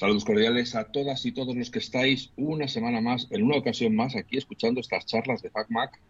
Saludos 0.00 0.24
cordiales 0.24 0.74
a 0.76 0.84
todas 0.84 1.26
y 1.26 1.32
todos 1.32 1.54
los 1.54 1.70
que 1.70 1.78
estáis 1.78 2.30
una 2.38 2.68
semana 2.68 3.02
más, 3.02 3.28
en 3.30 3.42
una 3.42 3.58
ocasión 3.58 3.94
más, 3.94 4.16
aquí 4.16 4.38
escuchando 4.38 4.80
estas 4.80 5.04
charlas 5.04 5.42
de 5.42 5.50
FacMac. 5.50 6.00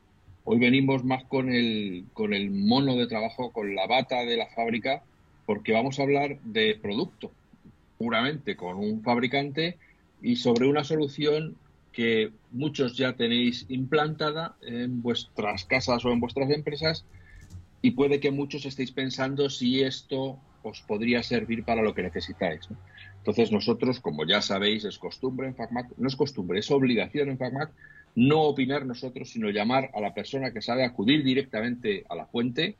Hoy 0.44 0.60
venimos 0.60 1.02
más 1.02 1.24
con 1.24 1.50
el, 1.52 2.04
con 2.12 2.32
el 2.32 2.52
mono 2.52 2.94
de 2.94 3.08
trabajo, 3.08 3.50
con 3.50 3.74
la 3.74 3.88
bata 3.88 4.24
de 4.24 4.36
la 4.36 4.46
fábrica, 4.46 5.02
porque 5.44 5.72
vamos 5.72 5.98
a 5.98 6.04
hablar 6.04 6.38
de 6.44 6.78
producto, 6.80 7.32
puramente 7.98 8.54
con 8.54 8.76
un 8.76 9.02
fabricante 9.02 9.76
y 10.22 10.36
sobre 10.36 10.68
una 10.68 10.84
solución 10.84 11.56
que 11.92 12.30
muchos 12.52 12.96
ya 12.96 13.14
tenéis 13.14 13.66
implantada 13.70 14.54
en 14.62 15.02
vuestras 15.02 15.64
casas 15.64 16.04
o 16.04 16.12
en 16.12 16.20
vuestras 16.20 16.48
empresas 16.50 17.04
y 17.82 17.90
puede 17.90 18.20
que 18.20 18.30
muchos 18.30 18.66
estéis 18.66 18.92
pensando 18.92 19.50
si 19.50 19.82
esto 19.82 20.38
os 20.62 20.80
podría 20.82 21.24
servir 21.24 21.64
para 21.64 21.82
lo 21.82 21.92
que 21.92 22.04
necesitáis. 22.04 22.68
Entonces 23.20 23.52
nosotros, 23.52 24.00
como 24.00 24.26
ya 24.26 24.42
sabéis, 24.42 24.84
es 24.84 24.98
costumbre 24.98 25.46
en 25.46 25.54
FacMac, 25.54 25.92
no 25.98 26.08
es 26.08 26.16
costumbre, 26.16 26.58
es 26.58 26.70
obligación 26.70 27.28
en 27.28 27.38
FacMac 27.38 27.70
no 28.14 28.42
opinar 28.42 28.86
nosotros, 28.86 29.30
sino 29.30 29.50
llamar 29.50 29.90
a 29.94 30.00
la 30.00 30.14
persona 30.14 30.52
que 30.52 30.62
sabe 30.62 30.84
acudir 30.84 31.22
directamente 31.22 32.04
a 32.08 32.14
la 32.14 32.26
fuente. 32.26 32.76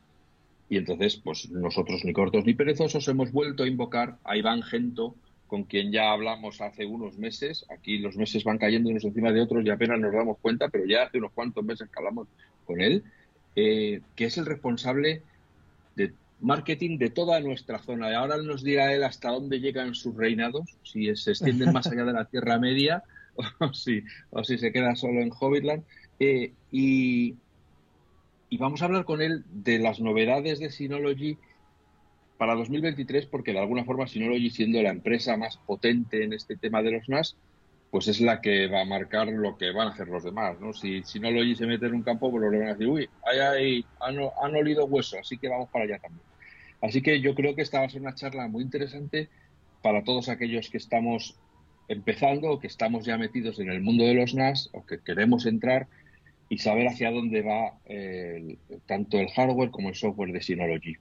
Y 0.68 0.76
entonces, 0.76 1.16
pues 1.16 1.50
nosotros 1.50 2.04
ni 2.04 2.12
cortos 2.12 2.44
ni 2.44 2.54
perezosos 2.54 3.06
hemos 3.08 3.32
vuelto 3.32 3.64
a 3.64 3.68
invocar 3.68 4.16
a 4.24 4.36
Iván 4.36 4.62
Gento, 4.62 5.14
con 5.46 5.64
quien 5.64 5.90
ya 5.90 6.12
hablamos 6.12 6.60
hace 6.60 6.86
unos 6.86 7.18
meses. 7.18 7.66
Aquí 7.70 7.98
los 7.98 8.16
meses 8.16 8.44
van 8.44 8.58
cayendo 8.58 8.88
unos 8.88 9.04
encima 9.04 9.32
de 9.32 9.40
otros 9.40 9.64
y 9.64 9.70
apenas 9.70 9.98
nos 9.98 10.12
damos 10.12 10.38
cuenta, 10.38 10.68
pero 10.68 10.84
ya 10.86 11.04
hace 11.04 11.18
unos 11.18 11.32
cuantos 11.32 11.64
meses 11.64 11.88
que 11.88 11.98
hablamos 11.98 12.28
con 12.66 12.80
él, 12.80 13.02
eh, 13.56 14.00
que 14.14 14.26
es 14.26 14.38
el 14.38 14.46
responsable 14.46 15.22
de 15.96 16.12
marketing 16.40 16.98
de 16.98 17.10
toda 17.10 17.40
nuestra 17.40 17.78
zona. 17.78 18.10
Y 18.10 18.14
ahora 18.14 18.36
nos 18.38 18.62
dirá 18.62 18.92
él 18.92 19.04
hasta 19.04 19.30
dónde 19.30 19.60
llegan 19.60 19.94
sus 19.94 20.16
reinados, 20.16 20.76
si 20.82 21.14
se 21.16 21.32
extienden 21.32 21.72
más 21.72 21.86
allá 21.86 22.04
de 22.04 22.12
la 22.12 22.24
Tierra 22.24 22.58
Media 22.58 23.02
o 23.60 23.72
si, 23.72 24.02
se 24.58 24.72
queda 24.72 24.94
solo 24.96 25.20
en 25.20 25.32
Hobbitland. 25.38 25.84
Eh, 26.18 26.52
y, 26.70 27.36
y 28.48 28.56
vamos 28.58 28.82
a 28.82 28.86
hablar 28.86 29.04
con 29.04 29.22
él 29.22 29.44
de 29.50 29.78
las 29.78 30.00
novedades 30.00 30.58
de 30.58 30.70
Synology 30.70 31.38
para 32.36 32.54
2023, 32.54 33.26
porque 33.26 33.52
de 33.52 33.58
alguna 33.58 33.84
forma 33.84 34.06
Synology, 34.06 34.50
siendo 34.50 34.82
la 34.82 34.90
empresa 34.90 35.36
más 35.36 35.58
potente 35.58 36.24
en 36.24 36.32
este 36.32 36.56
tema 36.56 36.82
de 36.82 36.92
los 36.92 37.08
NAS, 37.08 37.36
pues 37.90 38.08
es 38.08 38.20
la 38.20 38.40
que 38.40 38.68
va 38.68 38.82
a 38.82 38.84
marcar 38.84 39.28
lo 39.28 39.56
que 39.58 39.72
van 39.72 39.88
a 39.88 39.90
hacer 39.90 40.08
los 40.08 40.22
demás, 40.22 40.58
¿no? 40.60 40.72
Si, 40.72 41.02
si 41.02 41.18
no 41.18 41.30
lo 41.30 41.42
se 41.54 41.66
mete 41.66 41.86
en 41.86 41.94
un 41.94 42.02
campo, 42.02 42.30
pues 42.30 42.42
lo 42.42 42.50
van 42.50 42.68
a 42.68 42.72
decir, 42.72 42.86
uy, 42.86 43.08
ahí, 43.24 43.84
han, 44.00 44.16
han 44.42 44.56
olido 44.56 44.86
hueso, 44.86 45.18
así 45.18 45.36
que 45.38 45.48
vamos 45.48 45.68
para 45.70 45.84
allá 45.84 45.98
también. 45.98 46.29
Así 46.80 47.02
que 47.02 47.20
yo 47.20 47.34
creo 47.34 47.54
que 47.54 47.62
esta 47.62 47.80
va 47.80 47.86
a 47.86 47.90
ser 47.90 48.00
una 48.00 48.14
charla 48.14 48.48
muy 48.48 48.62
interesante 48.62 49.28
para 49.82 50.04
todos 50.04 50.28
aquellos 50.28 50.70
que 50.70 50.78
estamos 50.78 51.36
empezando 51.88 52.50
o 52.50 52.60
que 52.60 52.68
estamos 52.68 53.04
ya 53.04 53.18
metidos 53.18 53.58
en 53.58 53.70
el 53.70 53.80
mundo 53.80 54.04
de 54.04 54.14
los 54.14 54.34
NAS 54.34 54.70
o 54.72 54.86
que 54.86 55.00
queremos 55.00 55.46
entrar 55.46 55.88
y 56.48 56.58
saber 56.58 56.88
hacia 56.88 57.10
dónde 57.10 57.42
va 57.42 57.78
tanto 58.86 59.18
el 59.18 59.28
hardware 59.30 59.70
como 59.70 59.88
el 59.88 59.94
software 59.94 60.32
de 60.32 60.40
Synology. 60.40 60.96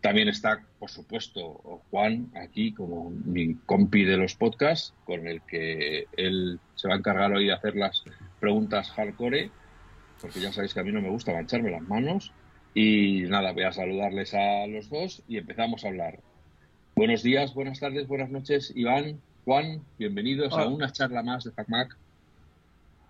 También 0.00 0.28
está, 0.28 0.62
por 0.78 0.90
supuesto, 0.90 1.82
Juan 1.90 2.30
aquí 2.34 2.72
como 2.72 3.10
mi 3.10 3.54
compi 3.54 4.04
de 4.04 4.18
los 4.18 4.34
podcasts, 4.34 4.92
con 5.04 5.26
el 5.26 5.40
que 5.42 6.04
él 6.16 6.60
se 6.74 6.88
va 6.88 6.94
a 6.94 6.98
encargar 6.98 7.32
hoy 7.32 7.46
de 7.46 7.54
hacer 7.54 7.74
las 7.74 8.04
preguntas 8.38 8.90
hardcore, 8.90 9.50
porque 10.20 10.40
ya 10.40 10.52
sabéis 10.52 10.74
que 10.74 10.80
a 10.80 10.84
mí 10.84 10.92
no 10.92 11.00
me 11.00 11.08
gusta 11.08 11.32
mancharme 11.32 11.70
las 11.70 11.82
manos. 11.82 12.32
Y 12.74 13.22
nada, 13.28 13.52
voy 13.52 13.62
a 13.62 13.72
saludarles 13.72 14.34
a 14.34 14.66
los 14.66 14.90
dos 14.90 15.22
y 15.28 15.38
empezamos 15.38 15.84
a 15.84 15.88
hablar. 15.88 16.18
Buenos 16.96 17.22
días, 17.22 17.54
buenas 17.54 17.78
tardes, 17.78 18.08
buenas 18.08 18.30
noches, 18.30 18.72
Iván, 18.74 19.20
Juan, 19.44 19.80
bienvenidos 19.96 20.52
a 20.54 20.66
una 20.66 20.90
charla 20.90 21.22
más 21.22 21.44
de 21.44 21.52
FacMac. 21.52 21.96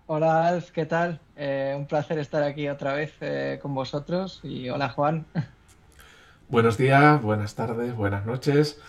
Hola 0.05 0.47
Alf, 0.47 0.69
¿qué 0.69 0.85
tal? 0.85 1.19
Eh, 1.35 1.73
un 1.75 1.87
placer 1.87 2.19
estar 2.19 2.43
aquí 2.43 2.67
otra 2.67 2.93
vez 2.93 3.15
eh, 3.21 3.57
con 3.59 3.73
vosotros 3.73 4.39
y 4.43 4.69
hola 4.69 4.89
Juan. 4.89 5.25
Buenos 6.49 6.77
días, 6.77 7.19
buenas 7.23 7.55
tardes, 7.55 7.95
buenas 7.95 8.23
noches 8.27 8.79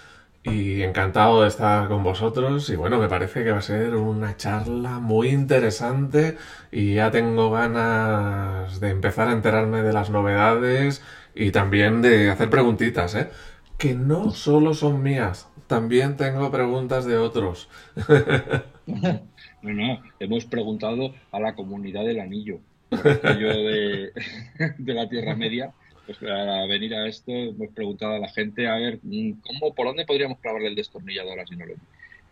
y 0.47 0.83
encantado 0.83 1.43
de 1.43 1.49
estar 1.49 1.89
con 1.89 2.05
vosotros 2.05 2.71
y 2.71 2.77
bueno, 2.77 2.99
me 2.99 3.09
parece 3.09 3.43
que 3.43 3.51
va 3.51 3.59
a 3.59 3.63
ser 3.63 3.97
una 3.97 4.37
charla 4.37 5.01
muy 5.01 5.29
interesante 5.29 6.37
y 6.71 6.95
ya 6.95 7.11
tengo 7.11 7.51
ganas 7.51 8.79
de 8.79 8.91
empezar 8.91 9.29
a 9.29 9.33
enterarme 9.33 9.83
de 9.83 9.93
las 9.93 10.11
novedades 10.11 11.03
y 11.35 11.51
también 11.51 12.01
de 12.01 12.31
hacer 12.31 12.49
preguntitas, 12.49 13.15
¿eh? 13.17 13.29
Que 13.77 13.95
no 13.95 14.31
solo 14.31 14.73
son 14.73 15.03
mías, 15.03 15.49
también 15.67 16.17
tengo 16.17 16.51
preguntas 16.51 17.05
de 17.05 17.19
otros. 17.19 17.69
no, 18.87 19.21
no, 19.63 20.03
hemos 20.21 20.45
preguntado 20.45 21.13
a 21.33 21.41
la 21.41 21.57
comunidad 21.57 22.05
del 22.05 22.21
anillo, 22.21 22.61
yo 22.93 23.49
de, 23.49 24.13
de 24.79 24.95
la 24.95 25.09
Tierra 25.09 25.35
Media 25.35 25.75
pues 26.07 26.19
para 26.19 26.67
venir 26.67 26.95
a 26.95 27.07
esto 27.07 27.33
hemos 27.33 27.69
preguntado 27.75 28.15
a 28.15 28.19
la 28.19 28.29
gente 28.29 28.69
a 28.69 28.77
ver 28.77 29.01
mm, 29.03 29.41
cómo, 29.41 29.75
por 29.75 29.87
dónde 29.87 30.07
podríamos 30.07 30.39
clavarle 30.39 30.69
el 30.69 30.77
destornillador 30.77 31.41
a 31.41 31.47
Synology. 31.47 31.81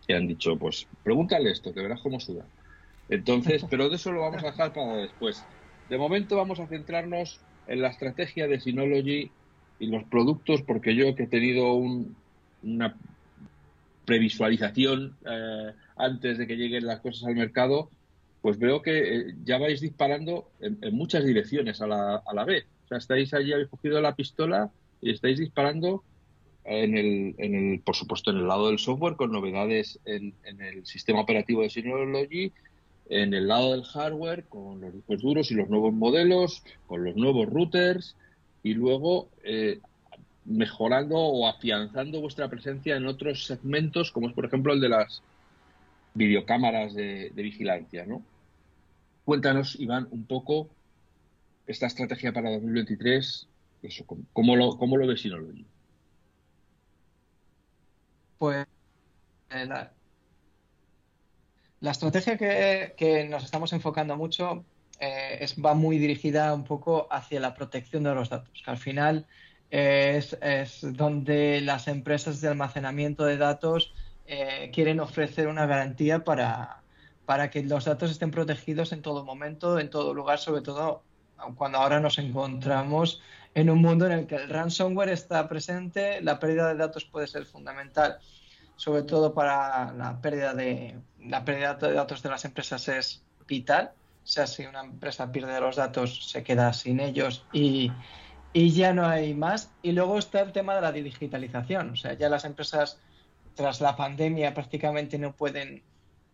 Y 0.06 0.12
han 0.12 0.28
dicho, 0.28 0.56
pues 0.56 0.86
pregúntale 1.02 1.50
esto, 1.50 1.74
que 1.74 1.82
verás 1.82 2.00
cómo 2.00 2.20
suda. 2.20 2.46
Entonces, 3.08 3.64
pero 3.70 3.88
de 3.88 3.96
eso 3.96 4.12
lo 4.12 4.20
vamos 4.20 4.42
a 4.42 4.46
dejar 4.46 4.72
para 4.72 4.96
después. 4.96 5.44
De 5.88 5.98
momento 5.98 6.36
vamos 6.36 6.60
a 6.60 6.66
centrarnos 6.66 7.40
en 7.66 7.82
la 7.82 7.88
estrategia 7.88 8.46
de 8.46 8.60
Synology 8.60 9.30
y 9.78 9.86
los 9.86 10.04
productos, 10.04 10.62
porque 10.62 10.94
yo 10.94 11.14
que 11.14 11.24
he 11.24 11.28
tenido 11.28 11.74
una 12.62 12.96
previsualización 14.04 15.16
eh, 15.26 15.72
antes 15.96 16.38
de 16.38 16.46
que 16.46 16.56
lleguen 16.56 16.86
las 16.86 17.00
cosas 17.00 17.24
al 17.24 17.34
mercado, 17.34 17.90
pues 18.40 18.58
veo 18.58 18.82
que 18.82 19.16
eh, 19.16 19.34
ya 19.44 19.58
vais 19.58 19.80
disparando 19.80 20.50
en, 20.60 20.78
muchas 20.94 21.24
direcciones 21.24 21.80
a 21.80 21.86
la, 21.86 22.16
a 22.16 22.34
la 22.34 22.44
vez. 22.44 22.66
O 22.84 22.88
sea, 22.88 22.98
estáis 22.98 23.32
allí, 23.34 23.52
habéis 23.52 23.68
cogido 23.68 24.00
la 24.00 24.14
pistola 24.14 24.70
y 25.00 25.10
estáis 25.10 25.38
disparando 25.38 26.02
en 26.64 26.96
el, 26.96 27.34
en 27.38 27.54
el, 27.54 27.80
por 27.80 27.94
supuesto, 27.94 28.30
en 28.30 28.38
el 28.38 28.48
lado 28.48 28.68
del 28.68 28.78
software 28.78 29.16
con 29.16 29.32
novedades 29.32 30.00
en, 30.04 30.34
el 30.44 30.86
sistema 30.86 31.20
operativo 31.20 31.62
de 31.62 31.70
Synology, 31.70 32.52
en 33.10 33.34
el 33.34 33.48
lado 33.48 33.72
del 33.72 33.84
hardware 33.84 34.44
con 34.44 34.80
los 34.80 34.94
discos 34.94 35.20
duros 35.20 35.50
y 35.50 35.54
los 35.54 35.68
nuevos 35.68 35.92
modelos, 35.92 36.62
con 36.86 37.04
los 37.04 37.16
nuevos 37.16 37.48
routers 37.48 38.16
y 38.62 38.72
luego 38.72 39.28
eh, 39.44 39.80
mejorando 40.46 41.16
o 41.16 41.46
afianzando 41.46 42.20
vuestra 42.20 42.48
presencia 42.48 42.96
en 42.96 43.06
otros 43.06 43.44
segmentos, 43.44 44.10
como 44.10 44.28
es 44.28 44.34
por 44.34 44.46
ejemplo 44.46 44.72
el 44.72 44.80
de 44.80 44.88
las 44.88 45.22
videocámaras 46.14 46.94
de, 46.94 47.30
de 47.30 47.42
vigilancia, 47.42 48.06
¿no? 48.06 48.22
Cuéntanos, 49.24 49.78
Iván, 49.80 50.08
un 50.10 50.24
poco 50.24 50.68
esta 51.66 51.86
estrategia 51.86 52.32
para 52.32 52.50
2023, 52.50 53.48
eso, 53.82 54.04
¿cómo, 54.32 54.56
lo, 54.56 54.76
cómo 54.76 54.96
lo 54.96 55.06
ves 55.06 55.20
Synology? 55.20 55.66
Pues 58.38 58.66
eh, 59.50 59.66
la, 59.66 59.92
estrategia 61.90 62.36
que, 62.36 63.26
nos 63.30 63.44
estamos 63.44 63.72
enfocando 63.72 64.16
mucho 64.16 64.64
eh, 65.00 65.38
es, 65.40 65.56
va 65.62 65.74
muy 65.74 65.98
dirigida 65.98 66.52
un 66.54 66.64
poco 66.64 67.08
hacia 67.10 67.40
la 67.40 67.54
protección 67.54 68.02
de 68.02 68.14
los 68.14 68.28
datos, 68.28 68.62
que 68.62 68.70
al 68.70 68.78
final 68.78 69.26
es, 69.70 70.36
donde 70.82 71.60
las 71.60 71.88
empresas 71.88 72.40
de 72.40 72.48
almacenamiento 72.48 73.24
de 73.24 73.36
datos 73.36 73.92
eh, 74.26 74.70
quieren 74.72 75.00
ofrecer 75.00 75.48
una 75.48 75.66
garantía 75.66 76.24
para, 76.24 76.82
para 77.26 77.50
que 77.50 77.62
los 77.62 77.84
datos 77.84 78.10
estén 78.10 78.30
protegidos 78.30 78.92
en 78.92 79.02
todo 79.02 79.24
momento, 79.24 79.78
en 79.78 79.90
todo 79.90 80.14
lugar, 80.14 80.38
sobre 80.38 80.62
todo 80.62 81.02
cuando 81.56 81.78
ahora 81.78 82.00
nos 82.00 82.18
encontramos 82.18 83.20
en 83.54 83.70
un 83.70 83.80
mundo 83.80 84.06
en 84.06 84.12
el 84.12 84.26
que 84.26 84.36
el 84.36 84.48
ransomware 84.48 85.10
está 85.10 85.48
presente, 85.48 86.20
la 86.20 86.38
pérdida 86.38 86.68
de 86.68 86.76
datos 86.76 87.04
puede 87.04 87.26
ser 87.26 87.46
fundamental, 87.46 88.18
sobre 88.76 89.02
todo 89.02 89.32
para 89.32 89.92
la 89.92 90.20
pérdida 90.20 90.54
de 90.54 90.98
la 91.20 91.44
pérdida 91.44 91.74
de 91.74 91.92
datos 91.92 92.22
de 92.22 92.28
las 92.28 92.44
empresas 92.44 92.88
es 92.88 93.22
vital. 93.46 93.92
O 94.24 94.26
sea, 94.26 94.46
si 94.46 94.64
una 94.64 94.80
empresa 94.80 95.30
pierde 95.30 95.60
los 95.60 95.76
datos, 95.76 96.30
se 96.30 96.42
queda 96.42 96.72
sin 96.72 96.98
ellos 96.98 97.44
y, 97.52 97.92
y 98.52 98.70
ya 98.70 98.92
no 98.92 99.06
hay 99.06 99.34
más. 99.34 99.70
Y 99.82 99.92
luego 99.92 100.18
está 100.18 100.40
el 100.40 100.52
tema 100.52 100.74
de 100.74 100.80
la 100.80 100.92
digitalización. 100.92 101.90
O 101.90 101.96
sea, 101.96 102.14
ya 102.14 102.28
las 102.28 102.44
empresas 102.44 102.98
tras 103.54 103.80
la 103.80 103.96
pandemia 103.96 104.54
prácticamente 104.54 105.18
no 105.18 105.32
pueden 105.32 105.82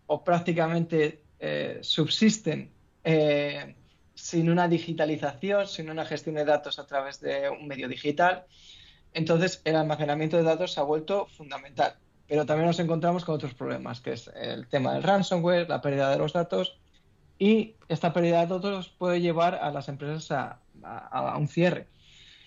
o 0.07 0.25
prácticamente 0.25 1.23
eh, 1.39 1.79
subsisten 1.83 2.71
eh, 3.05 3.75
sin 4.21 4.51
una 4.51 4.69
digitalización, 4.69 5.67
sin 5.67 5.89
una 5.89 6.05
gestión 6.05 6.35
de 6.35 6.45
datos 6.45 6.79
a 6.79 6.87
través 6.87 7.21
de 7.21 7.49
un 7.49 7.67
medio 7.67 7.89
digital. 7.89 8.45
Entonces, 9.15 9.63
el 9.65 9.77
almacenamiento 9.77 10.37
de 10.37 10.43
datos 10.43 10.75
se 10.75 10.81
ha 10.81 10.83
vuelto 10.83 11.27
fundamental. 11.27 11.95
Pero 12.29 12.45
también 12.45 12.67
nos 12.67 12.79
encontramos 12.79 13.25
con 13.25 13.35
otros 13.35 13.55
problemas, 13.55 14.03
que 14.03 14.13
es 14.13 14.31
el 14.35 14.69
tema 14.69 14.93
del 14.93 15.03
ransomware, 15.03 15.69
la 15.69 15.81
pérdida 15.81 16.11
de 16.11 16.19
los 16.19 16.35
datos. 16.35 16.79
Y 17.39 17.77
esta 17.89 18.13
pérdida 18.13 18.41
de 18.41 18.47
datos 18.47 18.91
puede 18.91 19.23
llevar 19.23 19.55
a 19.55 19.71
las 19.71 19.89
empresas 19.89 20.31
a, 20.31 20.59
un 21.39 21.49
cierre. 21.49 21.89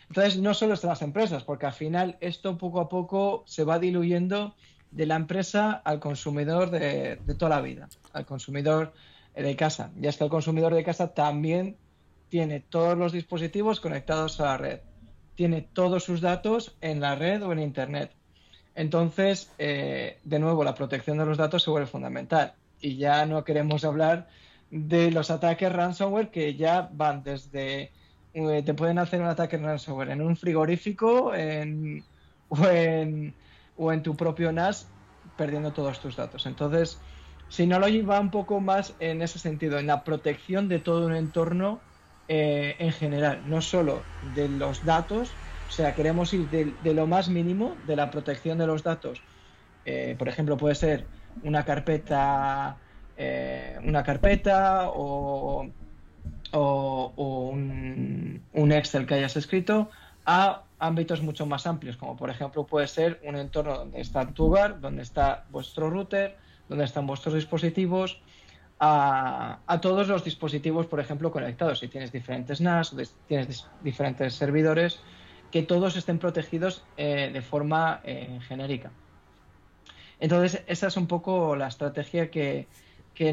Entonces, 0.10 0.38
no 0.38 0.54
solo 0.54 0.76
están 0.76 0.92
las 0.92 1.02
empresas, 1.02 1.44
porque 1.44 1.66
al 1.66 1.74
final 1.74 2.18
esto 2.22 2.56
poco 2.56 2.82
a 2.82 2.88
poco 2.88 3.44
se 3.48 3.64
va 3.64 3.80
diluyendo 3.80 4.56
de 4.92 5.08
la 5.08 5.16
empresa 5.16 5.72
al 5.72 6.00
consumidor 6.00 6.70
de, 6.70 7.18
toda 7.40 7.50
la 7.50 7.62
vida, 7.62 7.90
al 8.14 8.28
consumidor 8.28 8.94
de 9.36 9.56
casa. 9.56 9.92
Ya 10.00 10.10
es 10.10 10.18
que 10.18 10.24
el 10.24 10.30
consumidor 10.30 10.74
de 10.74 10.84
casa 10.84 11.14
también 11.14 11.78
tiene 12.30 12.60
todos 12.60 12.98
los 12.98 13.12
dispositivos 13.12 13.80
conectados 13.80 14.40
a 14.40 14.46
la 14.46 14.58
red, 14.58 14.80
tiene 15.36 15.62
todos 15.62 16.04
sus 16.04 16.22
datos 16.22 16.76
en 16.82 17.00
la 17.00 17.16
red 17.16 17.44
o 17.44 17.52
en 17.52 17.60
Internet. 17.60 18.12
Entonces, 18.76 19.52
eh, 19.60 20.18
de 20.24 20.40
nuevo, 20.40 20.64
la 20.64 20.74
protección 20.74 21.18
de 21.18 21.26
los 21.26 21.38
datos 21.38 21.64
se 21.64 21.70
vuelve 21.70 21.88
fundamental. 21.88 22.54
Y 22.82 22.98
ya 22.98 23.26
no 23.26 23.44
queremos 23.44 23.86
hablar 23.86 24.28
de 24.72 25.12
los 25.12 25.30
ataques 25.30 25.72
ransomware 25.72 26.30
que 26.32 26.56
ya 26.56 26.90
van 26.92 27.24
desde... 27.24 27.92
Eh, 28.34 28.64
te 28.66 28.74
pueden 28.74 28.98
hacer 28.98 29.22
un 29.22 29.28
ataque 29.28 29.58
ransomware 29.58 30.10
en 30.10 30.22
un 30.22 30.36
frigorífico 30.36 31.36
en, 31.36 32.04
en, 32.68 33.34
o 33.78 33.94
en 33.94 34.02
tu 34.02 34.16
propio 34.16 34.52
NAS 34.52 34.88
perdiendo 35.38 35.72
todos 35.72 36.00
tus 36.00 36.16
datos. 36.16 36.48
Entonces, 36.48 37.00
Synology 37.54 38.02
va 38.02 38.20
un 38.20 38.32
poco 38.32 38.60
más 38.60 38.96
en 39.00 39.22
ese 39.22 39.38
sentido, 39.38 39.78
en 39.78 39.86
la 39.86 40.04
protección 40.04 40.68
de 40.68 40.80
todo 40.80 41.06
un 41.06 41.16
entorno 41.16 41.82
eh, 42.28 42.76
en 42.80 42.92
general, 42.92 43.44
no 43.48 43.62
solo 43.62 44.02
de 44.34 44.50
los 44.50 44.84
datos, 44.84 45.30
o 45.68 45.72
sea, 45.72 45.94
queremos 45.94 46.34
ir 46.34 46.50
de, 46.50 46.94
lo 46.96 47.06
más 47.06 47.30
mínimo 47.30 47.78
de 47.86 47.96
la 47.96 48.10
protección 48.10 48.58
de 48.58 48.66
los 48.66 48.82
datos. 48.82 49.22
Eh, 49.86 50.16
por 50.18 50.30
ejemplo, 50.30 50.58
puede 50.58 50.74
ser 50.74 51.06
una 51.44 51.64
carpeta, 51.64 52.76
eh, 53.18 53.78
una 53.84 54.02
carpeta 54.02 54.90
o, 54.90 55.68
un, 56.54 58.42
un, 58.52 58.72
Excel 58.72 59.06
que 59.06 59.14
hayas 59.14 59.38
escrito 59.38 59.92
a 60.26 60.64
ámbitos 60.80 61.22
mucho 61.22 61.46
más 61.46 61.68
amplios, 61.68 61.98
como 61.98 62.18
por 62.18 62.32
ejemplo 62.32 62.66
puede 62.66 62.88
ser 62.88 63.22
un 63.24 63.36
entorno 63.36 63.78
donde 63.78 64.02
está 64.02 64.26
tu 64.34 64.46
hogar, 64.46 64.82
donde 64.82 65.04
está 65.04 65.46
vuestro 65.52 65.92
router, 65.92 66.36
donde 66.70 66.86
están 66.86 67.08
vuestros 67.08 67.36
dispositivos, 67.36 68.22
a, 68.86 69.80
todos 69.82 70.08
los 70.08 70.24
dispositivos, 70.24 70.88
por 70.88 71.00
ejemplo, 71.00 71.32
conectados. 71.32 71.80
Si 71.80 71.88
tienes 71.88 72.12
diferentes 72.12 72.60
NAS, 72.60 72.94
tienes 73.28 73.66
diferentes 73.82 74.34
servidores, 74.34 75.00
que 75.52 75.64
todos 75.64 75.96
estén 75.96 76.20
protegidos 76.20 76.84
eh, 76.98 77.30
de 77.32 77.42
forma 77.42 78.02
eh, 78.04 78.40
genérica. 78.48 78.92
Entonces, 80.20 80.64
esa 80.68 80.88
es 80.88 80.98
un 80.98 81.08
poco 81.08 81.56
la 81.56 81.68
estrategia 81.68 82.30
que, 82.32 82.68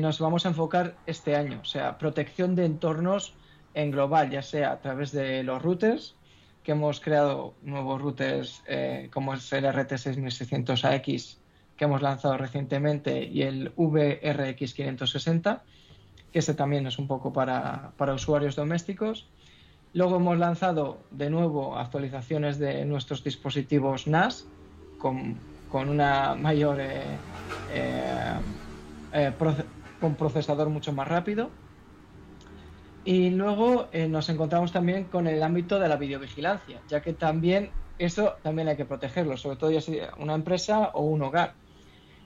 nos 0.00 0.20
vamos 0.20 0.44
a 0.44 0.50
enfocar 0.50 0.96
este 1.06 1.34
año. 1.34 1.60
O 1.62 1.64
sea, 1.64 1.98
protección 1.98 2.54
de 2.54 2.66
entornos 2.66 3.34
en 3.74 3.90
global, 3.90 4.30
ya 4.30 4.42
sea 4.42 4.72
a 4.72 4.80
través 4.80 5.10
de 5.10 5.42
los 5.42 5.62
routers, 5.62 6.14
que 6.62 6.72
hemos 6.72 7.00
creado 7.00 7.54
nuevos 7.62 8.00
routers 8.00 8.62
eh, 8.68 9.08
como 9.12 9.32
es 9.34 9.50
el 9.52 9.64
RT6600AX 9.64 11.39
que 11.80 11.86
hemos 11.86 12.02
lanzado 12.02 12.36
recientemente 12.36 13.24
y 13.24 13.40
el 13.40 13.74
VRX560, 13.74 15.62
que 16.30 16.38
ese 16.40 16.52
también 16.52 16.86
es 16.86 16.98
un 16.98 17.06
poco 17.06 17.32
para, 17.32 17.94
usuarios 18.14 18.54
domésticos. 18.54 19.30
Luego 19.94 20.16
hemos 20.16 20.36
lanzado 20.36 20.98
de 21.10 21.30
nuevo 21.30 21.78
actualizaciones 21.78 22.58
de 22.58 22.84
nuestros 22.84 23.24
dispositivos 23.24 24.06
NAS 24.06 24.46
con, 24.98 25.38
una 25.72 26.34
mayor 26.34 26.82
eh, 26.82 27.00
eh, 27.72 28.34
eh, 29.14 29.32
con 30.02 30.16
procesador 30.16 30.68
mucho 30.68 30.92
más 30.92 31.08
rápido. 31.08 31.48
Y 33.06 33.30
luego 33.30 33.88
nos 34.10 34.28
encontramos 34.28 34.70
también 34.70 35.04
con 35.04 35.26
el 35.26 35.42
ámbito 35.42 35.78
de 35.78 35.88
la 35.88 35.96
videovigilancia, 35.96 36.82
ya 36.90 37.00
que 37.00 37.14
también 37.14 37.70
eso 37.96 38.34
también 38.42 38.68
hay 38.68 38.76
que 38.76 38.84
protegerlo, 38.84 39.38
sobre 39.38 39.56
todo 39.56 39.70
ya 39.70 39.80
sea 39.80 40.12
una 40.18 40.34
empresa 40.34 40.90
o 40.92 41.04
un 41.04 41.22
hogar. 41.22 41.54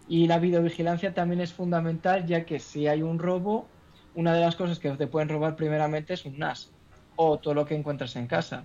Y 0.08 0.26
la 0.26 0.38
videovigilancia 0.38 1.14
también 1.14 1.40
es 1.40 1.52
fundamental, 1.52 2.26
ya 2.26 2.44
que 2.44 2.58
si 2.58 2.86
hay 2.86 3.02
un 3.02 3.18
robo, 3.18 3.66
una 4.14 4.34
de 4.34 4.40
las 4.40 4.56
cosas 4.56 4.78
que 4.78 4.90
te 4.90 5.06
pueden 5.06 5.28
robar 5.28 5.56
primeramente 5.56 6.14
es 6.14 6.24
un 6.24 6.38
NAS 6.38 6.70
o 7.16 7.38
todo 7.38 7.54
lo 7.54 7.64
que 7.64 7.74
encuentras 7.74 8.16
en 8.16 8.26
casa. 8.26 8.64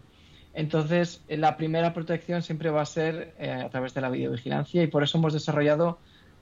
Entonces, 0.53 1.23
la 1.27 1.57
primera 1.57 1.93
protección 1.93 2.41
siempre 2.41 2.69
va 2.69 2.81
a 2.81 2.85
ser 2.85 3.33
eh, 3.39 3.51
a 3.51 3.69
través 3.69 3.93
de 3.93 4.01
la 4.01 4.09
videovigilancia 4.09 4.83
y 4.83 4.87
por 4.87 5.03
eso 5.03 5.17
hemos 5.17 5.33
desarrollado 5.33 5.99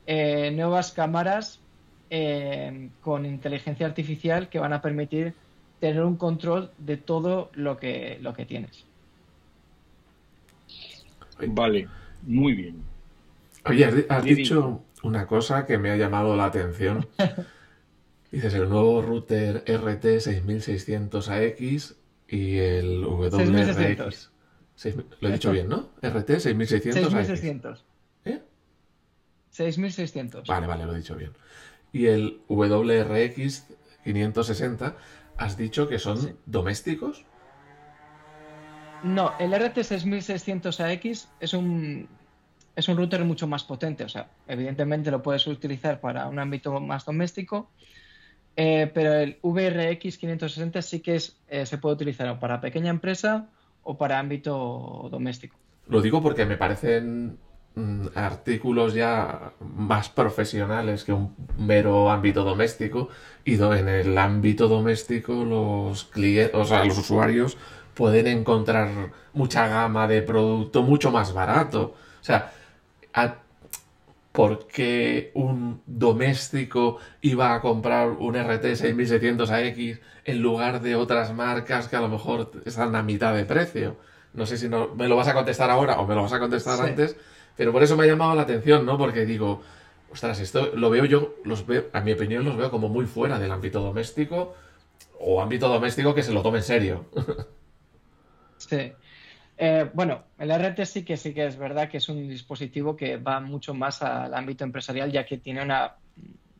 eh, 0.07 0.51
nuevas 0.51 0.91
cámaras 0.91 1.59
eh, 2.09 2.89
con 3.01 3.25
inteligencia 3.25 3.85
artificial 3.85 4.49
que 4.49 4.59
van 4.59 4.73
a 4.73 4.81
permitir 4.81 5.33
tener 5.79 6.03
un 6.03 6.15
control 6.15 6.71
de 6.77 6.97
todo 6.97 7.51
lo 7.53 7.77
que, 7.77 8.17
lo 8.21 8.33
que 8.33 8.45
tienes. 8.45 8.85
Vale, 11.47 11.87
muy 12.23 12.53
bien. 12.53 12.81
Oye, 13.65 14.05
has, 14.09 14.23
dicho 14.23 14.81
una 15.03 15.27
cosa 15.27 15.65
que 15.65 15.77
me 15.77 15.91
ha 15.91 15.97
llamado 15.97 16.35
la 16.35 16.45
atención. 16.45 17.07
Dices 18.31 18.53
el 18.55 18.69
nuevo 18.69 19.01
router 19.01 19.63
RT6600AX 19.65 21.95
y 22.27 22.57
el 22.57 23.05
WRX. 23.05 24.31
lo 25.21 25.29
he 25.29 25.31
dicho 25.31 25.51
bien, 25.51 25.69
¿no? 25.69 25.91
RT 26.01 26.39
6600 26.39 27.03
6600. 27.03 27.85
¿Eh? 28.25 28.41
6600. 29.51 30.47
Vale, 30.47 30.67
vale, 30.67 30.85
lo 30.85 30.93
he 30.93 30.97
dicho 30.97 31.15
bien. 31.15 31.31
Y 31.93 32.07
el 32.07 32.41
WRX 32.49 33.67
560, 34.03 34.97
¿has 35.37 35.57
dicho 35.57 35.87
que 35.87 35.99
son 35.99 36.37
domésticos? 36.45 37.23
No, 39.03 39.31
el 39.39 39.53
RT6600AX 39.53 41.27
es 41.39 41.53
un 41.53 42.09
es 42.77 42.87
un 42.87 42.95
router 42.95 43.25
mucho 43.25 43.47
más 43.47 43.63
potente. 43.63 44.03
O 44.03 44.09
sea, 44.09 44.29
evidentemente 44.47 45.09
lo 45.09 45.23
puedes 45.23 45.47
utilizar 45.47 45.99
para 45.99 46.27
un 46.27 46.37
ámbito 46.37 46.79
más 46.79 47.03
doméstico, 47.05 47.71
eh, 48.55 48.89
pero 48.93 49.15
el 49.15 49.39
VRX 49.41 50.17
560 50.17 50.81
sí 50.83 50.99
que 50.99 51.15
es, 51.15 51.37
eh, 51.49 51.65
se 51.65 51.79
puede 51.79 51.95
utilizar 51.95 52.39
para 52.39 52.61
pequeña 52.61 52.91
empresa 52.91 53.49
o 53.81 53.97
para 53.97 54.19
ámbito 54.19 55.09
doméstico. 55.11 55.57
Lo 55.87 56.01
digo 56.01 56.21
porque 56.21 56.45
me 56.45 56.55
parecen 56.55 57.39
mm, 57.73 58.09
artículos 58.13 58.93
ya 58.93 59.53
más 59.59 60.09
profesionales 60.09 61.03
que 61.03 61.13
un 61.13 61.33
mero 61.57 62.11
ámbito 62.11 62.43
doméstico 62.43 63.09
y 63.43 63.55
en 63.55 63.87
el 63.87 64.15
ámbito 64.19 64.67
doméstico 64.67 65.33
los 65.33 66.03
clientes, 66.03 66.53
o 66.53 66.63
sea, 66.63 66.85
los 66.85 66.97
usuarios 66.99 67.57
pueden 67.95 68.27
encontrar 68.27 69.11
mucha 69.33 69.67
gama 69.67 70.07
de 70.07 70.21
producto 70.21 70.83
mucho 70.83 71.09
más 71.09 71.33
barato. 71.33 71.95
O 72.21 72.23
sea, 72.23 72.51
por 74.31 74.67
qué 74.67 75.31
un 75.33 75.81
doméstico 75.87 76.99
iba 77.21 77.55
a 77.55 77.61
comprar 77.61 78.11
un 78.11 78.35
RT 78.35 78.75
6600 78.75 79.49
AX 79.49 79.99
en 80.25 80.41
lugar 80.43 80.81
de 80.81 80.95
otras 80.95 81.33
marcas 81.33 81.87
que 81.87 81.95
a 81.95 82.01
lo 82.01 82.07
mejor 82.07 82.51
están 82.65 82.95
a 82.95 83.01
mitad 83.01 83.33
de 83.33 83.45
precio. 83.45 83.97
No 84.33 84.45
sé 84.45 84.57
si 84.57 84.69
no, 84.69 84.93
me 84.93 85.07
lo 85.07 85.15
vas 85.15 85.27
a 85.27 85.33
contestar 85.33 85.71
ahora 85.71 85.99
o 85.99 86.05
me 86.05 86.13
lo 86.13 86.21
vas 86.21 86.33
a 86.33 86.39
contestar 86.39 86.79
antes, 86.79 87.15
pero 87.55 87.71
por 87.71 87.81
eso 87.81 87.97
me 87.97 88.03
ha 88.03 88.07
llamado 88.07 88.35
la 88.35 88.43
atención, 88.43 88.85
¿no? 88.85 88.97
Porque 88.99 89.25
digo, 89.25 89.63
ostras, 90.11 90.39
esto 90.39 90.71
lo 90.75 90.91
veo 90.91 91.05
yo, 91.05 91.33
los 91.43 91.65
veo, 91.65 91.85
a 91.93 92.01
mi 92.01 92.11
opinión 92.11 92.45
los 92.45 92.57
veo 92.57 92.69
como 92.69 92.89
muy 92.89 93.07
fuera 93.07 93.39
del 93.39 93.51
ámbito 93.51 93.81
doméstico 93.81 94.53
o 95.19 95.41
ámbito 95.41 95.67
doméstico 95.67 96.13
que 96.13 96.21
se 96.21 96.31
lo 96.31 96.43
tome 96.43 96.59
en 96.59 96.63
serio. 96.63 97.05
Sí. 98.57 98.91
Eh, 99.57 99.89
bueno, 99.93 100.23
el 100.37 100.51
RT 100.51 100.85
sí 100.85 101.03
que 101.03 101.17
sí 101.17 101.33
que 101.33 101.45
es 101.45 101.57
verdad 101.57 101.89
que 101.89 101.97
es 101.97 102.09
un 102.09 102.27
dispositivo 102.27 102.95
que 102.95 103.17
va 103.17 103.39
mucho 103.39 103.73
más 103.73 104.01
al 104.01 104.33
ámbito 104.33 104.63
empresarial, 104.63 105.11
ya 105.11 105.25
que 105.25 105.37
tiene 105.37 105.63
una 105.63 105.95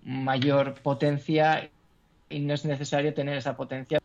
mayor 0.03 0.73
potencia 0.81 1.69
y 2.29 2.39
no 2.39 2.53
es 2.53 2.65
necesario 2.65 3.13
tener 3.13 3.37
esa 3.37 3.55
potencia. 3.55 4.01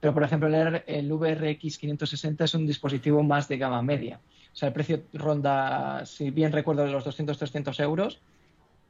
Pero, 0.00 0.12
por 0.12 0.24
ejemplo, 0.24 0.48
el, 0.48 0.82
el 0.86 1.12
VRX 1.12 1.78
560 1.78 2.44
es 2.44 2.54
un 2.54 2.66
dispositivo 2.66 3.22
más 3.22 3.48
de 3.48 3.56
gama 3.56 3.82
media. 3.82 4.20
O 4.52 4.56
sea, 4.56 4.68
el 4.68 4.74
precio 4.74 5.04
ronda, 5.14 6.04
si 6.04 6.30
bien 6.30 6.52
recuerdo, 6.52 6.86
los 6.86 7.06
200-300 7.06 7.80
euros. 7.82 8.20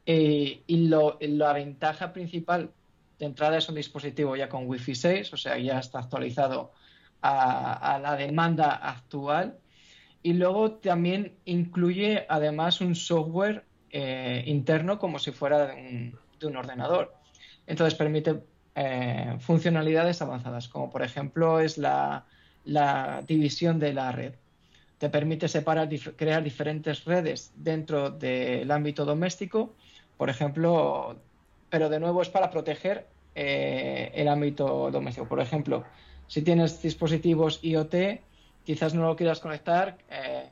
Eh, 0.05 0.63
y 0.67 0.89
la 0.89 1.53
ventaja 1.53 2.13
principal 2.13 2.71
de 3.19 3.27
entrada 3.27 3.59
es 3.59 3.69
un 3.69 3.77
dispositivo 3.77 4.35
ya 4.35 4.49
con 4.49 4.67
Wi-Fi 4.67 4.95
6, 4.95 5.33
o 5.33 5.37
sea, 5.37 5.57
ya 5.59 5.79
está 5.79 6.01
actualizado 6.01 6.73
a, 7.23 7.99
la 8.03 8.17
demanda 8.17 8.75
actual. 8.75 9.59
Y 10.23 10.35
luego 10.35 10.73
también 10.73 11.37
incluye 11.45 12.27
además 12.29 12.81
un 12.81 12.95
software 12.95 13.65
eh, 13.91 14.45
interno 14.47 14.99
como 14.99 15.19
si 15.19 15.33
fuera 15.33 15.67
de 15.67 16.13
un, 16.43 16.57
ordenador. 16.57 17.15
Entonces 17.67 17.95
permite 17.95 18.41
eh, 18.75 19.37
funcionalidades 19.41 20.23
avanzadas, 20.23 20.69
como 20.69 20.91
por 20.91 21.03
ejemplo 21.03 21.61
es 21.61 21.79
la, 21.79 22.25
división 23.27 23.79
de 23.79 23.93
la 23.93 24.13
red. 24.13 24.35
Te 24.99 25.09
permite 25.09 25.49
separar, 25.49 25.89
crear 26.17 26.45
diferentes 26.45 27.05
redes 27.05 27.53
dentro 27.57 28.11
del 28.11 28.71
ámbito 28.71 29.05
doméstico, 29.05 29.75
por 30.17 30.31
ejemplo, 30.31 31.17
pero 31.71 31.89
de 31.89 31.99
nuevo 31.99 32.23
es 32.23 32.29
para 32.29 32.51
proteger 32.51 33.07
eh, 33.35 34.13
el 34.15 34.29
ámbito 34.29 34.91
doméstico. 34.93 35.27
Por 35.27 35.41
ejemplo, 35.41 35.85
si 36.27 36.43
tienes 36.43 36.81
dispositivos 36.83 37.61
IoT, 37.63 37.95
quizás 38.65 38.95
no 38.95 39.07
lo 39.07 39.17
quieras 39.17 39.41
conectar 39.41 39.99
eh, 40.09 40.51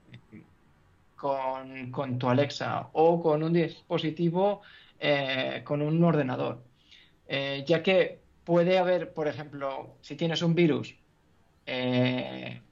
con, 1.17 2.19
tu 2.19 2.29
Alexa 2.29 2.89
o 2.93 3.23
con 3.23 3.43
un 3.43 3.53
dispositivo, 3.53 4.63
eh, 4.99 5.63
con 5.65 5.83
un 5.83 6.03
ordenador. 6.03 6.63
Eh, 7.29 7.65
ya 7.67 7.83
que 7.83 8.21
puede 8.45 8.79
haber, 8.79 9.13
por 9.13 9.29
ejemplo, 9.29 9.97
si 10.01 10.17
tienes 10.17 10.43
un 10.43 10.55
virus 10.55 10.95
en, 11.67 12.63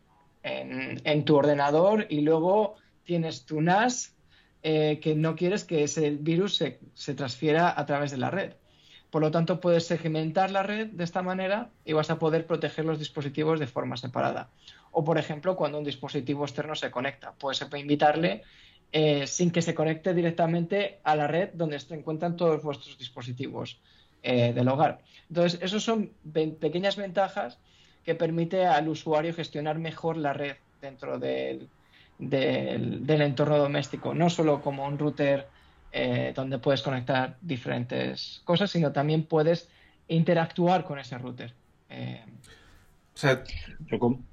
tu 1.25 1.37
ordenador 1.37 2.07
y 2.09 2.23
luego 2.23 2.75
tienes 3.05 3.45
tu 3.47 3.61
NAS 3.61 4.17
que 4.63 5.15
no 5.17 5.37
quieres 5.37 5.65
que 5.65 5.85
ese 5.85 6.11
virus 6.11 6.57
se, 6.57 6.81
se 6.95 7.15
transfiera 7.15 7.79
a 7.79 7.87
través 7.87 8.11
de 8.11 8.17
la 8.17 8.31
red. 8.31 8.55
Por 9.11 9.23
lo 9.23 9.31
tanto, 9.31 9.61
puedes 9.61 9.87
segmentar 9.87 10.51
la 10.51 10.63
red 10.63 10.89
de 10.89 11.05
esta 11.05 11.23
manera 11.23 11.71
y 11.85 11.95
vas 11.95 12.11
a 12.11 12.19
poder 12.19 12.47
proteger 12.47 12.85
los 12.85 12.99
dispositivos 12.99 13.59
de 13.59 13.67
forma 13.67 13.97
separada. 13.97 14.51
O, 14.91 15.05
por 15.05 15.19
ejemplo, 15.19 15.57
cuando 15.57 15.79
un 15.79 15.85
dispositivo 15.85 16.45
externo 16.45 16.75
se 16.75 16.91
conecta, 16.91 17.33
puedes 17.33 17.65
invitarle 17.77 18.43
eh, 18.93 19.27
sin 19.27 19.51
que 19.51 19.63
se 19.63 19.75
conecte 19.75 20.15
directamente 20.15 20.99
a 21.05 21.15
la 21.17 21.27
red 21.27 21.51
donde 21.55 21.79
se 21.79 21.95
encuentran 21.95 22.37
todos 22.37 22.63
vuestros 22.63 22.99
dispositivos 22.99 23.81
eh, 24.23 24.53
del 24.53 24.69
hogar. 24.69 25.01
Entonces, 25.29 25.61
esas 25.63 25.83
son 25.83 26.11
pequeñas 26.61 26.97
ventajas 26.97 27.59
que 28.05 28.15
permite 28.15 28.67
al 28.67 28.89
usuario 28.89 29.35
gestionar 29.35 29.79
mejor 29.79 30.17
la 30.17 30.33
red 30.33 30.57
dentro 30.81 31.19
del 31.19 31.69
entorno 32.19 33.59
doméstico, 33.59 34.15
no 34.15 34.31
solo 34.31 34.61
como 34.63 34.87
un 34.87 34.99
router 34.99 35.49
eh, 35.93 36.33
donde 36.35 36.59
puedes 36.59 36.83
conectar 36.83 37.37
diferentes 37.41 38.43
cosas, 38.45 38.71
sino 38.71 38.93
también 38.93 39.25
puedes 39.25 39.69
interactuar 40.09 40.85
con 40.85 40.99
ese 40.99 41.17
router. 41.19 41.53
Eh, 41.91 42.23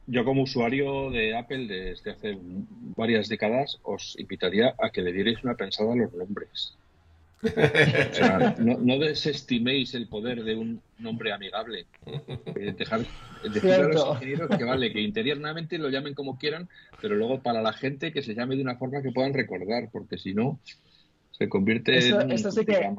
yo, 0.08 0.26
como, 0.26 0.44
usuario 0.44 1.10
de 1.10 1.36
Apple 1.36 1.68
desde 1.68 2.12
hace 2.12 2.38
varias 2.96 3.28
décadas 3.30 3.80
os 3.84 4.16
invitaría 4.20 4.76
a 4.78 4.90
que 4.92 5.02
le 5.02 5.12
dierais 5.12 5.44
una 5.44 5.56
pensada 5.56 5.94
a 5.94 5.96
los 5.96 6.14
nombres. 6.14 6.78
no, 8.60 9.00
desestiméis 9.00 9.94
el 9.94 10.08
poder 10.08 10.44
de 10.44 10.56
un 10.56 10.82
nombre 11.00 11.32
amigable. 11.32 11.86
Eh, 12.56 12.74
dejar, 12.78 13.02
decir 13.44 13.72
a 13.72 13.88
los 13.88 14.08
ingenieros 14.16 14.58
que 14.58 14.64
vale, 14.64 14.92
que 14.92 15.02
interiormente 15.02 15.78
lo 15.78 15.90
llamen 15.90 16.14
como 16.14 16.38
quieran, 16.38 16.70
pero 17.02 17.16
luego 17.16 17.42
para 17.42 17.62
la 17.62 17.74
gente 17.74 18.12
que 18.12 18.24
se 18.24 18.34
llame 18.34 18.56
de 18.56 18.62
una 18.62 18.78
forma 18.78 19.02
que 19.02 19.12
puedan 19.12 19.34
recordar, 19.34 19.90
porque 19.92 20.18
si 20.18 20.34
no, 20.34 20.60
se 21.38 21.50
convierte 21.50 22.10
en. 22.10 22.32
Esto 22.32 22.52
sí 22.52 22.66
que 22.66 22.92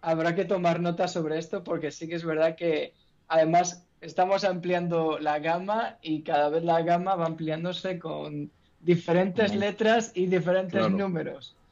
habrá 0.00 0.34
que 0.34 0.44
tomar 0.44 0.80
nota 0.80 1.08
sobre 1.08 1.38
esto 1.38 1.64
porque 1.64 1.90
sí 1.90 2.08
que 2.08 2.14
es 2.14 2.24
verdad 2.24 2.56
que 2.56 2.92
además 3.26 3.84
estamos 4.00 4.44
ampliando 4.44 5.18
la 5.18 5.38
gama 5.38 5.98
y 6.02 6.22
cada 6.22 6.48
vez 6.48 6.64
la 6.64 6.82
gama 6.82 7.14
va 7.16 7.26
ampliándose 7.26 7.98
con 7.98 8.50
diferentes 8.80 9.54
letras 9.54 10.12
y 10.14 10.26
diferentes 10.26 10.90
números. 10.90 11.54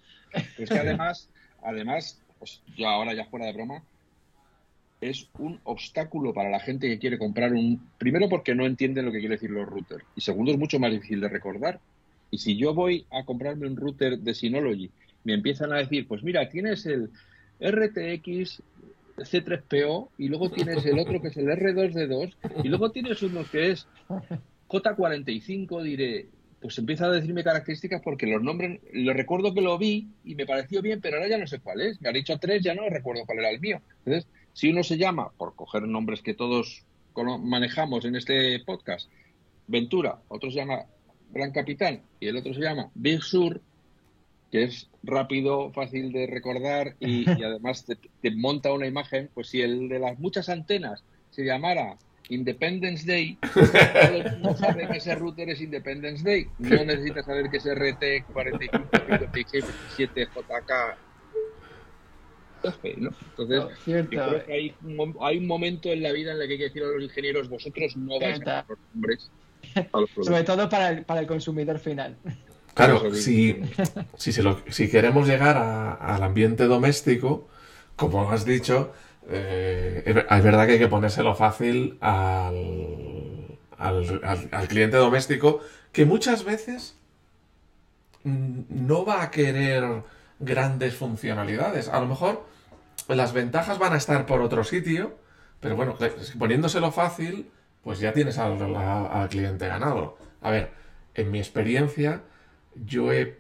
Es 0.59 0.69
que 0.69 0.79
además, 0.79 1.31
además, 1.63 2.21
pues 2.39 2.61
yo 2.77 2.89
ahora 2.89 3.15
ya 3.15 3.25
fuera 3.27 3.47
de 3.47 3.53
broma, 3.55 3.83
es 5.01 5.31
un 5.39 5.61
obstáculo 5.65 6.35
para 6.35 6.51
la 6.51 6.61
gente 6.61 6.89
que 6.89 6.99
quiere 6.99 7.17
comprar 7.17 7.53
un. 7.53 7.81
Primero, 7.97 8.29
porque 8.29 8.55
no 8.55 8.67
entienden 8.67 9.07
lo 9.07 9.13
que 9.13 9.21
quiere 9.21 9.37
decir 9.37 9.51
los 9.51 9.67
routers. 9.67 10.05
Y 10.15 10.21
segundo, 10.21 10.53
es 10.53 10.59
mucho 10.59 10.79
más 10.79 10.91
difícil 10.91 11.21
de 11.21 11.29
recordar. 11.29 11.81
Y 12.31 12.39
si 12.39 12.57
yo 12.57 12.75
voy 12.75 13.07
a 13.11 13.25
comprarme 13.25 13.67
un 13.67 13.77
router 13.77 14.19
de 14.19 14.35
Synology 14.35 14.91
me 15.27 15.35
empiezan 15.35 15.73
a 15.73 15.79
decir, 15.79 16.07
pues 16.07 16.23
mira, 16.23 16.49
tienes 16.49 16.87
el 16.87 17.11
RTX 17.61 18.63
C3PO 19.17 20.11
y 20.19 20.29
luego 20.29 20.51
tienes 20.53 20.87
el 20.87 21.01
otro 21.01 21.21
que 21.21 21.29
es 21.29 21.37
el 21.37 21.49
R2D2 21.49 22.37
y 22.63 22.69
luego 22.69 22.93
tienes 22.93 23.21
uno 23.23 23.45
que 23.51 23.73
es 23.73 23.89
J45, 24.69 25.83
diré, 25.83 26.27
pues 26.61 26.79
empieza 26.79 27.07
a 27.07 27.11
decirme 27.11 27.43
características 27.43 28.03
porque 28.03 28.29
los 28.29 28.41
nombres, 28.41 28.81
lo 28.93 29.13
recuerdo 29.15 29.53
que 29.53 29.63
lo 29.63 29.77
vi 29.79 30.07
y 30.25 30.37
me 30.37 30.47
pareció 30.47 30.81
bien, 30.81 31.01
pero 31.01 31.17
ahora 31.17 31.29
ya 31.29 31.39
no 31.39 31.49
sé 31.49 31.59
cuál 31.59 31.81
es. 31.81 32.01
Me 32.01 32.09
ha 32.09 32.13
dicho 32.13 32.39
tres, 32.39 32.63
ya 32.63 32.77
no 32.77 32.89
recuerdo 32.89 33.25
cuál 33.27 33.41
era 33.41 33.51
el 33.51 33.59
mío. 33.59 33.81
Entonces, 34.05 34.29
si 34.53 34.71
uno 34.71 34.85
se 34.85 34.97
llama, 34.97 35.33
por 35.37 35.57
coger 35.57 35.89
nombres 35.89 36.23
que 36.23 36.35
todos 36.35 36.85
manejamos 37.43 38.05
en 38.05 38.15
este 38.15 38.61
podcast, 38.61 39.11
Ventura, 39.67 40.21
otro 40.29 40.53
se 40.53 40.59
llama 40.59 40.85
Gran 41.33 41.51
Capitán 41.51 42.03
y 42.21 42.29
el 42.29 42.37
otro 42.37 42.55
se 42.55 42.61
llama 42.61 42.91
Big 42.95 43.23
Sur, 43.23 43.61
que 44.57 44.63
es 44.63 44.89
rápido, 45.03 45.71
fácil 45.73 46.13
de 46.13 46.27
recordar 46.27 46.97
y, 46.99 47.29
además 47.43 47.85
te, 47.85 48.31
monta 48.31 48.73
una 48.73 48.87
imagen, 48.87 49.29
pues 49.35 49.49
si 49.49 49.61
el 49.61 49.91
de 49.91 49.99
las 49.99 50.19
muchas 50.19 50.49
antenas 50.49 51.05
se 51.31 51.45
llamara 51.45 51.99
Independence 52.31 53.07
Day, 53.07 53.39
no 54.41 54.57
sabe 54.57 54.89
que 54.89 54.97
ese 54.97 55.15
router 55.15 55.51
es 55.51 55.61
Independence 55.61 56.25
Day, 56.25 56.47
no 56.59 56.87
necesitas 56.87 57.27
saber 57.27 57.51
que 57.51 57.59
es 57.59 57.67
RT 57.67 58.33
4557 58.33 60.29
JK. 60.35 60.73
Entonces, 62.83 63.65
creo 63.85 64.09
que 64.09 64.53
hay 64.53 64.75
un, 64.83 65.17
hay 65.21 65.37
un 65.37 65.47
momento 65.47 65.93
en 65.93 66.03
la 66.03 66.13
vida 66.13 66.33
en 66.33 66.41
el 66.41 66.47
que 66.47 66.55
hay 66.55 66.59
que 66.59 66.65
decir 66.65 66.83
a 66.83 66.87
los 66.87 67.03
ingenieros, 67.03 67.51
vosotros 67.51 67.95
no 67.99 68.19
vais 68.19 68.41
a 68.47 68.65
los 68.67 68.79
nombres. 68.95 69.31
Sobre 70.23 70.45
todo 70.45 70.67
para 70.71 70.89
el, 70.89 71.05
para 71.05 71.21
el 71.21 71.27
consumidor 71.27 71.79
final. 71.79 72.17
Claro, 72.77 73.15
si, 73.15 73.63
si, 74.19 74.91
queremos 74.91 75.27
llegar 75.27 75.57
al 75.57 76.23
ambiente 76.23 76.65
doméstico, 76.67 77.49
como 77.97 78.31
has 78.31 78.45
dicho, 78.45 78.93
eh, 79.31 80.03
es 80.05 80.45
verdad 80.45 80.67
que 80.67 80.73
hay 80.73 80.79
que 80.79 80.87
ponérselo 80.87 81.35
fácil 81.35 81.97
al, 82.03 83.59
al, 83.79 84.69
cliente 84.69 84.99
doméstico, 84.99 85.61
que 85.91 86.05
muchas 86.05 86.45
veces 86.45 86.99
no 88.25 89.07
va 89.07 89.23
a 89.23 89.31
querer 89.31 90.03
grandes 90.39 90.97
funcionalidades. 90.97 91.89
A 91.89 91.99
lo 91.99 92.07
mejor 92.07 92.45
las 93.09 93.33
ventajas 93.33 93.79
van 93.79 93.95
a 93.95 93.97
estar 93.97 94.27
por 94.27 94.43
otro 94.43 94.65
sitio, 94.65 95.17
pero 95.61 95.77
bueno, 95.77 95.97
poniéndoselo 96.39 96.93
fácil, 96.93 97.51
pues 97.83 98.01
ya 98.01 98.13
tienes 98.13 98.37
al, 98.37 98.77
al 98.77 99.29
cliente 99.31 99.67
ganado. 99.67 100.19
A 100.43 100.51
ver, 100.51 100.73
en 101.15 101.31
mi 101.31 101.39
experiencia, 101.39 102.21
yo 102.85 103.13
he 103.13 103.39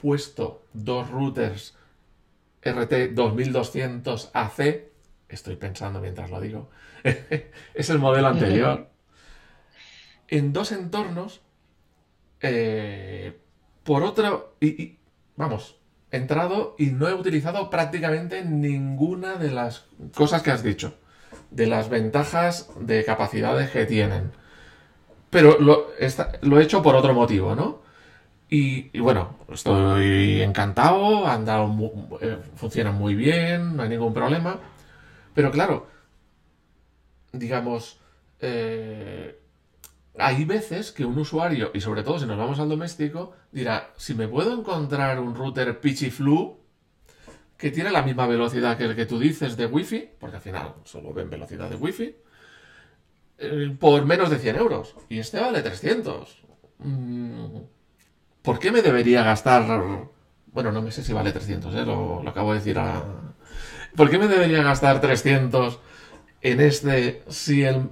puesto 0.00 0.62
dos 0.72 1.10
routers 1.10 1.76
RT 2.64 3.14
2200 3.14 4.30
AC, 4.32 4.88
estoy 5.28 5.56
pensando 5.56 6.00
mientras 6.00 6.30
lo 6.30 6.40
digo, 6.40 6.70
es 7.74 7.90
el 7.90 7.98
modelo 7.98 8.28
anterior, 8.28 8.88
en 10.28 10.52
dos 10.52 10.72
entornos, 10.72 11.40
eh, 12.40 13.38
por 13.82 14.02
otro, 14.02 14.54
y, 14.60 14.98
vamos, 15.36 15.76
he 16.10 16.16
entrado 16.16 16.74
y 16.78 16.86
no 16.86 17.08
he 17.08 17.14
utilizado 17.14 17.68
prácticamente 17.70 18.44
ninguna 18.44 19.34
de 19.34 19.50
las 19.50 19.86
cosas 20.14 20.42
que 20.42 20.52
has 20.52 20.62
dicho, 20.62 20.94
de 21.50 21.66
las 21.66 21.88
ventajas 21.88 22.70
de 22.78 23.04
capacidades 23.04 23.70
que 23.70 23.86
tienen. 23.86 24.32
Pero 25.30 25.58
lo, 25.58 25.88
lo 26.42 26.60
he 26.60 26.62
hecho 26.62 26.82
por 26.82 26.94
otro 26.94 27.14
motivo, 27.14 27.54
¿no? 27.54 27.81
Y, 28.54 28.98
bueno, 28.98 29.38
estoy 29.50 30.42
encantado, 30.42 31.26
han 31.26 31.46
dado, 31.46 31.74
eh, 32.20 32.36
funcionan 32.54 32.96
muy 32.96 33.14
bien, 33.14 33.74
no 33.74 33.82
hay 33.82 33.88
ningún 33.88 34.12
problema. 34.12 34.60
Pero 35.32 35.50
claro, 35.50 35.86
digamos, 37.32 37.98
eh, 38.40 39.40
hay 40.18 40.44
veces 40.44 40.92
que 40.92 41.06
un 41.06 41.16
usuario, 41.16 41.70
y 41.72 41.80
sobre 41.80 42.02
todo 42.02 42.18
si 42.18 42.26
nos 42.26 42.36
vamos 42.36 42.60
al 42.60 42.68
doméstico, 42.68 43.32
dirá, 43.52 43.90
si 43.96 44.14
me 44.14 44.28
puedo 44.28 44.52
encontrar 44.52 45.18
un 45.18 45.34
router 45.34 45.80
Flu 46.10 46.60
que 47.56 47.70
tiene 47.70 47.90
la 47.90 48.02
misma 48.02 48.26
velocidad 48.26 48.76
que 48.76 48.84
el 48.84 48.94
que 48.94 49.06
tú 49.06 49.18
dices 49.18 49.56
de 49.56 49.64
Wi-Fi, 49.64 50.10
porque 50.20 50.36
al 50.36 50.42
final 50.42 50.74
solo 50.84 51.14
ven 51.14 51.30
velocidad 51.30 51.70
de 51.70 51.76
Wi-Fi, 51.76 52.16
eh, 53.38 53.76
por 53.80 54.04
menos 54.04 54.28
de 54.28 54.38
100 54.38 54.56
euros. 54.56 54.94
Y 55.08 55.20
este 55.20 55.40
vale 55.40 55.62
300. 55.62 56.42
¿Por 58.42 58.58
qué 58.58 58.72
me 58.72 58.82
debería 58.82 59.22
gastar... 59.22 60.08
Bueno, 60.46 60.70
no 60.70 60.82
me 60.82 60.90
sé 60.90 61.02
si 61.02 61.12
vale 61.12 61.32
300, 61.32 61.74
¿eh? 61.74 61.86
lo, 61.86 62.28
acabo 62.28 62.52
de 62.52 62.58
decir 62.58 62.78
a... 62.78 63.02
¿Por 63.96 64.10
qué 64.10 64.18
me 64.18 64.28
debería 64.28 64.62
gastar 64.62 65.00
300 65.00 65.78
en 66.42 66.60
este 66.60 67.22
si 67.28 67.62
el, 67.62 67.88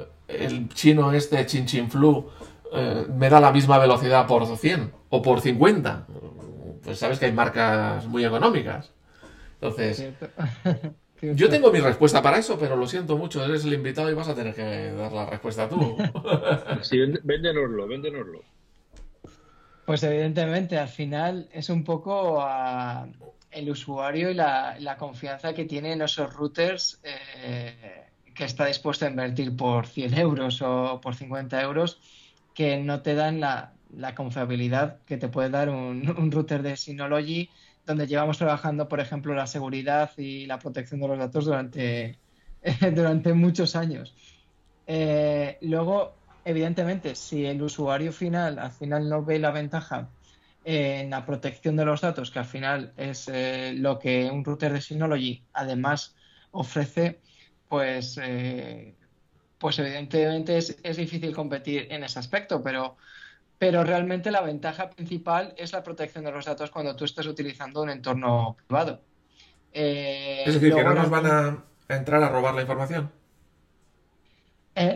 chino 0.74 1.12
este 1.12 1.44
Chin 1.46 1.66
Chin 1.66 1.90
Flu 1.90 2.30
eh, 2.72 3.06
me 3.14 3.28
da 3.28 3.40
la 3.40 3.52
misma 3.52 3.78
velocidad 3.78 4.26
por 4.26 4.46
100 4.46 4.92
o 5.10 5.22
por 5.22 5.40
50? 5.40 6.06
Pues 6.82 6.98
sabes 6.98 7.18
que 7.18 7.26
hay 7.26 7.32
marcas 7.32 8.06
muy 8.06 8.24
económicas. 8.24 8.92
Entonces, 9.54 10.10
yo 11.22 11.48
tengo 11.50 11.70
mi 11.70 11.80
respuesta 11.80 12.22
para 12.22 12.38
eso, 12.38 12.58
pero 12.58 12.76
lo 12.76 12.86
siento 12.86 13.16
mucho, 13.18 13.44
eres 13.44 13.64
el 13.64 13.74
invitado 13.74 14.10
y 14.10 14.14
vas 14.14 14.28
a 14.28 14.34
tener 14.34 14.54
que 14.54 14.92
dar 14.92 15.12
la 15.12 15.26
respuesta 15.26 15.68
tú. 15.68 15.96
Sí, 16.82 16.98
véndenoslo, 17.22 17.86
véndenoslo. 17.86 18.42
Pues 19.86 20.02
evidentemente, 20.02 20.78
al 20.78 20.88
final 20.88 21.48
es 21.52 21.68
un 21.68 21.84
poco 21.84 22.46
el 23.50 23.70
usuario 23.70 24.30
y 24.30 24.34
la, 24.34 24.96
confianza 24.98 25.52
que 25.52 25.64
tiene 25.64 25.92
en 25.92 26.02
esos 26.02 26.32
routers 26.32 27.00
eh, 27.02 28.06
que 28.34 28.44
está 28.44 28.66
dispuesto 28.66 29.04
a 29.04 29.10
invertir 29.10 29.56
por 29.56 29.86
100 29.86 30.18
euros 30.18 30.62
o 30.62 31.00
por 31.00 31.14
50 31.14 31.60
euros 31.62 31.98
que 32.54 32.78
no 32.78 33.02
te 33.02 33.14
dan 33.14 33.40
la, 33.40 33.72
confiabilidad 34.14 34.98
que 35.06 35.16
te 35.16 35.28
puede 35.28 35.50
dar 35.50 35.68
un, 35.68 36.30
router 36.30 36.62
de 36.62 36.76
Synology, 36.76 37.48
donde 37.86 38.06
llevamos 38.06 38.38
trabajando, 38.38 38.88
por 38.88 39.00
ejemplo, 39.00 39.34
la 39.34 39.46
seguridad 39.46 40.10
y 40.16 40.46
la 40.46 40.58
protección 40.58 41.00
de 41.00 41.08
los 41.08 41.18
datos 41.18 41.46
durante, 41.46 42.18
durante 42.94 43.32
muchos 43.32 43.76
años. 43.76 44.14
Eh, 44.86 45.58
luego, 45.62 46.19
evidentemente, 46.44 47.14
si 47.14 47.46
el 47.46 47.62
usuario 47.62 48.12
final 48.12 48.58
al 48.58 48.72
final 48.72 49.08
no 49.08 49.24
ve 49.24 49.38
la 49.38 49.50
ventaja 49.50 50.08
en 50.64 51.10
la 51.10 51.24
protección 51.24 51.76
de 51.76 51.84
los 51.84 52.00
datos, 52.00 52.30
que 52.30 52.38
al 52.38 52.44
final 52.44 52.92
es 52.96 53.28
eh, 53.32 53.72
lo 53.76 53.98
que 53.98 54.30
un 54.30 54.44
router 54.44 54.72
de 54.72 54.80
Synology 54.80 55.42
además 55.52 56.14
ofrece, 56.50 57.20
pues, 57.68 58.18
eh, 58.22 58.94
pues 59.58 59.78
evidentemente 59.78 60.58
es, 60.58 60.76
es, 60.82 60.96
difícil 60.96 61.34
competir 61.34 61.86
en 61.90 62.04
ese 62.04 62.18
aspecto, 62.18 62.62
pero, 62.62 62.96
pero 63.58 63.84
realmente 63.84 64.30
la 64.30 64.42
ventaja 64.42 64.90
principal 64.90 65.54
es 65.56 65.72
la 65.72 65.82
protección 65.82 66.24
de 66.24 66.32
los 66.32 66.44
datos 66.44 66.70
cuando 66.70 66.94
tú 66.96 67.04
estás 67.04 67.26
utilizando 67.26 67.82
un 67.82 67.90
entorno 67.90 68.56
privado. 68.66 69.00
Eh, 69.72 70.42
es 70.44 70.54
decir, 70.54 70.74
que 70.74 70.84
no 70.84 70.94
nos 70.94 71.10
van 71.10 71.26
a 71.26 71.64
entrar 71.88 72.22
a 72.22 72.28
robar 72.28 72.54
la 72.54 72.62
información. 72.62 73.10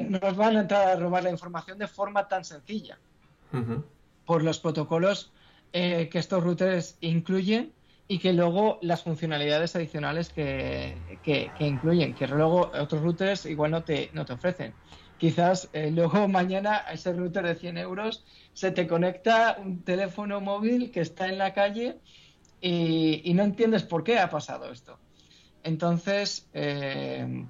Nos 0.09 0.37
van 0.37 0.57
a 0.57 0.61
entrar 0.61 0.89
a 0.89 0.97
robar 0.97 1.25
la 1.25 1.31
información 1.31 1.79
de 1.79 1.89
forma 1.89 2.27
tan 2.29 2.45
sencilla. 2.45 2.99
Por 4.25 4.43
los 4.43 4.59
protocolos 4.59 5.33
eh, 5.73 6.09
que 6.11 6.19
estos 6.19 6.43
routers 6.43 6.97
incluyen 7.01 7.73
y 8.09 8.19
que 8.19 8.33
luego 8.33 8.79
las 8.83 9.03
funcionalidades 9.03 9.77
adicionales 9.77 10.29
que, 10.31 11.53
incluyen, 11.59 12.15
que 12.15 12.27
luego 12.27 12.71
otros 12.75 13.03
routers 13.03 13.47
igual 13.47 13.71
no 13.71 13.85
te, 13.85 14.11
no 14.13 14.25
te 14.25 14.33
ofrecen. 14.33 14.75
Quizás 15.17 15.71
eh, 15.73 15.91
luego 15.91 16.29
mañana 16.29 16.85
a 16.87 16.93
ese 16.93 17.13
router 17.13 17.47
de 17.47 17.55
100 17.55 17.79
euros 17.79 18.25
se 18.53 18.71
te 18.71 18.87
conecta 18.87 19.57
un 19.59 19.83
teléfono 19.83 20.41
móvil 20.41 20.91
que 20.91 21.01
está 21.01 21.29
en 21.29 21.39
la 21.39 21.55
calle 21.55 22.01
y, 22.61 23.33
no 23.35 23.43
entiendes 23.43 23.83
por 23.83 24.05
qué 24.05 24.19
ha 24.19 24.31
pasado 24.31 24.71
esto. 24.71 24.99
Entonces, 25.63 26.49
eh, 26.55 27.47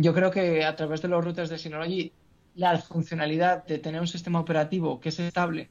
yo 0.00 0.14
creo 0.14 0.30
que 0.30 0.64
a 0.64 0.76
través 0.76 1.02
de 1.02 1.08
los 1.08 1.24
routers 1.24 1.50
de 1.50 1.58
Synology, 1.58 2.12
la 2.54 2.78
funcionalidad 2.78 3.64
de 3.66 3.78
tener 3.78 4.00
un 4.00 4.06
sistema 4.06 4.40
operativo 4.40 5.00
que 5.00 5.10
es 5.10 5.20
estable, 5.20 5.68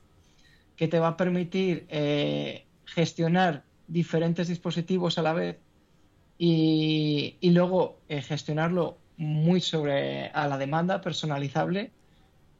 que 0.75 0.87
te 0.87 0.99
va 0.99 1.09
a 1.09 1.17
permitir 1.17 1.85
eh, 1.89 2.65
gestionar 2.85 3.63
diferentes 3.87 4.47
dispositivos 4.47 5.17
a 5.17 5.23
la 5.23 5.33
vez 5.33 5.57
y, 6.37 7.37
luego 7.41 7.99
eh, 8.07 8.21
gestionarlo 8.21 8.97
muy 9.17 9.59
sobre 9.59 10.29
a 10.29 10.47
la 10.47 10.57
demanda, 10.57 11.01
personalizable, 11.01 11.91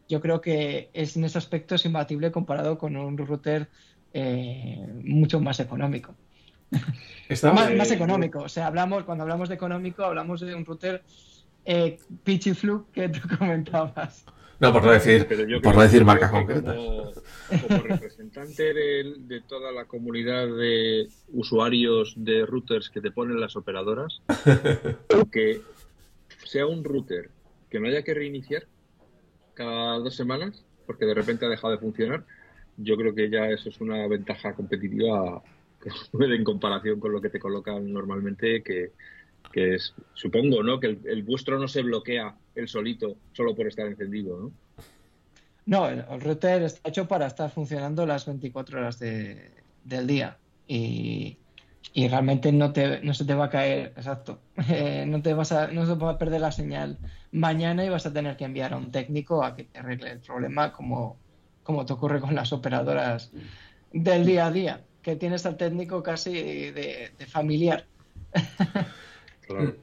yo 0.09 0.19
creo 0.19 0.41
que 0.41 0.89
es, 0.93 1.15
en 1.15 1.23
ese 1.23 1.37
aspecto 1.37 1.75
es 1.75 1.85
imbatible 1.85 2.31
comparado 2.31 2.77
con 2.77 2.97
un 2.97 3.17
router 3.17 3.69
eh, 4.13 4.85
mucho 5.03 5.39
más 5.39 5.59
económico. 5.59 6.15
más, 7.53 7.91
económico. 7.91 8.39
O 8.39 8.49
sea, 8.49 8.67
hablamos, 8.67 9.03
cuando 9.03 9.23
hablamos 9.23 9.49
de 9.49 9.55
económico, 9.55 10.03
hablamos 10.03 10.41
de 10.41 10.55
un 10.55 10.65
router 10.65 11.03
eh, 11.71 11.99
Pitchy 12.23 12.55
Fluke 12.55 12.91
que 12.91 13.09
tú 13.09 13.19
comentabas. 13.37 14.25
No, 14.59 14.73
por 14.73 14.83
no 14.83 14.91
decir, 14.91 15.25
por 15.61 15.75
no 15.75 15.81
decir 15.81 16.03
marcas 16.03 16.31
concretas. 16.31 16.75
Como, 16.75 17.83
representante 17.83 18.73
de, 18.73 19.41
toda 19.47 19.71
la 19.71 19.85
comunidad 19.85 20.47
de 20.47 21.07
usuarios 21.29 22.13
de 22.17 22.45
routers 22.45 22.89
que 22.89 23.01
te 23.01 23.11
ponen 23.11 23.39
las 23.39 23.55
operadoras, 23.55 24.21
que 25.31 25.61
sea 26.43 26.65
un 26.65 26.83
router 26.83 27.29
que 27.69 27.79
no 27.79 27.87
haya 27.87 28.03
que 28.03 28.13
reiniciar 28.13 28.65
cada 29.53 29.99
dos 29.99 30.15
semanas, 30.15 30.65
porque 30.87 31.05
de 31.05 31.13
repente 31.13 31.45
ha 31.45 31.49
dejado 31.49 31.71
de 31.71 31.79
funcionar, 31.79 32.25
yo 32.77 32.97
creo 32.97 33.15
que 33.15 33.29
ya 33.29 33.47
eso 33.47 33.69
es 33.69 33.79
una 33.79 34.07
ventaja 34.07 34.55
competitiva 34.55 35.41
en 36.19 36.43
comparación 36.43 36.99
con 36.99 37.13
lo 37.13 37.21
que 37.21 37.29
te 37.29 37.39
colocan 37.39 37.93
normalmente, 37.93 38.61
que, 38.61 38.91
que 39.51 39.75
es, 39.75 39.93
supongo, 40.13 40.63
¿no? 40.63 40.79
Que 40.79 40.97
el, 41.03 41.23
vuestro 41.23 41.59
no 41.59 41.67
se 41.67 41.81
bloquea 41.81 42.35
el 42.55 42.67
solito 42.67 43.17
solo 43.33 43.55
por 43.55 43.67
estar 43.67 43.87
encendido, 43.87 44.39
¿no? 44.39 44.51
No, 45.65 45.87
el, 45.87 46.03
router 46.21 46.63
está 46.63 46.89
hecho 46.89 47.07
para 47.07 47.27
estar 47.27 47.49
funcionando 47.51 48.05
las 48.05 48.25
24 48.25 48.79
horas 48.79 48.99
del 48.99 50.07
día 50.07 50.37
y, 50.67 51.37
realmente 51.95 52.51
no, 52.51 52.71
te, 52.71 53.01
no 53.01 53.13
se 53.13 53.25
te 53.25 53.33
va 53.35 53.45
a 53.45 53.49
caer, 53.49 53.93
exacto, 53.95 54.39
eh, 54.69 55.05
no, 55.07 55.21
te 55.21 55.33
vas 55.33 55.51
a, 55.51 55.67
no 55.67 55.85
se 55.85 55.95
va 55.95 56.11
a 56.11 56.17
perder 56.17 56.41
la 56.41 56.51
señal 56.51 56.97
mañana 57.31 57.85
y 57.85 57.89
vas 57.89 58.05
a 58.05 58.13
tener 58.13 58.37
que 58.37 58.45
enviar 58.45 58.73
a 58.73 58.77
un 58.77 58.91
técnico 58.91 59.43
a 59.43 59.55
que 59.55 59.65
te 59.65 59.79
arregle 59.79 60.11
el 60.11 60.19
problema 60.19 60.71
como, 60.71 61.17
como 61.63 61.85
te 61.85 61.93
ocurre 61.93 62.19
con 62.19 62.33
las 62.35 62.53
operadoras 62.53 63.31
del 63.91 64.25
día 64.25 64.47
a 64.47 64.51
día, 64.51 64.81
que 65.01 65.15
tienes 65.15 65.45
al 65.45 65.57
técnico 65.57 66.01
casi 66.01 66.31
de, 66.31 67.11
de 67.17 67.25
familiar. 67.25 67.85
Mm. 69.49 69.73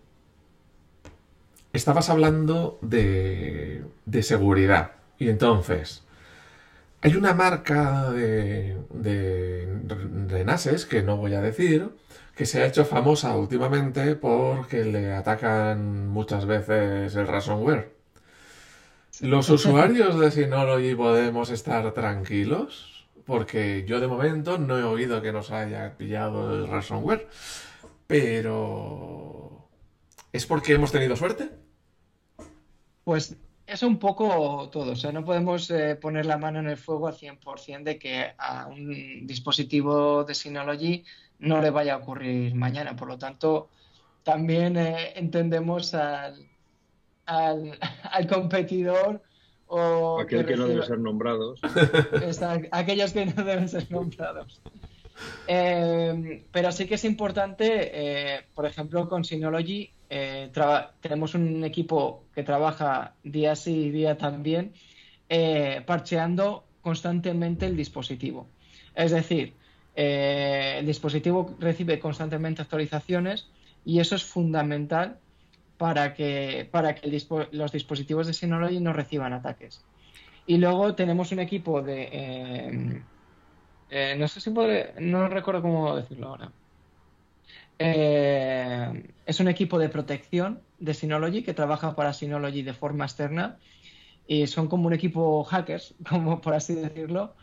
Estabas 1.72 2.08
hablando 2.08 2.78
de, 2.80 3.84
seguridad. 4.22 4.92
Y 5.18 5.28
entonces, 5.28 6.04
hay 7.02 7.16
una 7.16 7.34
marca 7.34 8.10
de, 8.10 8.76
de, 8.90 10.44
NASes, 10.44 10.86
que 10.86 11.02
no 11.02 11.16
voy 11.16 11.34
a 11.34 11.40
decir, 11.40 11.90
que 12.34 12.46
se 12.46 12.62
ha 12.62 12.66
hecho 12.66 12.84
famosa 12.84 13.36
últimamente 13.36 14.14
porque 14.14 14.84
le 14.84 15.12
atacan 15.12 16.08
muchas 16.08 16.46
veces 16.46 17.14
el 17.14 17.26
ransomware. 17.26 17.94
¿Los 19.20 19.48
usuarios 19.48 20.18
de 20.20 20.30
Synology 20.30 20.94
podemos 20.94 21.50
estar 21.50 21.92
tranquilos? 21.92 23.06
Porque 23.24 23.84
yo 23.86 24.00
de 24.00 24.06
momento 24.06 24.58
no 24.58 24.78
he 24.78 24.82
oído 24.82 25.20
que 25.20 25.32
nos 25.32 25.50
haya 25.50 25.96
pillado 25.96 26.54
el 26.54 26.68
ransomware. 26.68 27.26
Pero... 28.06 29.55
¿Es 30.36 30.44
porque 30.44 30.74
hemos 30.74 30.92
tenido 30.92 31.16
suerte? 31.16 31.48
Pues 33.04 33.34
es 33.66 33.82
un 33.82 33.98
poco 33.98 34.68
todo. 34.70 34.92
O 34.92 34.96
sea, 34.96 35.10
no 35.10 35.24
podemos 35.24 35.70
eh, 35.70 35.96
poner 35.96 36.26
la 36.26 36.36
mano 36.36 36.58
en 36.58 36.68
el 36.68 36.76
fuego 36.76 37.08
al 37.08 37.14
100% 37.14 37.82
de 37.82 37.98
que 37.98 38.32
a 38.36 38.66
un 38.66 39.26
dispositivo 39.26 40.24
de 40.24 40.34
Synology 40.34 41.04
no 41.38 41.62
le 41.62 41.70
vaya 41.70 41.94
a 41.94 41.96
ocurrir 41.96 42.54
mañana. 42.54 42.94
Por 42.94 43.08
lo 43.08 43.16
tanto, 43.16 43.70
también 44.24 44.76
eh, 44.76 45.14
entendemos 45.16 45.94
al, 45.94 46.46
al, 47.24 47.78
competidor 48.28 49.22
o... 49.68 50.20
Aquel 50.20 50.44
que, 50.44 50.54
no 50.54 50.68
debe 50.68 50.84
ser 50.84 50.98
nombrados. 50.98 51.60
aquellos 52.72 53.14
que 53.14 53.24
no 53.24 53.42
deben 53.42 53.70
ser 53.70 53.90
nombrados. 53.90 54.60
Eh, 55.48 56.44
pero 56.52 56.72
sí 56.72 56.86
que 56.86 56.96
es 56.96 57.04
importante, 57.06 57.90
eh, 57.94 58.44
por 58.54 58.66
ejemplo, 58.66 59.08
con 59.08 59.24
Synology 59.24 59.95
eh, 60.08 60.50
tenemos 61.00 61.34
un 61.34 61.64
equipo 61.64 62.24
que 62.34 62.42
trabaja 62.42 63.14
día 63.22 63.56
sí 63.56 63.86
y 63.86 63.90
día 63.90 64.16
también, 64.16 64.72
parcheando 65.86 66.64
constantemente 66.82 67.66
el 67.66 67.76
dispositivo. 67.76 68.46
Es 68.94 69.10
decir, 69.10 69.54
el 69.94 70.86
dispositivo 70.86 71.56
recibe 71.58 71.98
constantemente 71.98 72.62
actualizaciones 72.62 73.48
y 73.84 73.98
eso 73.98 74.14
es 74.14 74.24
fundamental 74.24 75.18
para 75.78 76.14
que, 76.14 76.68
para 76.70 76.94
que 76.94 77.10
los 77.52 77.72
dispositivos 77.72 78.26
de 78.26 78.34
Synology 78.34 78.80
no 78.80 78.92
reciban 78.92 79.32
ataques. 79.32 79.84
Y 80.46 80.58
luego 80.58 80.94
tenemos 80.94 81.32
un 81.32 81.40
equipo 81.40 81.82
de 81.82 83.02
eh, 83.88 84.16
no 84.18 84.26
sé 84.28 84.40
si 84.40 84.50
podré, 84.50 84.94
no 85.00 85.28
recuerdo 85.28 85.62
cómo 85.62 85.96
decirlo 85.96 86.28
ahora. 86.28 86.50
Eh, 87.78 89.10
es 89.26 89.40
un 89.40 89.48
equipo 89.48 89.78
de 89.78 89.88
protección 89.88 90.60
de 90.78 90.94
Synology 90.94 91.42
que 91.42 91.54
trabaja 91.54 91.94
para 91.94 92.12
Synology 92.12 92.62
de 92.62 92.72
forma 92.72 93.04
externa 93.04 93.58
y 94.26 94.46
son 94.46 94.68
como 94.68 94.86
un 94.86 94.94
equipo 94.94 95.44
hackers, 95.44 95.94
como 96.08 96.40
por 96.40 96.54
así 96.54 96.74
decirlo, 96.74 97.34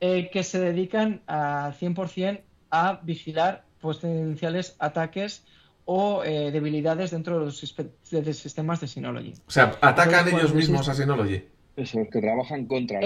eh, 0.00 0.30
que 0.32 0.42
se 0.42 0.60
dedican 0.60 1.22
al 1.26 1.74
100% 1.74 2.40
a 2.70 3.00
vigilar 3.02 3.64
potenciales 3.80 4.76
ataques 4.78 5.44
o 5.86 6.22
debilidades 6.22 7.10
dentro 7.10 7.40
de 7.40 7.46
los, 7.46 7.58
sistemas 7.58 8.80
de 8.80 8.86
Synology. 8.86 9.32
O 9.48 9.50
sea, 9.50 9.76
atacan 9.80 10.28
ellos 10.28 10.54
mismos 10.54 10.88
a 10.88 10.94
Synology. 10.94 11.42
Eso, 11.74 11.98
que 12.12 12.20
trabajan 12.20 12.66
contra 12.66 13.00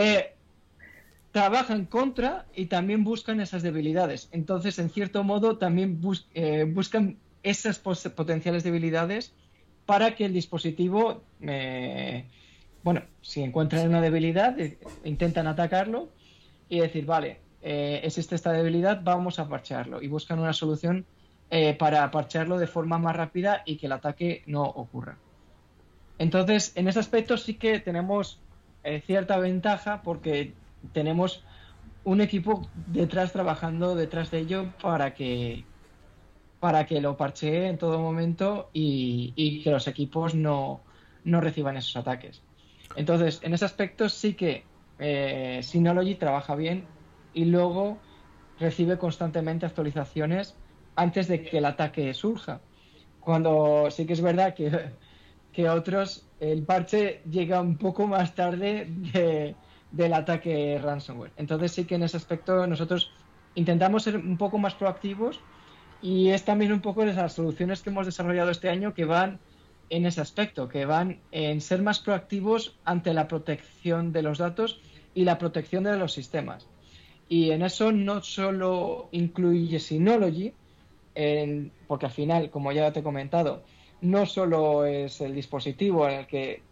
trabajan 1.35 1.87
contra 1.87 2.47
y 2.55 2.67
también 2.67 3.03
buscan 3.03 3.41
esas 3.41 3.65
debilidades. 3.65 4.29
Entonces, 4.31 4.79
en 4.79 4.89
cierto 4.89 5.25
modo, 5.25 5.59
también 5.59 6.01
eh, 6.33 6.63
buscan 6.63 7.19
esas 7.43 7.81
potenciales 7.81 8.63
debilidades 8.63 9.35
para 9.85 10.15
que 10.15 10.27
el 10.27 10.33
dispositivo, 10.33 11.25
eh, 11.41 12.25
bueno, 12.85 13.03
si 13.21 13.43
encuentran 13.43 13.89
una 13.89 14.01
debilidad, 14.01 14.61
eh, 14.61 14.79
intentan 15.03 15.49
atacarlo 15.49 16.09
y 16.69 16.79
decir, 16.79 17.05
vale, 17.05 17.41
existe 17.61 18.37
esta 18.37 18.53
debilidad, 18.53 19.01
vamos 19.03 19.41
a 19.41 19.49
parchearlo. 19.49 20.03
Y 20.03 20.07
buscan 20.07 20.39
una 20.39 20.53
solución 20.53 21.05
para 21.81 22.09
parchearlo 22.13 22.59
de 22.59 22.69
forma 22.69 22.99
más 22.99 23.17
rápida 23.17 23.63
y 23.67 23.77
que 23.77 23.87
el 23.87 23.93
ataque 23.93 24.45
no 24.47 24.63
ocurra. 24.63 25.19
Entonces, 26.19 26.73
en 26.77 26.87
ese 26.87 27.01
aspecto 27.01 27.37
sí 27.37 27.55
que 27.55 27.81
tenemos 27.81 28.39
cierta 29.05 29.39
ventaja 29.39 30.03
porque 30.03 30.53
tenemos 30.93 31.45
un 32.05 32.21
equipo 32.21 32.69
detrás 32.75 33.33
trabajando 33.33 33.95
detrás 33.95 34.31
de 34.31 34.39
ello 34.41 34.67
para 34.81 35.15
que 35.15 35.65
para 36.61 36.87
que 36.87 36.99
lo 37.03 37.15
parchee 37.19 37.69
en 37.69 37.77
todo 37.77 37.99
momento 37.99 38.71
y, 38.73 39.63
que 39.63 39.71
los 39.71 39.87
equipos 39.87 40.35
no, 40.35 40.81
reciban 41.23 41.77
esos 41.77 41.95
ataques. 41.95 42.43
Entonces, 42.97 43.41
en 43.43 43.53
ese 43.53 43.67
aspecto 43.67 44.09
sí 44.09 44.33
que 44.33 44.65
eh, 44.99 45.61
Synology 45.63 46.15
trabaja 46.15 46.55
bien 46.55 46.87
y 47.35 47.45
luego 47.45 47.99
recibe 48.59 48.97
constantemente 48.97 49.67
actualizaciones 49.67 50.57
antes 50.97 51.29
de 51.29 51.43
que 51.43 51.59
el 51.59 51.67
ataque 51.67 52.15
surja. 52.15 52.63
Cuando 53.21 53.91
sí 53.91 54.07
que 54.07 54.15
es 54.15 54.23
verdad 54.23 54.55
que, 54.55 54.71
que 55.53 55.69
otros, 55.69 56.31
el 56.41 56.63
parche 56.63 57.21
llega 57.29 57.61
un 57.61 57.77
poco 57.77 58.07
más 58.07 58.35
tarde 58.35 58.89
del 59.95 60.13
ataque 60.13 60.79
ransomware. 60.83 61.33
Entonces 61.37 61.73
sí 61.73 61.85
que 61.85 61.95
en 61.95 62.03
ese 62.03 62.17
aspecto 62.17 62.67
nosotros 62.67 63.13
intentamos 63.55 64.03
ser 64.03 64.17
un 64.17 64.37
poco 64.37 64.59
más 64.59 64.75
proactivos 64.75 65.41
y 66.03 66.31
es 66.31 66.45
también 66.45 66.73
un 66.73 66.81
poco 66.81 67.05
de 67.05 67.13
las 67.13 67.35
soluciones 67.35 67.83
que 67.83 67.91
hemos 67.91 68.07
desarrollado 68.07 68.51
este 68.51 68.69
año 68.69 68.93
que 68.93 69.05
van 69.05 69.39
en 69.91 70.07
ese 70.07 70.21
aspecto, 70.21 70.69
que 70.69 70.87
van 70.87 71.21
en 71.31 71.61
ser 71.61 71.83
más 71.83 72.01
proactivos 72.01 72.77
ante 72.85 73.15
la 73.15 73.29
protección 73.29 74.13
de 74.13 74.23
los 74.23 74.39
datos 74.39 74.81
y 75.15 75.25
la 75.25 75.39
protección 75.39 75.85
de 75.85 75.97
los 75.97 76.13
sistemas. 76.13 76.67
Y 77.29 77.51
en 77.51 77.63
eso 77.63 77.93
no 77.93 78.23
solo 78.23 79.09
incluye 79.13 79.79
Synology, 79.79 80.53
porque 81.87 82.07
al 82.07 82.13
final, 82.13 82.51
como 82.51 82.73
ya 82.73 82.93
te 82.93 83.01
he 83.01 83.03
comentado, 83.03 83.63
no 84.01 84.27
solo 84.27 84.85
es 84.85 85.21
el 85.21 85.35
dispositivo 85.35 86.09
en 86.09 86.21
el 86.21 86.27
que 86.27 86.63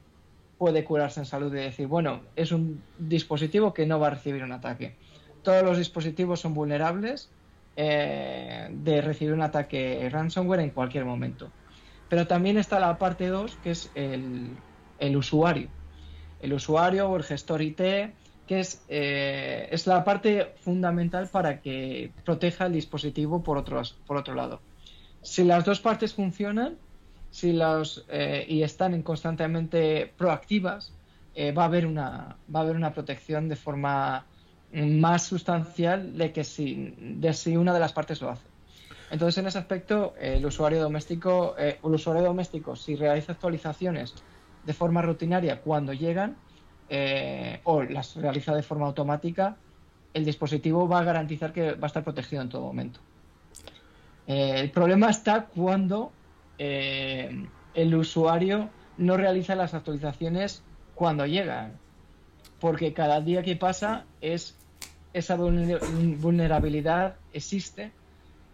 puede 0.62 0.84
curarse 0.84 1.18
en 1.18 1.26
salud 1.26 1.52
y 1.52 1.56
decir, 1.56 1.88
bueno, 1.88 2.20
es 2.36 2.52
un 2.52 2.84
dispositivo 2.96 3.74
que 3.74 3.84
no 3.84 3.98
va 3.98 4.06
a 4.06 4.10
recibir 4.10 4.44
un 4.44 4.52
ataque. 4.52 4.94
Todos 5.42 5.64
los 5.64 5.76
dispositivos 5.76 6.38
son 6.38 6.54
vulnerables 6.54 7.30
eh, 7.74 8.68
de 8.70 9.00
recibir 9.00 9.34
un 9.34 9.42
ataque 9.42 10.08
ransomware 10.08 10.60
en 10.60 10.70
cualquier 10.70 11.04
momento. 11.04 11.50
Pero 12.08 12.28
también 12.28 12.58
está 12.58 12.78
la 12.78 12.96
parte 12.96 13.26
2, 13.26 13.56
que 13.56 13.72
es 13.72 13.90
el, 13.96 15.16
usuario. 15.16 15.66
El 16.40 16.52
usuario 16.52 17.10
o 17.10 17.16
el 17.16 17.24
gestor 17.24 17.60
IT, 17.60 17.80
que 18.46 18.60
es, 18.60 18.84
eh, 18.86 19.66
es 19.72 19.88
la 19.88 20.04
parte 20.04 20.54
fundamental 20.60 21.26
para 21.26 21.60
que 21.60 22.12
proteja 22.24 22.66
el 22.66 22.74
dispositivo 22.74 23.42
por, 23.42 23.64
por 23.64 24.16
otro 24.16 24.34
lado. 24.36 24.60
Si 25.22 25.42
las 25.42 25.64
dos 25.64 25.80
partes 25.80 26.14
funcionan 26.14 26.78
si 27.32 27.52
los, 27.52 28.04
eh, 28.08 28.46
y 28.48 28.62
están 28.62 29.02
constantemente 29.02 30.12
proactivas, 30.16 30.92
va, 31.34 31.62
a 31.62 31.66
haber 31.66 31.86
una, 31.86 32.36
va 32.54 32.60
a 32.60 32.62
haber 32.62 32.76
una 32.76 32.92
protección 32.92 33.48
de 33.48 33.56
forma 33.56 34.26
más 34.72 35.24
sustancial 35.24 36.16
de 36.16 36.30
que 36.30 36.44
si, 36.44 36.94
de 36.98 37.32
si 37.32 37.56
una 37.56 37.74
de 37.74 37.80
las 37.80 37.92
partes 37.92 38.20
lo 38.20 38.30
hace. 38.30 38.52
Entonces, 39.12 39.36
en 39.36 39.46
ese 39.46 39.58
aspecto, 39.58 40.14
el 40.18 40.44
usuario 40.46 40.80
doméstico, 40.80 41.54
eh, 41.58 41.78
el 41.84 41.94
usuario 41.94 42.22
doméstico, 42.22 42.74
si 42.74 42.96
realiza 42.96 43.32
actualizaciones 43.32 44.14
de 44.64 44.72
forma 44.72 45.02
rutinaria 45.02 45.60
cuando 45.60 45.92
llegan 45.92 46.34
eh, 46.88 47.60
o 47.64 47.82
las 47.82 48.16
realiza 48.16 48.54
de 48.54 48.62
forma 48.62 48.86
automática, 48.86 49.54
el 50.14 50.24
dispositivo 50.24 50.88
va 50.88 51.00
a 51.00 51.04
garantizar 51.04 51.52
que 51.52 51.72
va 51.72 51.84
a 51.84 51.86
estar 51.88 52.02
protegido 52.02 52.40
en 52.40 52.48
todo 52.48 52.62
momento. 52.62 53.00
Eh, 54.26 54.54
el 54.56 54.70
problema 54.70 55.10
está 55.10 55.44
cuando 55.44 56.10
el 56.58 57.94
usuario 57.94 58.70
no 58.98 59.16
realiza 59.16 59.54
las 59.54 59.74
actualizaciones 59.74 60.62
cuando 60.94 61.26
llegan, 61.26 61.72
porque 62.60 62.92
cada 62.92 63.20
día 63.20 63.42
que 63.42 63.56
pasa 63.56 64.04
es 64.20 64.56
esa 65.12 65.36
vulnerabilidad 65.36 67.16
existe 67.32 67.92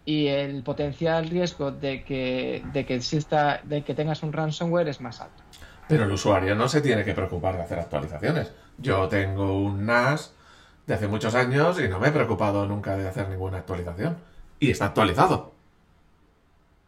y 0.05 0.27
el 0.27 0.63
potencial 0.63 1.29
riesgo 1.29 1.71
de 1.71 2.03
que, 2.03 2.63
de 2.73 2.85
que 2.85 2.95
exista, 2.95 3.61
de 3.63 3.83
que 3.83 3.93
tengas 3.93 4.23
un 4.23 4.33
ransomware 4.33 4.87
es 4.87 5.01
más 5.01 5.21
alto. 5.21 5.43
Pero 5.87 6.05
el 6.05 6.11
usuario 6.11 6.55
no 6.55 6.67
se 6.67 6.81
tiene 6.81 7.03
que 7.03 7.13
preocupar 7.13 7.55
de 7.55 7.63
hacer 7.63 7.79
actualizaciones. 7.79 8.51
Yo 8.77 9.07
tengo 9.07 9.59
un 9.59 9.85
NAS 9.85 10.33
de 10.87 10.93
hace 10.93 11.07
muchos 11.07 11.35
años 11.35 11.79
y 11.79 11.87
no 11.87 11.99
me 11.99 12.07
he 12.07 12.11
preocupado 12.11 12.65
nunca 12.65 12.97
de 12.97 13.07
hacer 13.07 13.29
ninguna 13.29 13.59
actualización. 13.59 14.17
Y 14.59 14.71
está 14.71 14.85
actualizado. 14.85 15.53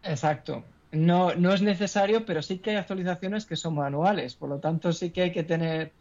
Exacto. 0.03 0.63
No, 0.91 1.33
no 1.35 1.53
es 1.53 1.61
necesario, 1.61 2.25
pero 2.25 2.41
sí 2.41 2.57
que 2.59 2.71
hay 2.71 2.75
actualizaciones 2.75 3.45
que 3.45 3.55
son 3.55 3.75
manuales. 3.75 4.35
Por 4.35 4.49
lo 4.49 4.59
tanto, 4.59 4.91
sí 4.91 5.11
que 5.11 5.23
hay 5.23 5.31
que 5.31 5.43
tener 5.43 5.93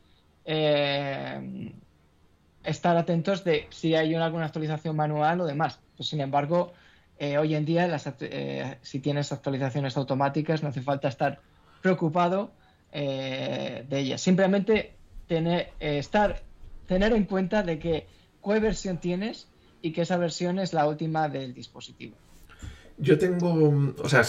eh, 0.45 1.73
estar 2.65 2.97
atentos 2.97 3.45
de 3.45 3.67
si 3.71 3.95
hay 3.95 4.15
alguna 4.15 4.47
actualización 4.47 4.97
manual 4.97 5.41
o 5.41 5.47
demás. 5.47 5.79
Pues, 5.97 6.09
sin 6.09 6.21
embargo, 6.21 6.73
eh, 7.19 7.39
hoy 7.39 7.55
en 7.55 7.65
día, 7.65 7.89
eh, 8.21 8.79
si 8.83 8.99
tienes 8.99 9.31
actualizaciones 9.31 9.97
automáticas, 9.97 10.63
no 10.63 10.71
hace 10.71 10.83
falta 10.83 11.09
estar 11.09 11.41
preocupado 11.83 12.53
de 12.93 13.87
ellas. 13.93 14.21
Simplemente 14.21 14.97
tener, 15.29 15.71
estar, 15.79 16.43
tener 16.87 17.13
en 17.13 17.25
cuenta 17.25 17.63
de 17.63 17.79
que 17.79 18.09
qué 18.45 18.59
versión 18.59 18.99
tienes 18.99 19.47
y 19.81 19.93
que 19.93 20.03
esa 20.03 20.17
versión 20.17 20.59
es 20.59 20.73
la 20.73 20.89
última 20.89 21.29
del 21.29 21.55
dispositivo. 21.55 22.17
Yo 23.01 23.19
tengo, 23.19 23.95
o 24.03 24.09
sea, 24.09 24.23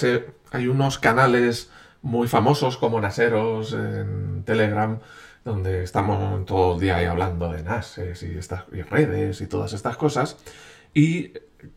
hay 0.52 0.68
unos 0.68 0.98
canales 0.98 1.70
muy 2.02 2.28
famosos 2.28 2.78
como 2.78 3.00
Naseros 3.00 3.74
en 3.74 4.44
Telegram 4.44 5.00
donde 5.44 5.84
estamos 5.84 6.46
todo 6.46 6.76
el 6.76 6.80
día 6.80 6.98
ahí 6.98 7.06
hablando 7.06 7.52
de 7.52 7.64
NASes 7.64 8.22
y, 8.24 8.38
estas, 8.38 8.66
redes 8.90 9.42
y 9.42 9.48
todas 9.48 9.74
estas 9.74 9.98
cosas, 9.98 10.38
y 10.94 11.34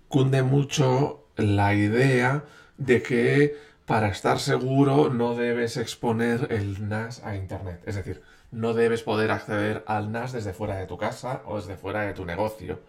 cunde 0.09 0.43
mucho 0.43 1.29
la 1.37 1.75
idea 1.75 2.45
de 2.77 3.03
que 3.03 3.57
para 3.87 4.09
estar 4.09 4.39
seguro 4.39 5.11
no 5.11 5.35
debes 5.35 5.77
exponer 5.77 6.49
el 6.51 6.89
NAS 6.89 7.23
a 7.25 7.37
Internet. 7.37 7.83
Es 7.87 7.97
decir, 7.97 8.23
no 8.51 8.73
debes 8.73 9.03
poder 9.03 9.31
acceder 9.31 9.85
al 9.87 10.11
NAS 10.11 10.33
desde 10.33 10.53
fuera 10.53 10.77
de 10.77 10.87
tu 10.87 10.97
casa 10.97 11.43
o 11.47 11.57
desde 11.57 11.77
fuera 11.77 12.03
de 12.03 12.15
tu 12.15 12.25
negocio. 12.25 12.81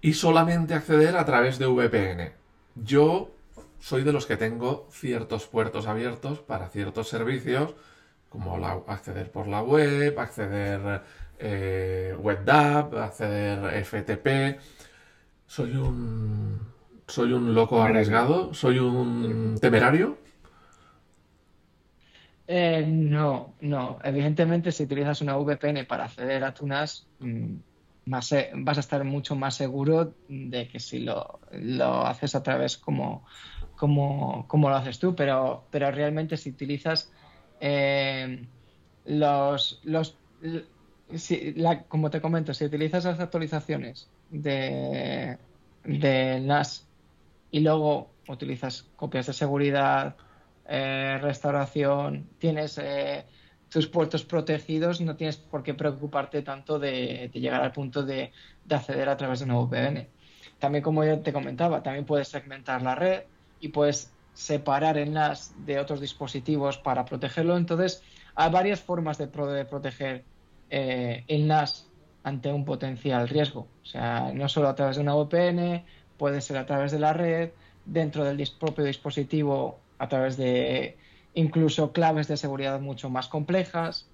Y 0.00 0.14
solamente 0.14 0.74
acceder 0.74 1.16
a 1.16 1.24
través 1.24 1.58
de 1.58 1.66
VPN. 1.66 2.32
Yo 2.76 3.30
soy 3.80 4.04
de 4.04 4.12
los 4.12 4.26
que 4.26 4.36
tengo 4.36 4.88
ciertos 4.90 5.46
puertos 5.46 5.86
abiertos 5.86 6.40
para 6.40 6.68
ciertos 6.68 7.08
servicios 7.08 7.74
como 8.28 8.56
acceder 8.88 9.30
por 9.30 9.46
la 9.46 9.62
web, 9.62 10.18
acceder 10.18 11.02
eh, 11.38 12.14
WebDAV, 12.18 12.98
acceder 12.98 13.84
FTP. 13.84 14.60
Soy 15.46 15.76
un. 15.76 16.74
Soy 17.08 17.32
un 17.32 17.54
loco 17.54 17.80
arriesgado, 17.80 18.52
soy 18.52 18.80
un 18.80 19.56
temerario. 19.60 20.18
Eh, 22.48 22.84
no, 22.86 23.54
no. 23.60 23.98
Evidentemente, 24.02 24.72
si 24.72 24.82
utilizas 24.82 25.20
una 25.20 25.36
VPN 25.36 25.86
para 25.86 26.04
acceder 26.04 26.42
a 26.42 26.52
tu 26.52 26.66
NAS, 26.66 27.06
mm, 28.06 28.64
vas 28.64 28.76
a 28.78 28.80
estar 28.80 29.04
mucho 29.04 29.36
más 29.36 29.54
seguro 29.54 30.14
de 30.28 30.68
que 30.68 30.80
si 30.80 31.00
lo, 31.00 31.40
haces 32.06 32.34
a 32.34 32.42
través 32.42 32.76
como, 32.76 33.26
como, 33.76 34.46
como, 34.48 34.70
lo 34.70 34.76
haces 34.76 34.98
tú, 34.98 35.14
pero, 35.14 35.64
pero 35.70 35.90
realmente 35.90 36.36
si 36.36 36.50
utilizas 36.50 37.12
eh, 37.60 38.46
los, 39.04 39.80
los 39.84 40.16
como 41.88 42.10
te 42.10 42.20
comento, 42.20 42.52
si 42.52 42.64
utilizas 42.64 43.04
las 43.04 43.20
actualizaciones 43.20 44.08
de, 44.30 45.38
de 45.84 46.40
NAS 46.40 46.86
y 47.50 47.60
luego 47.60 48.10
utilizas 48.28 48.82
copias 48.96 49.26
de 49.26 49.32
seguridad, 49.32 50.16
eh, 50.68 51.18
restauración, 51.22 52.28
tienes 52.38 52.78
eh, 52.78 53.24
tus 53.70 53.86
puertos 53.86 54.24
protegidos, 54.24 55.00
no 55.00 55.16
tienes 55.16 55.36
por 55.36 55.62
qué 55.62 55.74
preocuparte 55.74 56.42
tanto 56.42 56.78
de, 56.78 57.30
llegar 57.32 57.62
al 57.62 57.72
punto 57.72 58.02
de, 58.02 58.32
de, 58.64 58.74
acceder 58.74 59.08
a 59.08 59.16
través 59.16 59.40
de 59.40 59.44
una 59.46 59.58
VPN. 59.58 60.06
También, 60.58 60.82
como 60.82 61.04
yo 61.04 61.18
te 61.20 61.32
comentaba, 61.32 61.82
también 61.82 62.06
puedes 62.06 62.28
segmentar 62.28 62.82
la 62.82 62.94
red 62.94 63.24
y 63.60 63.68
puedes 63.68 64.12
separar 64.34 64.96
NAS 65.08 65.54
de 65.64 65.78
otros 65.78 66.00
dispositivos 66.00 66.78
para 66.78 67.04
protegerlo. 67.04 67.56
Entonces, 67.56 68.02
hay 68.34 68.50
varias 68.50 68.80
formas 68.80 69.18
de, 69.18 69.26
proteger 69.26 70.24
eh, 70.70 71.24
el 71.26 71.46
NAS 71.46 71.88
ante 72.22 72.52
un 72.52 72.64
potencial 72.64 73.28
riesgo. 73.28 73.66
O 73.82 73.86
sea, 73.86 74.32
no 74.34 74.48
solo 74.48 74.68
a 74.68 74.74
través 74.74 74.96
de 74.96 75.02
una 75.02 75.14
VPN, 75.14 75.84
puede 76.18 76.40
ser 76.40 76.58
a 76.58 76.66
través 76.66 76.92
de 76.92 76.98
la 76.98 77.12
red, 77.12 77.50
dentro 77.84 78.24
del 78.24 78.46
propio 78.58 78.84
dispositivo, 78.84 79.78
a 79.98 80.08
través 80.08 80.36
de 80.36 80.98
incluso 81.36 81.92
claves 81.92 82.28
de 82.28 82.36
seguridad 82.36 82.80
mucho 82.80 83.08
más 83.10 83.28
complejas. 83.28 84.08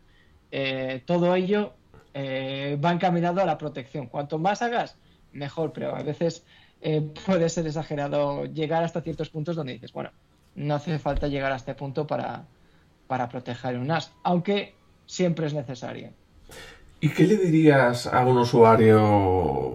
Eh, 0.51 1.03
todo 1.07 1.35
ello 1.35 1.73
eh, 2.13 2.79
va 2.85 2.93
encaminado 2.93 3.41
a 3.41 3.47
la 3.47 3.57
protección. 3.57 4.09
Cuanto 4.09 4.39
más 4.39 4.61
hagas, 4.61 4.97
mejor, 5.33 5.73
pero 5.73 5.95
a 5.97 6.03
veces 6.03 6.45
eh, 6.83 7.01
puede 7.25 7.49
ser 7.49 7.67
exagerado 7.67 8.45
llegar 8.47 8.83
hasta 8.83 9.01
ciertos 9.01 9.31
puntos 9.31 9.55
donde 9.55 9.73
dices, 9.73 9.93
bueno, 9.93 10.11
no 10.57 10.75
hace 10.75 10.99
falta 10.99 11.29
llegar 11.29 11.53
a 11.53 11.57
este 11.57 11.75
punto 11.75 12.07
para, 12.09 12.45
para 13.07 13.29
proteger 13.29 13.79
un 13.79 13.87
NAS, 13.87 14.13
aunque 14.25 14.75
siempre 15.07 15.47
es 15.47 15.55
necesario. 15.55 16.11
¿Y 17.01 17.09
qué 17.11 17.25
le 17.25 17.37
dirías 17.37 18.09
a 18.09 18.27
un 18.27 18.39
usuario 18.39 19.75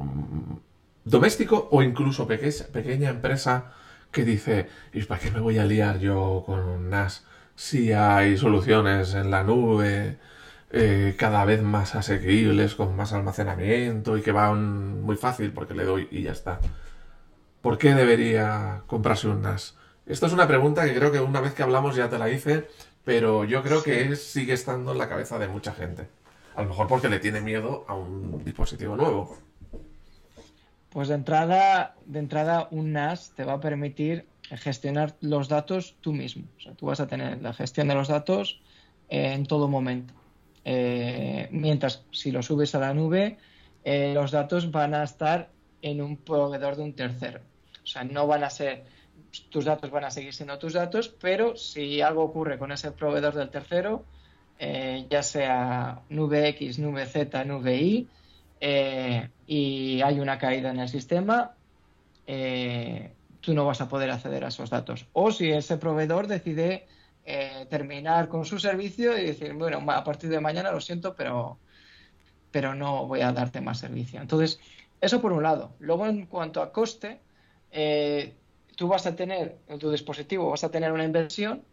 doméstico 1.06 1.70
o 1.72 1.82
incluso 1.82 2.28
pequeña 2.28 3.10
empresa 3.10 3.72
que 4.12 4.26
dice, 4.26 4.68
¿y 4.94 5.02
para 5.04 5.22
qué 5.22 5.32
me 5.32 5.40
voy 5.40 5.58
a 5.58 5.66
liar 5.66 6.00
yo 6.00 6.44
con 6.46 6.60
un 6.60 6.90
NAS 6.90 7.26
si 7.58 7.92
hay 7.92 8.38
soluciones 8.38 9.16
en 9.16 9.32
la 9.32 9.44
nube 9.44 10.20
eh, 10.70 11.16
cada 11.18 11.44
vez 11.44 11.64
más 11.64 11.96
asequibles, 11.96 12.76
con 12.76 12.96
más 12.96 13.14
almacenamiento 13.14 14.16
y 14.16 14.22
que 14.22 14.32
van 14.32 15.02
muy 15.02 15.16
fácil 15.18 15.52
porque 15.52 15.74
le 15.74 15.84
doy 15.84 16.08
y 16.12 16.22
ya 16.22 16.32
está? 16.32 16.60
¿Por 17.62 17.80
qué 17.80 17.96
debería 17.96 18.84
comprarse 18.86 19.28
un 19.28 19.42
NAS? 19.42 19.76
Esto 20.06 20.28
es 20.28 20.34
una 20.34 20.48
pregunta 20.48 20.86
que 20.86 20.94
creo 20.94 21.12
que 21.12 21.20
una 21.20 21.42
vez 21.42 21.54
que 21.54 21.64
hablamos 21.64 21.96
ya 21.96 22.10
te 22.10 22.20
la 22.20 22.30
hice, 22.30 22.68
pero 23.04 23.44
yo 23.44 23.64
creo 23.64 23.82
que 23.82 24.16
sigue 24.16 24.54
estando 24.54 24.92
en 24.92 25.00
la 25.00 25.10
cabeza 25.10 25.40
de 25.40 25.48
mucha 25.48 25.74
gente. 25.74 26.08
A 26.56 26.62
lo 26.62 26.70
mejor 26.70 26.88
porque 26.88 27.10
le 27.10 27.20
tiene 27.20 27.42
miedo 27.42 27.86
a 27.88 27.96
un 27.96 28.44
dispositivo 28.46 28.96
nuevo. 28.96 29.36
Pues 30.92 31.08
de 31.08 31.16
entrada, 31.16 31.96
de 32.06 32.20
entrada 32.20 32.68
un 32.70 32.94
NAS 32.94 33.32
te 33.36 33.44
va 33.46 33.54
a 33.54 33.60
permitir 33.60 34.28
gestionar 34.52 35.16
los 35.22 35.50
datos 35.50 35.96
tú 36.02 36.14
mismo. 36.14 36.46
O 36.58 36.62
sea, 36.62 36.74
tú 36.74 36.86
vas 36.86 37.00
a 37.00 37.08
tener 37.08 37.42
la 37.42 37.54
gestión 37.54 37.88
de 37.88 37.96
los 37.96 38.08
datos 38.08 38.62
en 39.10 39.46
todo 39.46 39.68
momento. 39.68 40.14
Eh, 40.64 41.48
mientras 41.52 42.04
si 42.12 42.32
lo 42.32 42.42
subes 42.42 42.76
a 42.76 42.80
la 42.80 42.94
nube, 42.94 43.38
eh, 43.84 44.14
los 44.14 44.32
datos 44.32 44.72
van 44.72 44.94
a 44.94 45.04
estar 45.04 45.50
en 45.82 46.02
un 46.02 46.18
proveedor 46.18 46.76
de 46.76 46.84
un 46.84 46.94
tercero. 46.94 47.42
O 47.84 47.88
sea, 47.88 48.04
no 48.04 48.28
van 48.28 48.44
a 48.44 48.50
ser, 48.50 48.84
tus 49.50 49.66
datos 49.66 49.92
van 49.92 50.04
a 50.04 50.12
seguir 50.12 50.34
siendo 50.34 50.58
tus 50.60 50.74
datos, 50.74 51.08
pero 51.08 51.56
si 51.56 52.02
algo 52.02 52.24
ocurre 52.24 52.58
con 52.58 52.72
ese 52.72 52.92
proveedor 52.92 53.34
del 53.34 53.50
tercero, 53.50 54.04
eh, 54.60 55.06
ya 55.10 55.24
sea 55.24 56.02
nube 56.10 56.50
X, 56.50 56.80
nube 56.80 57.06
Z, 57.06 57.46
nube 57.46 57.78
Y, 57.78 58.08
eh, 58.60 59.30
y 59.46 60.02
hay 60.02 60.20
una 60.20 60.38
caída 60.38 60.72
en 60.72 60.80
el 60.80 60.90
sistema, 60.90 61.52
eh, 62.26 63.12
tú 63.48 63.54
no 63.54 63.64
vas 63.64 63.80
a 63.80 63.88
poder 63.88 64.12
acceder 64.12 64.44
a 64.44 64.50
esos 64.50 64.70
datos. 64.70 65.06
O 65.14 65.32
si 65.32 65.50
ese 65.50 65.78
proveedor 65.78 66.28
decide 66.28 66.86
eh, 67.24 67.66
terminar 67.70 68.28
con 68.28 68.44
su 68.44 68.60
servicio 68.60 69.18
y 69.18 69.24
decir, 69.24 69.54
bueno, 69.54 69.90
a 69.90 70.04
partir 70.04 70.30
de 70.30 70.42
mañana 70.42 70.70
lo 70.70 70.82
siento, 70.82 71.16
pero, 71.16 71.58
pero 72.52 72.76
no 72.76 73.08
voy 73.08 73.22
a 73.22 73.32
darte 73.32 73.62
más 73.62 73.80
servicio. 73.80 74.20
Entonces, 74.20 74.60
eso 75.00 75.22
por 75.22 75.32
un 75.32 75.44
lado. 75.44 75.72
Luego, 75.80 76.08
en 76.08 76.26
cuanto 76.26 76.62
a 76.62 76.74
coste, 76.74 77.22
tú 78.76 78.90
vas 78.90 79.08
a 79.08 79.16
tener, 79.16 79.60
en 79.70 79.80
tu 79.80 79.92
dispositivo 79.92 80.50
vas 80.50 80.66
a 80.66 80.70
tener 80.70 80.92
una 80.92 81.06
inversión, 81.06 81.64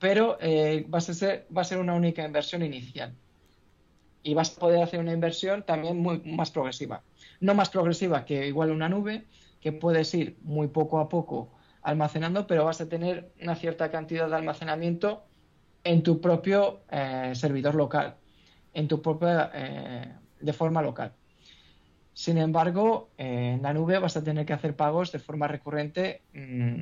pero 0.00 0.38
va, 0.40 0.98
a 0.98 1.00
ser, 1.00 1.46
va 1.56 1.62
a 1.62 1.64
ser 1.64 1.78
una 1.78 1.94
única 1.94 2.24
inversión 2.24 2.64
inicial 2.64 3.14
y 4.24 4.34
vas 4.34 4.56
a 4.56 4.60
poder 4.60 4.82
hacer 4.82 4.98
una 4.98 5.12
inversión 5.12 5.62
también 5.62 6.00
muy 6.00 6.18
más 6.24 6.50
progresiva. 6.50 7.04
No 7.38 7.54
más 7.54 7.70
progresiva 7.70 8.24
que 8.24 8.48
igual 8.48 8.72
una 8.72 8.88
nube, 8.88 9.24
que 9.62 9.72
puedes 9.72 10.12
ir 10.12 10.36
muy 10.42 10.68
poco 10.68 10.98
a 10.98 11.08
poco 11.08 11.48
almacenando, 11.82 12.46
pero 12.46 12.64
vas 12.64 12.80
a 12.80 12.88
tener 12.88 13.32
una 13.40 13.54
cierta 13.54 13.90
cantidad 13.90 14.28
de 14.28 14.36
almacenamiento 14.36 15.24
en 15.84 16.02
tu 16.02 16.20
propio 16.20 16.80
eh, 16.90 17.32
servidor 17.34 17.74
local, 17.74 18.16
en 18.74 18.88
tu 18.88 19.00
propia, 19.00 19.50
eh, 19.54 20.12
de 20.40 20.52
forma 20.52 20.82
local. 20.82 21.12
Sin 22.12 22.38
embargo, 22.38 23.10
eh, 23.16 23.54
en 23.54 23.62
la 23.62 23.72
nube 23.72 23.98
vas 23.98 24.16
a 24.16 24.24
tener 24.24 24.44
que 24.44 24.52
hacer 24.52 24.76
pagos 24.76 25.12
de 25.12 25.18
forma 25.18 25.48
recurrente, 25.48 26.22
mm, 26.34 26.80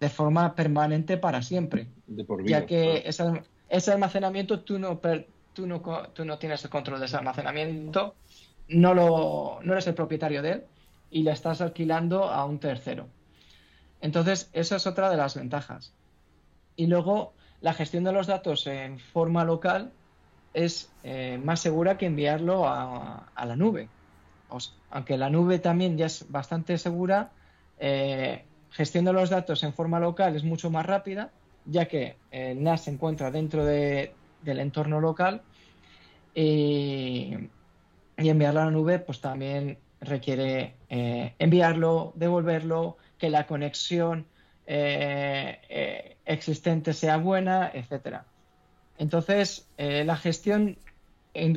de 0.00 0.08
forma 0.08 0.54
permanente 0.54 1.18
para 1.18 1.40
siempre, 1.42 1.86
ya 2.44 2.66
que 2.66 3.02
ese, 3.04 3.24
ese, 3.68 3.92
almacenamiento 3.92 4.60
tú 4.60 4.78
no, 4.78 5.00
tú 5.52 5.66
no, 5.66 5.80
tú 6.12 6.24
no 6.24 6.38
tienes 6.38 6.64
el 6.64 6.70
control 6.70 7.00
de 7.00 7.06
ese 7.06 7.16
almacenamiento, 7.16 8.14
no, 8.68 8.94
lo, 8.94 9.60
no 9.62 9.72
eres 9.72 9.86
el 9.88 9.94
propietario 9.94 10.42
de 10.42 10.50
él 10.52 10.64
y 11.10 11.22
le 11.22 11.32
estás 11.32 11.60
alquilando 11.60 12.24
a 12.24 12.44
un 12.44 12.58
tercero. 12.58 13.08
Entonces, 14.00 14.48
esa 14.52 14.76
es 14.76 14.86
otra 14.86 15.10
de 15.10 15.16
las 15.16 15.34
ventajas. 15.34 15.92
Y 16.76 16.86
luego, 16.86 17.34
la 17.60 17.74
gestión 17.74 18.04
de 18.04 18.12
los 18.12 18.26
datos 18.26 18.66
en 18.66 18.98
forma 18.98 19.44
local 19.44 19.92
es 20.54 20.90
eh, 21.04 21.40
más 21.42 21.60
segura 21.60 21.98
que 21.98 22.06
enviarlo 22.06 22.66
a, 22.66 23.28
la 23.36 23.56
nube. 23.56 23.88
aunque 24.90 25.16
la 25.18 25.30
nube 25.30 25.58
también 25.58 25.96
ya 25.96 26.06
es 26.06 26.26
bastante 26.30 26.78
segura, 26.78 27.30
eh, 27.78 28.44
gestión 28.70 29.04
de 29.04 29.12
los 29.12 29.30
datos 29.30 29.62
en 29.62 29.72
forma 29.72 30.00
local 30.00 30.36
es 30.36 30.44
mucho 30.44 30.70
más 30.70 30.86
rápida, 30.86 31.30
ya 31.64 31.86
que 31.86 32.16
el 32.30 32.62
NAS 32.62 32.84
se 32.84 32.90
encuentra 32.90 33.30
dentro 33.30 33.64
de, 33.64 34.14
del 34.42 34.60
entorno 34.60 35.00
local. 35.00 35.42
Y, 36.34 37.36
enviarlo 38.16 38.60
a 38.60 38.64
la 38.66 38.70
nube, 38.70 38.98
pues 38.98 39.20
también 39.20 39.78
requiere 40.00 40.74
eh, 40.88 41.34
enviarlo, 41.38 42.12
devolverlo, 42.16 42.96
que 43.18 43.30
la 43.30 43.46
conexión 43.46 44.26
eh, 44.66 45.60
eh, 45.68 46.16
existente 46.24 46.92
sea 46.92 47.18
buena, 47.18 47.70
etcétera. 47.72 48.24
Entonces, 48.98 49.66
la 49.78 50.14
gestión 50.16 50.76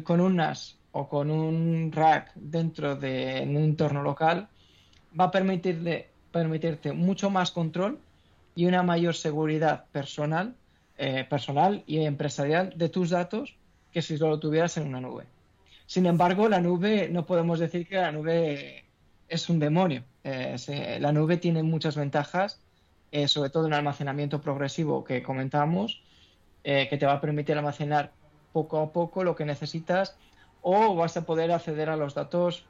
con 0.04 0.22
un 0.22 0.38
NAS 0.38 0.78
o 0.94 1.10
con 1.10 1.30
un 1.30 1.92
rack 1.92 2.32
dentro 2.36 2.96
de 2.96 3.44
un 3.46 3.58
entorno 3.58 4.02
local 4.02 4.48
va 5.20 5.26
a 5.26 5.32
permitirte 5.32 6.94
mucho 6.94 7.30
más 7.30 7.52
control 7.52 8.00
y 8.56 8.66
una 8.66 8.82
mayor 8.82 9.14
seguridad 9.14 9.86
personal 9.92 10.56
personal 11.30 11.84
y 11.86 12.06
empresarial 12.06 12.74
de 12.78 12.88
tus 12.88 13.10
datos 13.10 13.58
que 13.92 14.02
si 14.02 14.18
solo 14.18 14.40
tuvieras 14.40 14.78
en 14.78 14.88
una 14.88 15.02
nube. 15.02 15.26
Sin 15.86 16.06
embargo, 16.06 16.50
la 16.50 16.60
nube, 16.60 17.10
no 17.10 17.26
podemos 17.26 17.60
decir 17.60 17.88
que 17.88 17.96
la 17.96 18.12
nube 18.12 18.86
es 19.28 19.50
un 19.50 19.60
demonio. 19.60 20.04
Eh, 20.24 20.98
la 21.00 21.12
nube 21.12 21.38
tiene 21.38 21.63
muchas 21.63 21.96
ventajas, 21.96 22.60
eh, 23.12 23.28
sobre 23.28 23.50
todo 23.50 23.67
en 23.67 23.74
almacenamiento 23.74 24.41
progresivo 24.41 25.04
que 25.04 25.22
comentamos, 25.22 26.02
que 26.63 26.98
te 26.98 27.06
va 27.06 27.13
a 27.13 27.19
permitir 27.22 27.58
almacenar 27.58 28.13
poco 28.54 28.80
a 28.80 28.93
poco 28.93 29.26
lo 29.26 29.36
que 29.36 29.43
necesitas 29.43 30.15
o 30.62 30.96
vas 30.96 31.17
a 31.17 31.26
poder 31.26 31.52
acceder 31.52 31.89
a 31.89 31.98
los 31.98 32.13
datos, 32.13 32.65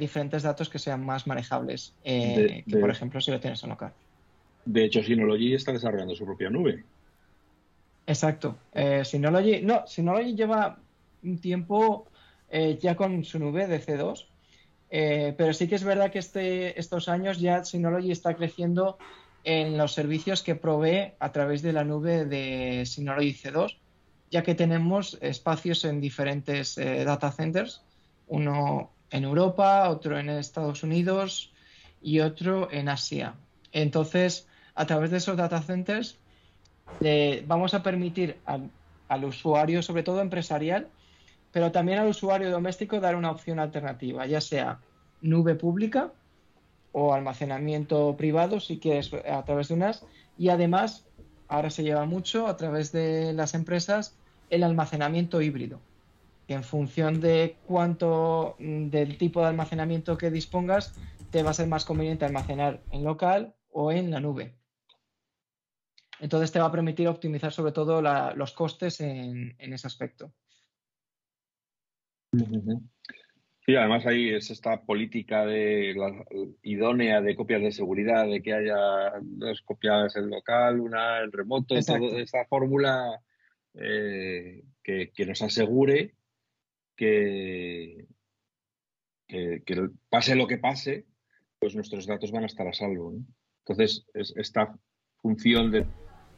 diferentes 0.00 0.44
datos 0.44 0.70
que 0.70 0.78
sean 0.78 1.04
más 1.04 1.26
manejables 1.26 1.92
que, 2.02 2.64
por 2.80 2.88
ejemplo, 2.88 3.20
si 3.20 3.30
lo 3.30 3.38
tienes 3.38 3.62
en 3.64 3.68
local. 3.68 3.92
De 4.64 4.84
hecho, 4.84 5.02
Synology 5.02 5.54
está 5.54 5.72
desarrollando 5.72 6.14
su 6.14 6.24
propia 6.24 6.48
nube. 6.50 6.84
Exacto. 8.06 8.56
Eh, 8.72 9.02
Synology, 9.04 9.62
no, 9.62 9.86
Synology 9.86 10.34
lleva 10.34 10.78
un 11.22 11.38
tiempo 11.38 12.06
eh, 12.50 12.78
ya 12.80 12.96
con 12.96 13.24
su 13.24 13.38
nube 13.38 13.66
de 13.66 13.80
C2, 13.80 14.26
eh, 14.90 15.34
pero 15.36 15.52
sí 15.52 15.68
que 15.68 15.74
es 15.74 15.84
verdad 15.84 16.10
que 16.10 16.18
este, 16.18 16.78
estos 16.78 17.08
años 17.08 17.38
ya 17.40 17.64
Synology 17.64 18.10
está 18.10 18.34
creciendo 18.34 18.98
en 19.44 19.76
los 19.76 19.92
servicios 19.92 20.42
que 20.42 20.54
provee 20.54 21.12
a 21.18 21.32
través 21.32 21.62
de 21.62 21.72
la 21.72 21.84
nube 21.84 22.24
de 22.24 22.84
Synology 22.86 23.34
C2, 23.34 23.76
ya 24.30 24.42
que 24.42 24.54
tenemos 24.54 25.18
espacios 25.20 25.84
en 25.84 26.00
diferentes 26.00 26.78
eh, 26.78 27.04
data 27.04 27.30
centers, 27.30 27.82
uno 28.26 28.90
en 29.10 29.24
Europa, 29.24 29.88
otro 29.88 30.18
en 30.18 30.28
Estados 30.28 30.82
Unidos 30.82 31.52
y 32.02 32.20
otro 32.20 32.70
en 32.70 32.88
Asia. 32.88 33.34
Entonces, 33.72 34.46
a 34.74 34.86
través 34.86 35.10
de 35.10 35.18
esos 35.18 35.36
data 35.36 35.62
centers 35.62 36.18
vamos 37.46 37.74
a 37.74 37.82
permitir 37.82 38.38
al, 38.44 39.24
usuario, 39.24 39.82
sobre 39.82 40.02
todo 40.02 40.20
empresarial, 40.20 40.88
pero 41.52 41.72
también 41.72 41.98
al 41.98 42.08
usuario 42.08 42.50
doméstico 42.50 43.00
dar 43.00 43.16
una 43.16 43.30
opción 43.30 43.58
alternativa, 43.58 44.26
ya 44.26 44.40
sea 44.40 44.80
nube 45.20 45.54
pública 45.54 46.12
o 46.92 47.12
almacenamiento 47.12 48.16
privado, 48.16 48.60
si 48.60 48.78
quieres, 48.78 49.12
a 49.12 49.44
través 49.44 49.68
de 49.68 49.74
unas. 49.74 50.04
Y 50.36 50.48
además, 50.48 51.06
ahora 51.48 51.70
se 51.70 51.82
lleva 51.82 52.04
mucho 52.04 52.46
a 52.46 52.56
través 52.56 52.92
de 52.92 53.32
las 53.32 53.54
empresas 53.54 54.16
el 54.50 54.62
almacenamiento 54.62 55.42
híbrido, 55.42 55.80
que 56.46 56.54
en 56.54 56.64
función 56.64 57.20
de 57.20 57.56
cuánto 57.66 58.56
del 58.58 59.18
tipo 59.18 59.40
de 59.40 59.48
almacenamiento 59.48 60.16
que 60.16 60.30
dispongas, 60.30 60.94
te 61.30 61.42
va 61.42 61.50
a 61.50 61.54
ser 61.54 61.68
más 61.68 61.84
conveniente 61.84 62.24
almacenar 62.24 62.80
en 62.90 63.04
local 63.04 63.54
o 63.70 63.92
en 63.92 64.10
la 64.10 64.20
nube. 64.20 64.54
Entonces 66.20 66.50
te 66.50 66.58
va 66.58 66.66
a 66.66 66.72
permitir 66.72 67.06
optimizar 67.08 67.52
sobre 67.52 67.72
todo 67.72 68.02
los 68.02 68.52
costes 68.52 69.00
en, 69.00 69.56
ese 69.58 69.86
aspecto. 69.86 70.32
Sí, 72.32 73.76
además 73.76 74.06
ahí 74.06 74.30
es 74.30 74.50
esta 74.50 74.82
política 74.82 75.44
de 75.44 75.94
la, 75.94 76.24
idónea 76.62 77.20
de 77.20 77.36
copias 77.36 77.60
de 77.60 77.72
seguridad, 77.72 78.26
de 78.26 78.42
que 78.42 78.54
haya 78.54 79.12
dos 79.20 79.60
copias 79.62 80.16
en 80.16 80.30
local, 80.30 80.80
una 80.80 81.20
en 81.20 81.32
remoto, 81.32 81.74
toda 81.78 82.20
esta 82.20 82.46
fórmula 82.46 83.20
eh, 83.74 84.64
que, 84.82 85.12
nos 85.26 85.42
asegure 85.42 86.14
que, 86.96 88.06
que, 89.26 89.90
pase 90.08 90.34
lo 90.34 90.46
que 90.46 90.58
pase, 90.58 91.04
pues 91.58 91.74
nuestros 91.74 92.06
datos 92.06 92.32
van 92.32 92.44
a 92.44 92.46
estar 92.46 92.66
a 92.66 92.72
salvo. 92.72 93.14
Entonces, 93.66 94.06
esta 94.14 94.74
función 95.20 95.70
de 95.70 95.84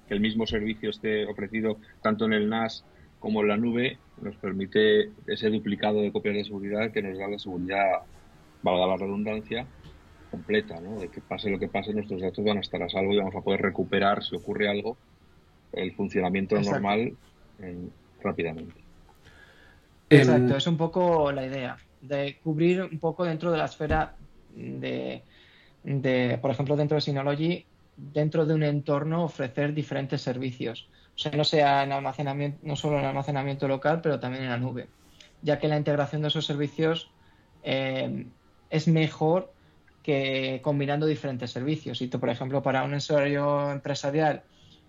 que 0.08 0.14
el 0.14 0.20
mismo 0.20 0.46
servicio 0.46 0.90
esté 0.90 1.26
ofrecido 1.26 1.80
tanto 2.02 2.24
en 2.24 2.32
el 2.32 2.48
NAS 2.48 2.84
como 3.20 3.42
la 3.44 3.56
nube 3.56 3.98
nos 4.20 4.34
permite 4.36 5.10
ese 5.26 5.50
duplicado 5.50 6.00
de 6.00 6.10
copias 6.10 6.34
de 6.34 6.44
seguridad 6.44 6.90
que 6.90 7.02
nos 7.02 7.18
da 7.18 7.28
la 7.28 7.38
seguridad, 7.38 8.00
valga 8.62 8.86
la 8.86 8.96
redundancia, 8.96 9.66
completa, 10.30 10.80
¿no? 10.80 10.98
De 10.98 11.08
que 11.08 11.20
pase 11.20 11.50
lo 11.50 11.58
que 11.58 11.68
pase, 11.68 11.92
nuestros 11.92 12.20
datos 12.20 12.44
van 12.44 12.58
a 12.58 12.60
estar 12.60 12.82
a 12.82 12.88
salvo 12.88 13.12
y 13.12 13.18
vamos 13.18 13.34
a 13.36 13.40
poder 13.40 13.60
recuperar, 13.62 14.22
si 14.24 14.34
ocurre 14.36 14.68
algo, 14.68 14.96
el 15.72 15.92
funcionamiento 15.92 16.60
normal 16.60 17.16
rápidamente. 18.22 18.80
Exacto, 20.08 20.56
es 20.56 20.66
un 20.66 20.76
poco 20.76 21.30
la 21.30 21.46
idea, 21.46 21.76
de 22.00 22.38
cubrir 22.42 22.82
un 22.82 22.98
poco 22.98 23.24
dentro 23.24 23.52
de 23.52 23.58
la 23.58 23.66
esfera 23.66 24.16
de, 24.54 25.22
de 25.84 26.38
por 26.40 26.50
ejemplo, 26.50 26.76
dentro 26.76 26.96
de 26.96 27.00
Synology, 27.00 27.66
dentro 27.96 28.46
de 28.46 28.54
un 28.54 28.62
entorno 28.62 29.24
ofrecer 29.24 29.74
diferentes 29.74 30.22
servicios. 30.22 30.88
O 31.20 31.22
sea, 31.22 31.32
no 31.32 31.44
sea 31.44 31.82
en 31.82 31.92
almacenamiento, 31.92 32.58
no 32.62 32.76
solo 32.76 32.98
en 32.98 33.04
almacenamiento 33.04 33.68
local, 33.68 34.00
pero 34.02 34.18
también 34.18 34.44
en 34.44 34.48
la 34.48 34.56
nube. 34.56 34.88
Ya 35.42 35.58
que 35.58 35.68
la 35.68 35.76
integración 35.76 36.22
de 36.22 36.28
esos 36.28 36.46
servicios 36.46 37.10
eh, 37.62 38.26
es 38.70 38.88
mejor 38.88 39.52
que 40.02 40.60
combinando 40.64 41.04
diferentes 41.04 41.50
servicios. 41.50 42.00
Y 42.00 42.06
por 42.06 42.30
ejemplo, 42.30 42.62
para 42.62 42.84
un 42.84 42.94
usuario 42.94 43.70
empresarial 43.70 44.44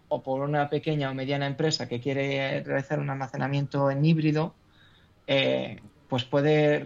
o 0.07 0.23
por 0.23 0.39
una 0.39 0.69
pequeña 0.69 1.11
o 1.11 1.13
mediana 1.13 1.47
empresa 1.47 1.89
que 1.89 1.99
quiere 1.99 2.63
realizar 2.63 3.01
un 3.01 3.09
almacenamiento 3.09 3.91
en 3.91 4.05
híbrido, 4.05 4.55
eh, 5.27 5.81
pues 6.07 6.23
puede 6.23 6.79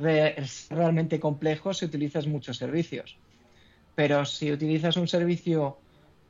ser 0.47 0.75
realmente 0.75 1.19
complejo 1.19 1.71
si 1.71 1.85
utilizas 1.85 2.25
muchos 2.25 2.57
servicios. 2.57 3.15
Pero 3.93 4.25
si 4.25 4.51
utilizas 4.51 4.97
un 4.97 5.07
servicio 5.07 5.77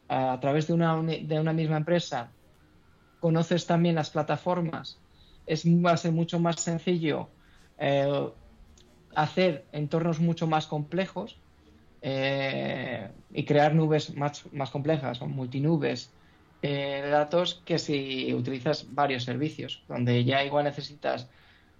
a 0.09 0.37
través 0.41 0.67
de 0.67 0.73
una, 0.73 1.01
de 1.01 1.39
una 1.39 1.53
misma 1.53 1.77
empresa, 1.77 2.31
conoces 3.19 3.65
también 3.65 3.95
las 3.95 4.09
plataformas, 4.09 4.99
es, 5.45 5.65
va 5.65 5.91
a 5.91 5.97
ser 5.97 6.11
mucho 6.11 6.39
más 6.39 6.59
sencillo 6.61 7.29
eh, 7.77 8.29
hacer 9.15 9.65
entornos 9.71 10.19
mucho 10.19 10.47
más 10.47 10.67
complejos 10.67 11.37
eh, 12.01 13.09
y 13.33 13.45
crear 13.45 13.73
nubes 13.73 14.15
más, 14.15 14.51
más 14.53 14.69
complejas 14.69 15.21
o 15.21 15.27
multinubes 15.27 16.11
eh, 16.61 17.01
de 17.03 17.09
datos 17.09 17.61
que 17.65 17.79
si 17.79 18.33
utilizas 18.33 18.93
varios 18.93 19.23
servicios, 19.23 19.83
donde 19.87 20.23
ya 20.23 20.43
igual 20.43 20.65
necesitas 20.65 21.27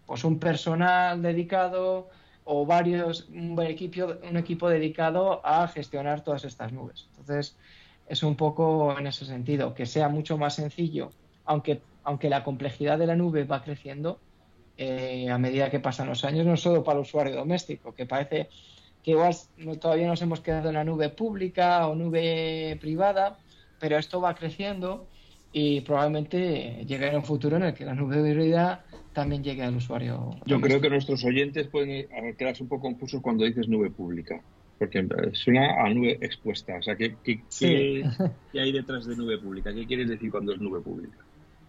pues 0.06 0.24
un 0.24 0.40
personal 0.40 1.22
dedicado 1.22 2.10
o 2.44 2.66
varios, 2.66 3.28
un 3.30 3.60
equipo, 3.64 4.14
un 4.30 4.38
equipo 4.38 4.70
dedicado 4.70 5.46
a 5.46 5.68
gestionar 5.68 6.24
todas 6.24 6.46
estas 6.46 6.72
nubes. 6.72 7.08
Entonces, 7.10 7.58
es 8.08 8.22
un 8.22 8.36
poco 8.36 8.98
en 8.98 9.08
ese 9.08 9.26
sentido, 9.26 9.74
que 9.74 9.88
sea 9.88 10.10
mucho 10.10 10.38
más 10.38 10.56
sencillo, 10.56 11.12
aunque, 11.46 11.82
aunque 12.04 12.30
la 12.30 12.44
complejidad 12.44 12.98
de 12.98 13.08
la 13.08 13.16
nube 13.16 13.44
va 13.44 13.64
creciendo 13.64 14.20
eh, 14.78 15.30
a 15.30 15.38
medida 15.38 15.70
que 15.70 15.80
pasan 15.80 16.08
los 16.08 16.26
años, 16.26 16.46
no 16.46 16.58
solo 16.58 16.84
para 16.84 17.00
el 17.00 17.04
usuario 17.04 17.36
doméstico, 17.36 17.94
que 17.94 18.06
parece 18.06 18.50
que 19.04 19.12
igual 19.12 19.36
todavía 19.80 20.08
nos 20.08 20.22
hemos 20.22 20.42
quedado 20.42 20.70
en 20.70 20.76
la 20.76 20.84
nube 20.84 21.10
pública 21.10 21.88
o 21.88 21.96
nube 21.96 22.78
privada, 22.82 23.38
pero 23.80 23.98
esto 23.98 24.20
va 24.20 24.36
creciendo 24.36 25.08
y 25.52 25.82
probablemente 25.82 26.84
llegue 26.86 27.08
en 27.08 27.16
un 27.16 27.24
futuro 27.24 27.56
en 27.58 27.64
el 27.64 27.74
que 27.74 27.86
la 27.86 27.94
nube 27.94 28.18
híbrida 28.18 28.84
también 29.14 29.44
llegue 29.44 29.64
al 29.64 29.76
usuario. 29.76 30.36
Yo 30.46 30.60
creo 30.60 30.82
que 30.82 30.90
nuestros 30.90 31.24
oyentes 31.24 31.68
pueden 31.68 32.08
quedarse 32.36 32.64
un 32.64 32.70
poco 32.70 32.84
confusos 32.84 33.22
cuando 33.22 33.46
dices 33.46 33.70
nube 33.70 33.90
pública 33.92 34.42
porque 34.78 35.08
suena 35.34 35.84
a 35.84 35.90
nube 35.90 36.18
expuesta. 36.22 36.78
O 36.78 36.82
sea, 36.82 36.96
¿qué, 36.96 37.16
hay 38.54 38.72
detrás 38.72 39.06
de 39.06 39.16
nube 39.16 39.38
pública? 39.38 39.74
¿Qué 39.74 39.86
quieres 39.86 40.10
decir 40.10 40.30
cuando 40.32 40.54
es 40.54 40.60
nube 40.60 40.82
pública? 40.82 41.18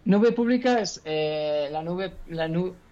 Nube 0.07 0.31
pública 0.31 0.79
es 0.79 1.01
eh, 1.05 1.69
la 1.71 1.83
nube 1.83 2.13
la, 2.27 2.47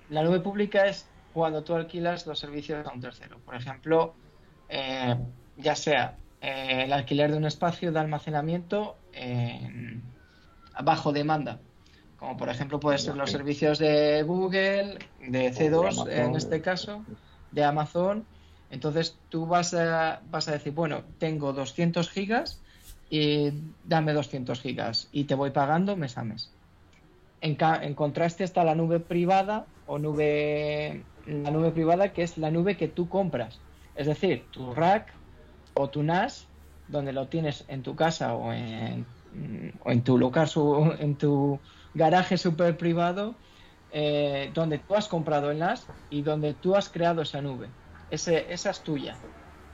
la, 0.09 0.23
nube 0.23 0.39
pública 0.41 0.85
es 0.85 1.07
cuando 1.33 1.63
tú 1.63 1.73
alquilas 1.73 2.27
los 2.27 2.39
servicios 2.39 2.85
a 2.85 2.91
un 2.91 3.01
tercero. 3.01 3.39
Por 3.39 3.55
ejemplo, 3.55 4.13
eh, 4.69 5.15
ya 5.57 5.75
sea 5.75 6.17
eh, 6.41 6.83
el 6.83 6.93
alquiler 6.93 7.31
de 7.31 7.37
un 7.37 7.45
espacio 7.45 7.91
de 7.91 7.99
almacenamiento 7.99 8.97
bajo 10.83 11.13
demanda, 11.13 11.59
como 12.17 12.35
por 12.35 12.49
ejemplo 12.49 12.79
puede 12.79 12.97
ser 12.97 13.15
los 13.15 13.31
servicios 13.31 13.79
de 13.79 14.23
Google, 14.23 14.99
de 15.21 15.53
C2 15.53 16.09
en 16.11 16.35
este 16.35 16.61
caso, 16.61 17.05
de 17.51 17.63
Amazon 17.63 18.25
entonces 18.69 19.17
tú 19.29 19.45
vas 19.45 19.73
a, 19.73 20.21
vas 20.29 20.47
a 20.47 20.51
decir, 20.51 20.73
bueno, 20.73 21.03
tengo 21.17 21.53
200 21.53 22.09
gigas 22.09 22.59
y 23.09 23.51
dame 23.83 24.13
200 24.13 24.59
gigas 24.59 25.07
y 25.11 25.25
te 25.25 25.35
voy 25.35 25.51
pagando 25.51 25.95
mes 25.95 26.17
a 26.17 26.23
mes. 26.23 26.51
En, 27.45 27.93
contraste 27.95 28.43
está 28.43 28.63
la 28.63 28.75
nube 28.75 28.99
privada 28.99 29.67
o 29.85 29.99
nube, 29.99 31.05
la 31.25 31.51
nube 31.51 31.71
privada 31.71 32.11
que 32.13 32.23
es 32.23 32.37
la 32.37 32.51
nube 32.51 32.75
que 32.77 32.87
tú 32.87 33.07
compras. 33.07 33.63
Es 33.93 34.07
decir, 34.07 34.49
tu 34.51 34.73
rack 34.73 35.11
o 35.73 35.89
tu 35.89 36.03
NAS, 36.03 36.51
donde 36.87 37.13
lo 37.13 37.27
tienes 37.27 37.65
en 37.67 37.83
tu 37.83 37.95
casa 37.95 38.35
o 38.35 38.51
en, 38.51 39.05
o 39.83 39.91
en 39.91 40.03
tu 40.03 40.17
local, 40.17 40.49
en 40.99 41.17
tu 41.17 41.61
garaje 41.93 42.37
super 42.37 42.77
privado, 42.77 43.35
eh, 43.89 44.51
donde 44.53 44.79
tú 44.79 44.95
has 44.95 45.07
comprado 45.07 45.51
el 45.51 45.59
NAS 45.59 45.91
y 46.09 46.23
donde 46.23 46.53
tú 46.55 46.75
has 46.75 46.89
creado 46.89 47.21
esa 47.21 47.41
nube 47.41 47.69
esa 48.09 48.69
es 48.71 48.83
tuya. 48.83 49.17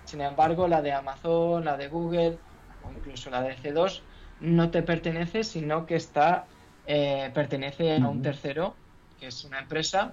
Sin 0.05 0.21
embargo, 0.21 0.67
la 0.67 0.81
de 0.81 0.93
Amazon, 0.93 1.65
la 1.65 1.77
de 1.77 1.87
Google 1.87 2.39
o 2.81 2.91
incluso 2.91 3.29
la 3.29 3.41
de 3.41 3.55
C2 3.57 4.01
no 4.39 4.71
te 4.71 4.81
pertenece, 4.83 5.43
sino 5.43 5.85
que 5.85 5.95
está 5.95 6.47
eh, 6.93 7.31
pertenece 7.33 7.95
a 7.95 8.09
un 8.09 8.21
tercero, 8.21 8.75
que 9.17 9.27
es 9.27 9.45
una 9.45 9.59
empresa, 9.59 10.11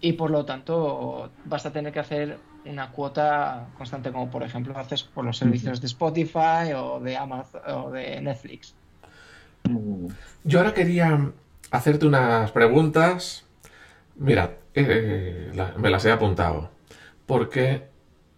y 0.00 0.14
por 0.14 0.30
lo 0.30 0.46
tanto 0.46 1.30
vas 1.44 1.66
a 1.66 1.70
tener 1.70 1.92
que 1.92 2.00
hacer 2.00 2.38
una 2.64 2.90
cuota 2.92 3.66
constante, 3.76 4.10
como 4.10 4.30
por 4.30 4.42
ejemplo 4.42 4.74
haces 4.78 5.02
por 5.02 5.22
los 5.26 5.36
servicios 5.36 5.82
de 5.82 5.86
Spotify 5.86 6.72
o 6.74 6.98
de 6.98 7.14
Amazon 7.18 7.60
o 7.66 7.90
de 7.90 8.22
Netflix. 8.22 8.74
Yo 10.44 10.60
ahora 10.60 10.72
quería 10.72 11.30
hacerte 11.70 12.06
unas 12.06 12.50
preguntas. 12.52 13.44
Mira, 14.16 14.56
eh, 14.72 15.52
me 15.76 15.90
las 15.90 16.06
he 16.06 16.10
apuntado 16.10 16.70
porque 17.26 17.82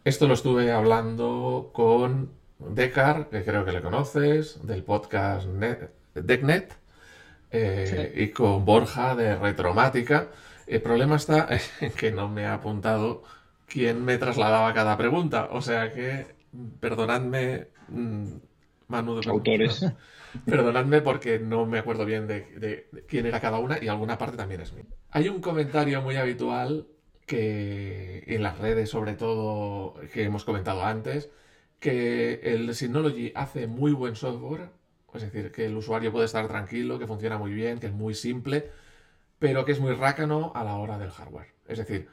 esto 0.03 0.27
lo 0.27 0.35
estuve 0.35 0.73
hablando 0.73 1.71
con 1.73 2.31
Decar, 2.59 3.29
que 3.29 3.45
creo 3.45 3.65
que 3.65 3.71
le 3.71 3.81
conoces, 3.81 4.67
del 4.67 4.83
podcast 4.83 5.47
DeckNet, 6.15 6.86
eh, 7.57 8.13
y 8.17 8.29
con 8.29 8.65
Borja 8.65 9.15
de 9.15 9.37
Retromática. 9.37 10.29
El 10.67 10.83
problema 10.83 11.17
está 11.17 11.49
en 11.81 11.93
que 11.93 12.11
no 12.11 12.29
me 12.29 12.47
ha 12.47 12.55
apuntado 12.55 13.23
quién 13.67 14.05
me 14.05 14.19
trasladaba 14.19 14.73
cada 14.75 14.97
pregunta. 14.97 15.49
O 15.53 15.61
sea 15.61 15.93
que, 15.93 16.27
perdonadme, 16.81 17.69
mm, 17.89 18.27
Manu 18.89 19.21
de 19.21 19.31
Autores. 19.31 19.87
Perdonadme 20.45 21.01
porque 21.01 21.39
no 21.39 21.65
me 21.65 21.79
acuerdo 21.79 22.05
bien 22.05 22.27
de, 22.27 22.41
de, 22.59 23.05
quién 23.09 23.25
era 23.25 23.41
cada 23.41 23.59
una 23.59 23.83
y 23.83 23.89
alguna 23.89 24.19
parte 24.19 24.37
también 24.37 24.61
es 24.61 24.73
mía. 24.75 24.85
Hay 25.11 25.31
un 25.31 25.41
comentario 25.41 26.03
muy 26.03 26.17
habitual 26.17 26.89
que 27.27 28.23
en 28.27 28.43
las 28.43 28.59
redes, 28.59 28.91
sobre 28.91 29.15
todo, 29.15 29.95
que 30.13 30.25
hemos 30.25 30.45
comentado 30.45 30.85
antes, 30.85 31.31
que 31.81 32.35
el 32.43 32.75
Synology 32.75 33.33
hace 33.35 33.67
muy 33.67 33.93
buen 33.93 34.15
software, 34.15 34.71
es 35.17 35.23
decir, 35.23 35.53
que 35.53 35.67
el 35.67 35.77
usuario 35.77 36.13
puede 36.13 36.27
estar 36.27 36.47
tranquilo, 36.49 36.99
que 36.99 37.07
funciona 37.07 37.39
muy 37.39 37.53
bien, 37.53 37.79
que 37.79 37.87
es 37.87 37.93
muy 37.93 38.15
simple, 38.15 38.71
pero 39.39 39.65
que 39.65 39.73
es 39.73 39.81
muy 39.81 39.93
rácano 39.93 40.53
a 40.55 40.65
la 40.65 40.77
hora 40.77 40.99
del 40.99 41.11
hardware. 41.11 41.55
Es 41.67 41.79
decir, 41.79 42.09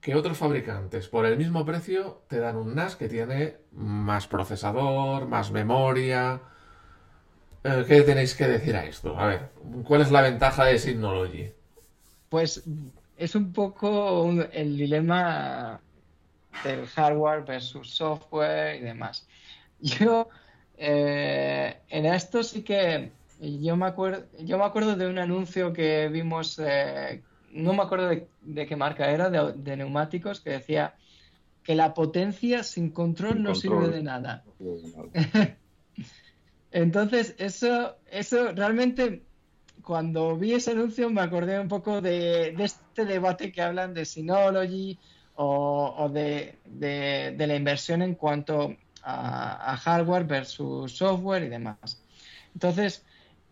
que 0.00 0.14
otros 0.14 0.38
fabricantes 0.38 1.08
por 1.08 1.26
el 1.26 1.36
mismo 1.36 1.64
precio 1.64 2.22
te 2.28 2.38
dan 2.38 2.56
un 2.56 2.74
NAS 2.74 2.96
que 2.96 3.08
tiene 3.08 3.56
más 3.72 4.26
procesador, 4.26 5.26
más 5.26 5.50
memoria. 5.50 6.40
Eh, 7.64 7.84
¿Qué 7.86 8.02
tenéis 8.02 8.34
que 8.34 8.46
decir 8.46 8.76
a 8.76 8.84
esto? 8.84 9.18
A 9.18 9.26
ver, 9.26 9.50
¿cuál 9.84 10.02
es 10.02 10.10
la 10.10 10.22
ventaja 10.22 10.64
de 10.64 10.78
Synology? 10.78 11.52
Pues 12.28 12.62
es 13.16 13.34
un 13.34 13.52
poco 13.52 14.30
el 14.52 14.76
dilema 14.76 15.80
del 16.64 16.86
hardware 16.86 17.44
versus 17.44 17.90
software 17.90 18.76
y 18.76 18.80
demás. 18.80 19.26
Yo 19.80 20.28
eh, 20.76 21.76
en 21.88 22.06
esto 22.06 22.42
sí 22.42 22.62
que 22.62 23.12
yo 23.40 23.76
me 23.76 23.86
acuerdo, 23.86 24.24
yo 24.40 24.58
me 24.58 24.64
acuerdo 24.64 24.96
de 24.96 25.06
un 25.06 25.18
anuncio 25.18 25.72
que 25.72 26.08
vimos, 26.08 26.58
eh, 26.58 27.22
no 27.52 27.74
me 27.74 27.82
acuerdo 27.82 28.08
de, 28.08 28.66
qué 28.66 28.76
marca 28.76 29.10
era, 29.10 29.30
de, 29.30 29.76
neumáticos, 29.76 30.40
que 30.40 30.50
decía 30.50 30.94
que 31.62 31.74
la 31.74 31.94
potencia 31.94 32.62
sin 32.62 32.90
control 32.90 33.42
no 33.42 33.54
sirve 33.54 33.88
de 33.88 34.02
nada. 34.02 34.44
Entonces, 36.70 37.34
eso, 37.38 37.96
eso 38.10 38.52
realmente 38.52 39.22
cuando 39.82 40.36
vi 40.36 40.52
ese 40.52 40.72
anuncio 40.72 41.08
me 41.10 41.20
acordé 41.20 41.60
un 41.60 41.68
poco 41.68 42.00
de, 42.00 42.54
este 42.58 43.04
debate 43.04 43.52
que 43.52 43.62
hablan 43.62 43.94
de 43.94 44.04
Synology 44.04 44.98
o, 45.36 46.10
de, 46.12 46.58
la 47.38 47.54
inversión 47.54 48.02
en 48.02 48.14
cuanto 48.14 48.76
a, 49.06 49.76
hardware 49.76 50.24
versus 50.24 50.96
software 50.96 51.44
y 51.44 51.48
demás. 51.48 52.02
Entonces, 52.54 53.04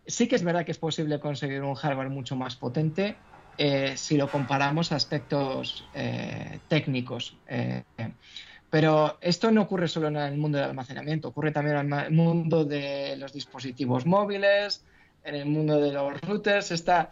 sí 0.05 0.27
que 0.27 0.35
es 0.35 0.43
verdad 0.43 0.65
que 0.65 0.71
es 0.71 0.77
posible 0.77 1.19
conseguir 1.19 1.61
un 1.61 1.75
hardware 1.75 2.09
mucho 2.09 2.35
más 2.35 2.55
potente, 2.55 3.15
eh, 3.57 3.93
si 3.95 4.17
lo 4.17 4.29
comparamos 4.29 4.91
a 4.91 4.97
aspectos 4.97 5.87
técnicos. 6.67 7.37
pero 8.69 9.17
esto 9.21 9.51
no 9.51 9.61
ocurre 9.61 9.87
solo 9.87 10.09
en 10.09 10.17
el 10.17 10.37
mundo 10.37 10.57
del 10.57 10.67
almacenamiento, 10.69 11.29
ocurre 11.29 11.51
también 11.51 11.77
en 11.77 11.93
el 11.93 12.11
mundo 12.11 12.65
de 12.65 13.15
los 13.15 13.31
dispositivos 13.31 14.05
móviles, 14.05 14.83
en 15.23 15.35
el 15.35 15.45
mundo 15.45 15.79
de 15.79 15.93
los 15.93 16.19
routers, 16.21 16.71
esta 16.71 17.09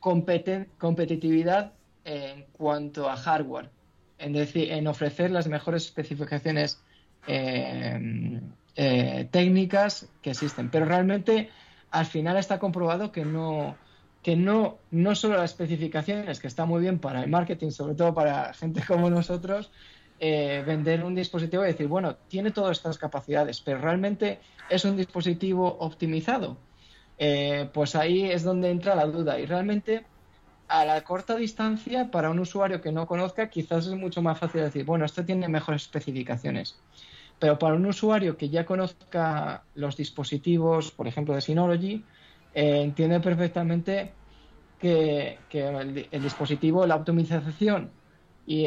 competitividad 0.00 1.72
en 2.04 2.46
cuanto 2.52 3.08
a 3.08 3.16
hardware, 3.16 3.70
en, 4.18 4.34
en 4.34 4.86
ofrecer 4.88 5.30
las 5.30 5.46
mejores 5.46 5.84
especificaciones 5.84 6.82
eh, 7.28 8.40
eh, 8.76 9.28
técnicas 9.30 10.08
que 10.22 10.30
existen. 10.30 10.70
Pero 10.70 10.86
realmente 10.86 11.50
al 11.90 12.06
final 12.06 12.36
está 12.36 12.58
comprobado 12.58 13.12
que 13.12 13.24
no, 13.24 13.76
que 14.22 14.36
no, 14.36 14.78
no 14.90 15.14
solo 15.14 15.36
las 15.36 15.50
especificaciones, 15.50 16.40
que 16.40 16.46
está 16.46 16.64
muy 16.64 16.80
bien 16.80 16.98
para 16.98 17.22
el 17.22 17.30
marketing, 17.30 17.70
sobre 17.70 17.94
todo 17.94 18.14
para 18.14 18.52
gente 18.54 18.82
como 18.86 19.10
nosotros, 19.10 19.70
eh, 20.20 20.64
vender 20.66 21.04
un 21.04 21.14
dispositivo 21.14 21.64
y 21.64 21.68
decir, 21.68 21.86
bueno, 21.86 22.16
tiene 22.28 22.50
todas 22.50 22.78
estas 22.78 22.98
capacidades, 22.98 23.60
pero 23.60 23.78
realmente 23.78 24.40
es 24.68 24.84
un 24.84 24.96
dispositivo 24.96 25.76
optimizado. 25.80 26.56
pues 27.72 27.94
ahí 27.96 28.24
es 28.30 28.42
donde 28.44 28.70
entra 28.70 28.94
la 28.94 29.06
duda. 29.06 29.38
Y 29.38 29.46
realmente 29.46 30.04
a 30.68 30.84
la 30.84 31.02
corta 31.02 31.34
distancia, 31.36 32.10
para 32.10 32.30
un 32.30 32.38
usuario 32.38 32.80
que 32.80 32.92
no 32.92 33.06
conozca, 33.06 33.48
quizás 33.48 33.86
es 33.86 33.94
mucho 33.94 34.22
más 34.22 34.38
fácil 34.38 34.60
decir, 34.60 34.84
bueno, 34.84 35.04
este 35.04 35.24
tiene 35.24 35.48
mejores 35.48 35.82
especificaciones. 35.82 36.78
Pero 37.38 37.58
para 37.58 37.74
un 37.74 37.86
usuario 37.86 38.36
que 38.36 38.48
ya 38.48 38.66
conozca 38.66 39.64
los 39.74 39.96
dispositivos, 39.96 40.90
por 40.90 41.06
ejemplo, 41.06 41.34
de 41.34 41.40
Synology, 41.40 42.04
eh, 42.54 42.82
entiende 42.82 43.20
perfectamente 43.20 44.12
que, 44.78 45.38
el, 45.52 46.22
dispositivo, 46.22 46.86
la 46.86 46.96
optimización 46.96 47.90
y, 48.46 48.66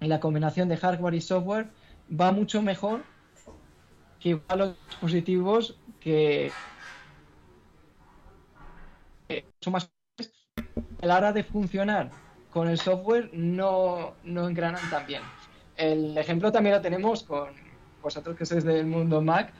la 0.00 0.20
combinación 0.20 0.68
de 0.68 0.76
hardware 0.76 1.14
y 1.14 1.20
software 1.20 1.68
va 2.08 2.30
mucho 2.32 2.62
mejor 2.62 3.02
que 4.20 4.30
igual 4.30 4.58
los 4.58 4.76
dispositivos 4.88 5.78
que 6.00 6.52
son 9.60 9.72
más 9.72 9.90
a 11.02 11.06
la 11.06 11.16
hora 11.16 11.32
de 11.32 11.42
funcionar 11.42 12.10
con 12.50 12.68
el 12.68 12.78
software 12.78 13.30
no, 13.32 14.14
no 14.24 14.48
engranan 14.48 14.88
tan 14.90 15.06
bien. 15.06 15.22
El 15.76 16.16
ejemplo 16.16 16.50
también 16.52 16.76
lo 16.76 16.80
tenemos 16.80 17.22
con 17.22 17.48
vosotros 18.02 18.36
que 18.36 18.46
sois 18.46 18.64
del 18.64 18.86
mundo 18.86 19.20
Mac. 19.20 19.52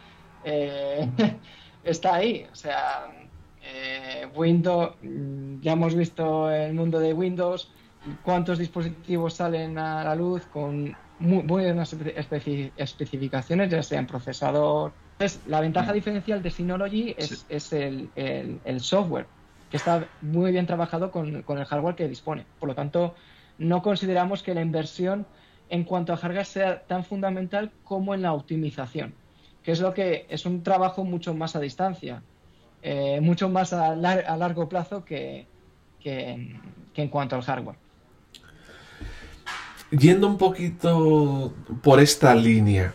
Eh, 0.45 1.09
está 1.85 2.17
ahí. 2.17 2.47
O 2.51 2.55
sea, 2.55 3.07
eh, 3.63 4.27
Windows, 4.35 4.95
mm, 5.03 5.61
ya 5.61 5.73
hemos 5.73 5.95
visto 5.95 6.51
el 6.51 6.75
mundo 6.75 6.99
de 6.99 7.13
Windows, 7.13 7.71
cuántos 8.23 8.59
dispositivos 8.59 9.35
salen 9.35 9.79
a 9.79 10.05
la 10.05 10.15
luz 10.15 10.47
con 10.47 10.97
muy, 11.19 11.43
buenas 11.43 11.95
especificaciones, 11.95 13.71
ya 13.71 13.83
sea 13.83 13.99
en 13.99 14.07
procesador. 14.07 14.93
Entonces, 15.13 15.41
la 15.47 15.61
ventaja 15.61 15.93
mm. 15.93 15.95
diferencial 15.95 16.43
de 16.43 16.51
Synology 16.51 17.15
es, 17.19 17.73
el, 17.73 18.11
el 18.17 18.81
software 18.81 19.27
que 19.71 19.77
está 19.77 20.07
muy 20.23 20.53
bien 20.53 20.67
trabajado 20.67 21.11
con, 21.11 21.45
el 21.47 21.65
hardware 21.65 21.95
que 21.95 22.09
dispone. 22.09 22.47
Por 22.59 22.69
lo 22.69 22.75
tanto, 22.75 23.15
no 23.59 23.83
consideramos 23.83 24.43
que 24.43 24.55
la 24.55 24.63
inversión 24.63 25.27
en 25.69 25.85
cuanto 25.85 26.13
a 26.13 26.17
hardware 26.17 26.47
sea 26.47 26.83
tan 26.83 27.05
fundamental 27.05 27.71
como 27.85 28.13
en 28.15 28.23
la 28.23 28.33
optimización, 28.33 29.15
que 29.63 29.71
es 29.73 29.81
lo 29.81 29.93
que 29.95 30.27
es 30.29 30.47
un 30.47 30.63
trabajo 30.63 31.05
mucho 31.05 31.35
más 31.35 31.57
a 31.57 31.61
distancia, 31.61 32.23
eh, 32.83 33.21
mucho 33.21 33.49
más 33.49 33.73
a, 33.73 33.97
largo 33.97 34.69
plazo 34.69 35.05
que, 35.05 35.47
que, 36.01 36.57
en 36.95 37.09
cuanto 37.09 37.35
al 37.37 37.43
hardware. 37.43 37.77
Yendo 39.91 40.27
un 40.27 40.39
poquito 40.39 41.55
por 41.83 42.01
esta 42.01 42.35
línea, 42.35 42.95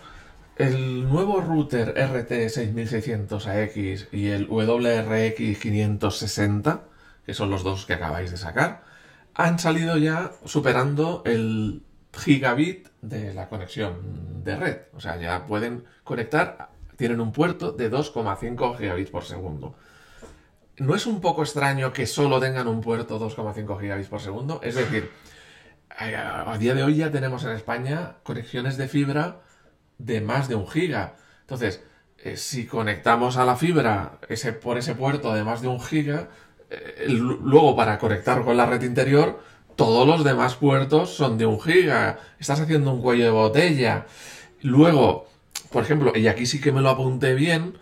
el 0.57 1.07
nuevo 1.09 1.39
router 1.41 1.95
RT6600AX 1.95 4.07
y 4.11 4.27
el 4.27 4.49
WRX560, 4.49 6.81
que 7.25 7.33
son 7.33 7.49
los 7.49 7.63
dos 7.63 7.85
que 7.85 7.93
acabáis 7.93 8.31
de 8.31 8.37
sacar, 8.37 8.83
han 9.33 9.59
salido 9.59 9.95
ya 9.97 10.31
superando 10.45 11.23
el 11.25 11.81
gigabit 12.13 12.87
de 13.01 13.33
la 13.33 13.47
conexión 13.49 14.43
de 14.43 14.55
red. 14.55 14.77
O 14.93 14.99
sea, 14.99 15.17
ya 15.17 15.45
pueden 15.45 15.85
conectar, 16.03 16.69
tienen 16.97 17.21
un 17.21 17.31
puerto 17.31 17.71
de 17.71 17.91
2,5 17.91 18.77
gigabits 18.77 19.09
por 19.09 19.23
segundo. 19.23 19.75
¿No 20.77 20.95
es 20.95 21.05
un 21.05 21.21
poco 21.21 21.43
extraño 21.43 21.93
que 21.93 22.07
solo 22.07 22.39
tengan 22.39 22.67
un 22.67 22.81
puerto 22.81 23.19
2,5 23.19 23.79
gigabits 23.79 24.09
por 24.09 24.21
segundo? 24.21 24.59
Es 24.63 24.75
decir, 24.75 25.11
a 25.89 26.57
día 26.57 26.73
de 26.73 26.83
hoy 26.83 26.95
ya 26.95 27.11
tenemos 27.11 27.43
en 27.43 27.51
España 27.51 28.15
conexiones 28.23 28.77
de 28.77 28.87
fibra 28.87 29.41
de 29.97 30.21
más 30.21 30.47
de 30.47 30.55
un 30.55 30.67
giga. 30.67 31.15
Entonces, 31.41 31.83
eh, 32.17 32.37
si 32.37 32.65
conectamos 32.65 33.37
a 33.37 33.45
la 33.45 33.55
fibra 33.55 34.19
ese, 34.29 34.53
por 34.53 34.77
ese 34.77 34.95
puerto 34.95 35.33
de 35.33 35.43
más 35.43 35.61
de 35.61 35.67
un 35.67 35.81
giga, 35.81 36.29
eh, 36.69 37.07
luego 37.09 37.75
para 37.75 37.97
conectar 37.97 38.43
con 38.43 38.57
la 38.57 38.65
red 38.65 38.81
interior, 38.83 39.43
todos 39.75 40.07
los 40.07 40.23
demás 40.23 40.55
puertos 40.55 41.13
son 41.15 41.37
de 41.37 41.45
un 41.45 41.59
giga. 41.59 42.19
Estás 42.39 42.59
haciendo 42.59 42.93
un 42.93 43.01
cuello 43.01 43.25
de 43.25 43.31
botella. 43.31 44.05
Luego, 44.61 45.27
por 45.71 45.83
ejemplo, 45.83 46.13
y 46.15 46.27
aquí 46.27 46.45
sí 46.45 46.61
que 46.61 46.71
me 46.71 46.81
lo 46.81 46.89
apunté 46.89 47.33
bien, 47.33 47.73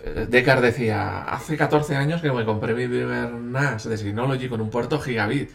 eh, 0.00 0.26
Decar 0.28 0.60
decía, 0.60 1.22
hace 1.22 1.56
14 1.56 1.96
años 1.96 2.22
que 2.22 2.30
me 2.30 2.44
compré 2.44 2.74
mi 2.74 2.86
primer 2.86 3.32
NAS 3.32 3.88
de 3.88 3.96
Synology 3.96 4.48
con 4.48 4.60
un 4.60 4.70
puerto 4.70 5.00
gigabit. 5.00 5.50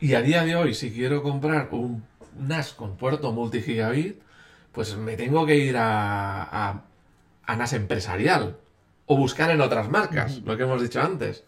Y 0.00 0.14
a 0.14 0.22
día 0.22 0.44
de 0.44 0.56
hoy, 0.56 0.74
si 0.74 0.90
quiero 0.92 1.22
comprar 1.22 1.68
un 1.70 2.04
NAS 2.38 2.72
con 2.72 2.96
puerto 2.96 3.32
multigigabit, 3.32 4.20
pues 4.72 4.96
me 4.96 5.16
tengo 5.16 5.46
que 5.46 5.56
ir 5.56 5.76
a, 5.76 6.82
a, 7.46 7.56
NAS 7.56 7.72
empresarial 7.72 8.56
o 9.06 9.16
buscar 9.16 9.50
en 9.50 9.60
otras 9.60 9.88
marcas, 9.88 10.42
lo 10.44 10.56
que 10.56 10.64
hemos 10.64 10.82
dicho 10.82 11.00
antes. 11.00 11.44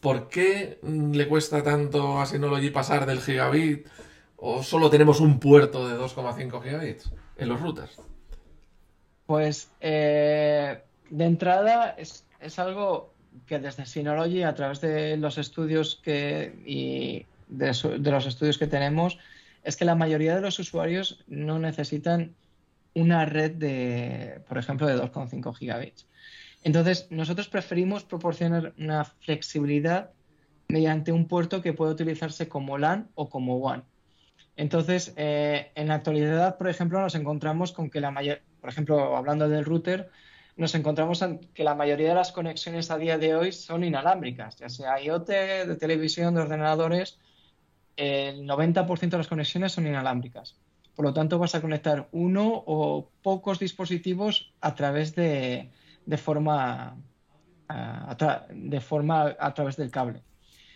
¿Por 0.00 0.28
qué 0.28 0.78
mm, 0.82 1.12
le 1.12 1.28
cuesta 1.28 1.62
tanto 1.62 2.20
a 2.20 2.26
Synology 2.26 2.70
pasar 2.70 3.06
del 3.06 3.20
gigabit 3.20 3.86
o 4.36 4.62
solo 4.62 4.88
tenemos 4.88 5.20
un 5.20 5.38
puerto 5.38 5.86
de 5.86 5.98
2,5 5.98 6.62
gigabits 6.62 7.12
en 7.36 7.48
los 7.48 7.60
routers? 7.60 8.00
Pues 9.26 9.70
eh, 9.80 10.82
de 11.10 11.24
entrada 11.24 11.94
es, 11.98 12.24
algo 12.58 13.12
que 13.46 13.58
desde 13.58 13.86
Synology, 13.86 14.42
a 14.42 14.54
través 14.54 14.80
de 14.80 15.16
los 15.18 15.38
estudios 15.38 16.00
que, 16.02 16.60
y 16.64 17.26
de, 17.48 17.76
de, 17.98 18.10
los 18.10 18.26
estudios 18.26 18.58
que 18.58 18.66
tenemos, 18.66 19.18
es 19.62 19.76
que 19.76 19.84
la 19.84 19.94
mayoría 19.94 20.34
de 20.34 20.40
los 20.40 20.58
usuarios 20.58 21.22
no 21.28 21.58
necesitan 21.58 22.34
una 22.94 23.24
red 23.24 23.52
de, 23.52 24.42
por 24.48 24.58
ejemplo, 24.58 24.86
de 24.86 24.96
2,5 24.96 25.54
gigabits. 25.54 26.06
Entonces, 26.62 27.06
nosotros 27.10 27.48
preferimos 27.48 28.04
proporcionar 28.04 28.74
una 28.78 29.04
flexibilidad 29.04 30.10
mediante 30.68 31.12
un 31.12 31.26
puerto 31.26 31.62
que 31.62 31.72
puede 31.72 31.92
utilizarse 31.92 32.48
como 32.48 32.78
LAN 32.78 33.08
o 33.14 33.28
como 33.28 33.56
WAN. 33.56 33.84
Entonces, 34.56 35.14
eh, 35.16 35.72
en 35.74 35.88
la 35.88 35.94
actualidad, 35.94 36.58
por 36.58 36.68
ejemplo, 36.68 37.00
nos 37.00 37.14
encontramos 37.14 37.72
con 37.72 37.90
que 37.90 38.00
la 38.00 38.10
mayor, 38.10 38.42
por 38.60 38.70
ejemplo, 38.70 39.16
hablando 39.16 39.48
del 39.48 39.64
router, 39.64 40.10
nos 40.56 40.74
encontramos 40.74 41.22
en 41.22 41.38
que 41.54 41.64
la 41.64 41.74
mayoría 41.74 42.10
de 42.10 42.14
las 42.14 42.32
conexiones 42.32 42.90
a 42.90 42.98
día 42.98 43.16
de 43.16 43.34
hoy 43.34 43.52
son 43.52 43.82
inalámbricas, 43.84 44.56
ya 44.56 44.68
sea 44.68 45.00
IoT, 45.00 45.28
de 45.28 45.76
televisión, 45.76 46.34
de 46.34 46.42
ordenadores, 46.42 47.18
el 47.96 48.46
90% 48.46 49.10
de 49.10 49.18
las 49.18 49.28
conexiones 49.28 49.72
son 49.72 49.86
inalámbricas. 49.86 50.56
Por 50.94 51.06
lo 51.06 51.14
tanto, 51.14 51.38
vas 51.38 51.54
a 51.54 51.62
conectar 51.62 52.08
uno 52.12 52.62
o 52.66 53.08
pocos 53.22 53.58
dispositivos 53.58 54.52
a 54.60 54.74
través 54.74 55.14
de, 55.14 55.70
forma 56.18 56.96
a, 57.68 58.46
de 58.50 58.80
forma 58.80 59.36
a 59.38 59.54
través 59.54 59.76
del 59.76 59.90
cable. 59.90 60.22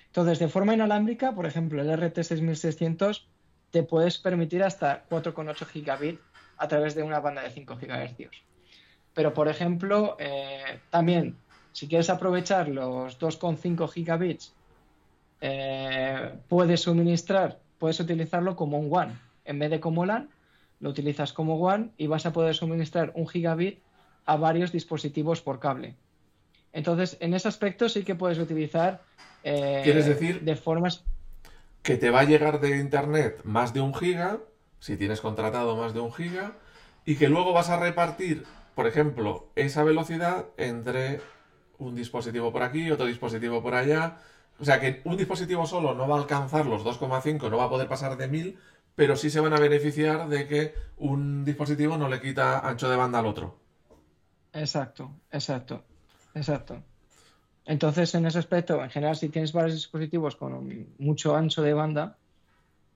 Entonces, 0.07 0.39
de 0.39 0.49
forma 0.49 0.75
inalámbrica, 0.75 1.35
por 1.35 1.47
ejemplo, 1.47 1.83
el 1.83 1.89
RT6600 1.89 3.25
te 3.71 3.83
puedes 3.83 4.19
permitir 4.19 4.63
hasta 4.63 5.05
4,8 5.09 5.67
gigabit 5.67 6.21
a 6.57 6.69
través 6.69 6.95
de 6.95 7.03
una 7.03 7.21
banda 7.21 7.43
de 7.43 7.51
5 7.51 7.77
GHz. 7.77 8.31
Pero, 9.13 9.35
por 9.35 9.49
ejemplo, 9.49 10.17
eh, 10.21 10.81
también, 10.91 11.37
si 11.73 11.89
quieres 11.89 12.11
aprovechar 12.11 12.69
los 12.69 13.19
2,5 13.19 13.89
gigabits, 13.89 14.55
eh, 15.41 16.33
puedes 16.49 16.83
suministrar, 16.83 17.59
puedes 17.79 17.99
utilizarlo 17.99 18.55
como 18.55 18.79
un 18.79 18.91
WAN 18.91 19.19
en 19.45 19.59
vez 19.59 19.71
de 19.71 19.81
como 19.81 20.07
LAN, 20.07 20.31
lo 20.81 20.91
utilizas 20.91 21.33
como 21.33 21.57
WAN 21.57 21.93
y 21.97 22.07
vas 22.07 22.27
a 22.27 22.33
poder 22.33 22.55
suministrar 22.55 23.13
un 23.15 23.29
gigabit 23.29 23.81
a 24.27 24.37
varios 24.37 24.73
dispositivos 24.73 25.41
por 25.41 25.61
cable. 25.61 25.97
Entonces, 26.73 27.17
en 27.21 27.35
ese 27.35 27.49
aspecto 27.49 27.89
sí 27.89 28.05
que 28.05 28.15
puedes 28.15 28.39
utilizar. 28.39 29.03
Eh, 29.45 29.81
¿Quieres 29.85 30.07
decir? 30.07 30.41
De 30.41 30.57
formas. 30.57 31.05
Que 31.83 31.97
te 31.97 32.11
va 32.11 32.21
a 32.21 32.25
llegar 32.25 32.61
de 32.61 32.79
internet 32.79 33.41
más 33.45 33.73
de 33.73 33.81
un 33.81 33.95
giga, 33.95 34.39
si 34.81 34.97
tienes 34.97 35.21
contratado 35.21 35.77
más 35.77 35.95
de 35.95 36.01
un 36.01 36.13
giga, 36.13 36.55
y 37.05 37.17
que 37.17 37.29
luego 37.29 37.53
vas 37.53 37.71
a 37.71 37.79
repartir, 37.79 38.45
por 38.75 38.87
ejemplo, 38.87 39.49
esa 39.55 39.85
velocidad 39.85 40.47
entre 40.57 41.21
un 41.79 41.95
dispositivo 41.95 42.53
por 42.53 42.63
aquí, 42.63 42.91
otro 42.91 43.07
dispositivo 43.07 43.63
por 43.63 43.75
allá, 43.75 44.19
O 44.61 44.65
sea 44.65 44.79
que 44.79 45.01
un 45.05 45.17
dispositivo 45.17 45.67
solo 45.67 45.95
no 45.95 46.07
va 46.07 46.17
a 46.17 46.21
alcanzar 46.21 46.67
los 46.67 46.85
2,5, 46.85 47.51
no 47.51 47.57
va 47.57 47.65
a 47.65 47.69
poder 47.69 47.89
pasar 47.89 48.17
de 48.17 48.29
1000, 48.29 48.57
pero 48.95 49.17
sí 49.17 49.29
se 49.29 49.41
van 49.41 49.53
a 49.53 49.59
beneficiar 49.59 50.29
de 50.29 50.47
que 50.47 50.75
un 50.97 51.45
dispositivo 51.45 51.97
no 51.99 52.09
le 52.09 52.21
quita 52.21 52.61
ancho 52.61 52.89
de 52.89 52.97
banda 52.97 53.19
al 53.19 53.27
otro. 53.27 53.59
Exacto, 54.55 55.11
exacto, 55.31 55.85
exacto. 56.35 56.83
Entonces, 57.67 58.15
en 58.15 58.27
ese 58.27 58.39
aspecto, 58.39 58.83
en 58.83 58.91
general, 58.91 59.17
si 59.17 59.29
tienes 59.29 59.53
varios 59.53 59.75
dispositivos 59.75 60.37
con 60.37 60.87
mucho 60.99 61.35
ancho 61.35 61.63
de 61.63 61.75
banda, 61.75 62.17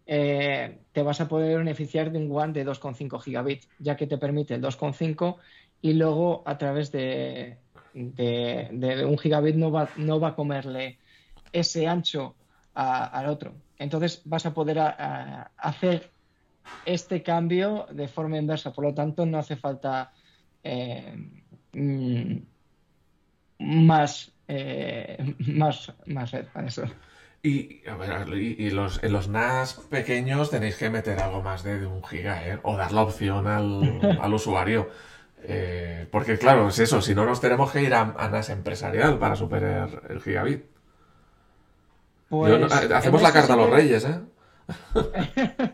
eh, 0.06 0.78
te 0.92 1.02
vas 1.02 1.20
a 1.20 1.28
poder 1.28 1.58
beneficiar 1.58 2.12
de 2.12 2.18
un 2.18 2.30
WAN 2.30 2.52
de 2.52 2.64
2,5 2.64 3.20
gigabits, 3.20 3.68
ya 3.78 3.96
que 3.96 4.06
te 4.06 4.18
permite 4.18 4.54
el 4.54 4.62
2,5 4.62 5.36
y 5.82 5.94
luego 5.94 6.42
a 6.46 6.56
través 6.58 6.92
de, 6.92 7.58
de, 7.92 9.04
un 9.04 9.18
gigabit 9.18 9.56
no 9.56 9.70
va, 9.70 9.88
no 9.96 10.20
va 10.20 10.28
a 10.28 10.34
comerle 10.34 10.98
ese 11.52 11.86
ancho 11.86 12.36
al 12.74 13.26
otro. 13.26 13.54
Entonces 13.78 14.22
vas 14.24 14.46
a 14.46 14.54
poder 14.54 14.78
hacer 14.78 16.10
este 16.84 17.22
cambio 17.22 17.86
de 17.90 18.06
forma 18.06 18.38
inversa. 18.38 18.72
Por 18.72 18.84
lo 18.84 18.94
tanto, 18.94 19.26
no 19.26 19.38
hace 19.38 19.56
falta 19.56 20.12
eh, 20.62 21.16
mm, 21.72 22.36
más, 23.58 24.32
eh, 24.48 25.34
más, 25.38 25.92
más 26.06 26.30
red 26.30 26.46
para 26.52 26.68
eso. 26.68 26.84
Y, 27.42 27.82
y, 27.84 28.70
los, 28.70 29.02
en 29.02 29.12
los 29.12 29.28
NAS 29.28 29.74
pequeños 29.88 30.50
tenéis 30.50 30.76
que 30.76 30.90
meter 30.90 31.20
algo 31.20 31.40
más 31.40 31.62
de, 31.62 31.86
un 31.86 32.02
giga, 32.02 32.46
¿eh? 32.46 32.58
O 32.64 32.76
dar 32.76 32.92
la 32.92 33.02
opción 33.02 33.46
al, 33.46 34.18
al 34.20 34.34
usuario. 34.34 34.90
Eh, 35.44 36.08
porque 36.10 36.36
claro, 36.36 36.68
es 36.68 36.78
eso, 36.80 37.00
si 37.00 37.14
no 37.14 37.24
nos 37.24 37.40
tenemos 37.40 37.70
que 37.70 37.82
ir 37.82 37.94
a, 37.94 38.04
NAS 38.30 38.50
empresarial 38.50 39.18
para 39.18 39.36
superar 39.36 40.02
el 40.08 40.20
gigabit. 40.20 40.64
Pues, 42.28 42.72
hacemos 42.92 43.22
la 43.22 43.32
carta 43.32 43.54
a 43.54 43.56
los 43.56 43.70
reyes, 43.70 44.04
¿eh? 44.04 44.20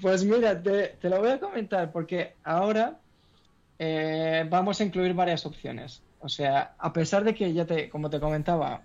pues 0.00 0.24
mira, 0.24 0.62
te, 0.62 0.96
lo 1.02 1.18
voy 1.18 1.30
a 1.30 1.40
comentar 1.40 1.92
porque 1.92 2.36
ahora 2.42 3.00
eh, 3.82 4.46
vamos 4.46 4.78
a 4.78 4.84
incluir 4.84 5.14
varias 5.14 5.46
opciones. 5.46 6.02
O 6.18 6.28
sea, 6.28 6.74
a 6.78 6.92
pesar 6.92 7.24
de 7.24 7.34
que 7.34 7.50
ya 7.54 7.64
te, 7.64 7.88
como 7.88 8.10
te 8.10 8.20
comentaba, 8.20 8.82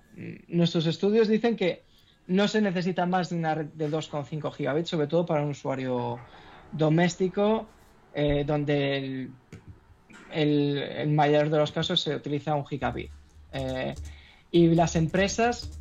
nuestros 0.47 0.85
estudios 0.85 1.27
dicen 1.27 1.57
que 1.57 1.83
no 2.27 2.47
se 2.47 2.61
necesita 2.61 3.05
más 3.05 3.29
de 3.29 3.35
una 3.35 3.55
red 3.55 3.65
de 3.73 3.89
2,5 3.91 4.53
gigabits, 4.53 4.87
sobre 4.87 5.07
todo 5.07 5.25
para 5.25 5.43
un 5.43 5.49
usuario 5.49 6.17
doméstico, 6.71 7.67
eh, 8.13 8.45
donde 8.47 9.29
el, 10.31 11.09
mayor 11.09 11.49
de 11.49 11.57
los 11.57 11.73
casos 11.73 11.99
se 11.99 12.15
utiliza 12.15 12.55
un 12.55 12.65
gigabit. 12.65 13.11
Eh, 13.51 13.93
y 14.49 14.67
las 14.75 14.95
empresas, 14.95 15.77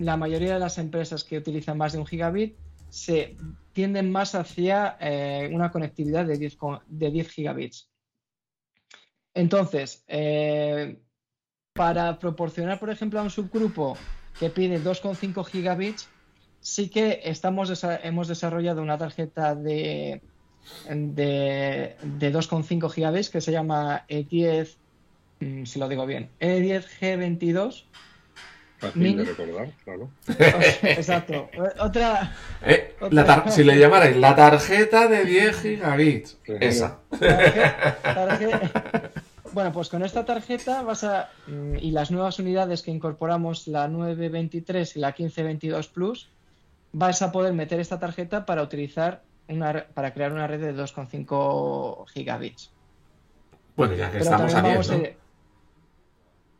la 0.00 0.16
mayoría 0.16 0.54
de 0.54 0.58
las 0.58 0.78
empresas 0.78 1.22
que 1.22 1.38
utilizan 1.38 1.78
más 1.78 1.92
de 1.92 2.00
un 2.00 2.06
gigabit, 2.06 2.56
se 2.88 3.36
tienden 3.72 4.10
más 4.10 4.34
hacia 4.34 4.98
una 5.52 5.70
conectividad 5.70 6.26
de 6.26 6.38
10, 6.38 6.58
de 6.88 7.10
10 7.12 7.28
gigabits. 7.30 7.88
Entonces, 9.38 10.04
para 11.72 12.18
proporcionar, 12.18 12.80
por 12.80 12.90
ejemplo, 12.90 13.20
a 13.20 13.22
un 13.22 13.30
subgrupo 13.30 13.96
que 14.40 14.50
pide 14.50 14.82
2,5 14.82 15.44
gigabits, 15.44 16.08
sí 16.60 16.88
que 16.88 17.20
estamos 17.22 17.84
hemos 18.02 18.26
desarrollado 18.26 18.82
una 18.82 18.98
tarjeta 18.98 19.54
de, 19.54 20.20
de, 20.88 21.96
2,5 22.02 22.90
gigabits 22.90 23.30
que 23.30 23.40
se 23.40 23.52
llama 23.52 24.04
E10, 24.08 24.74
mm, 25.38 25.64
si 25.66 25.78
lo 25.78 25.88
digo 25.88 26.04
bien, 26.04 26.30
E10G22. 26.40 27.84
Fácil 28.78 29.16
de 29.16 29.24
recordar, 29.24 29.72
claro. 29.84 30.10
Exacto. 30.82 31.48
Otra. 31.80 32.32
Eh, 32.62 32.94
si 33.48 33.62
le 33.64 33.78
llamarais 33.78 34.16
la 34.16 34.34
tarjeta 34.34 35.06
de 35.08 35.24
10 35.24 35.62
gigabits. 35.62 36.38
Esa. 36.44 36.98
Bueno, 39.52 39.72
pues 39.72 39.88
con 39.88 40.02
esta 40.02 40.24
tarjeta 40.24 40.82
vas 40.82 41.04
a 41.04 41.30
mm, 41.46 41.76
y 41.80 41.90
las 41.90 42.10
nuevas 42.10 42.38
unidades 42.38 42.82
que 42.82 42.90
incorporamos, 42.90 43.66
la 43.66 43.88
923 43.88 44.96
y 44.96 45.00
la 45.00 45.08
1522 45.08 45.88
Plus, 45.88 46.30
vas 46.92 47.22
a 47.22 47.32
poder 47.32 47.52
meter 47.52 47.80
esta 47.80 47.98
tarjeta 47.98 48.46
para 48.46 48.62
utilizar 48.62 49.22
una 49.48 49.86
para 49.94 50.12
crear 50.12 50.32
una 50.32 50.46
red 50.46 50.60
de 50.60 50.74
2,5 50.74 52.06
gigabits. 52.08 52.70
Bueno, 53.76 53.94
ya 53.94 54.10
que 54.10 54.18
estamos 54.18 54.54
a 54.54 54.62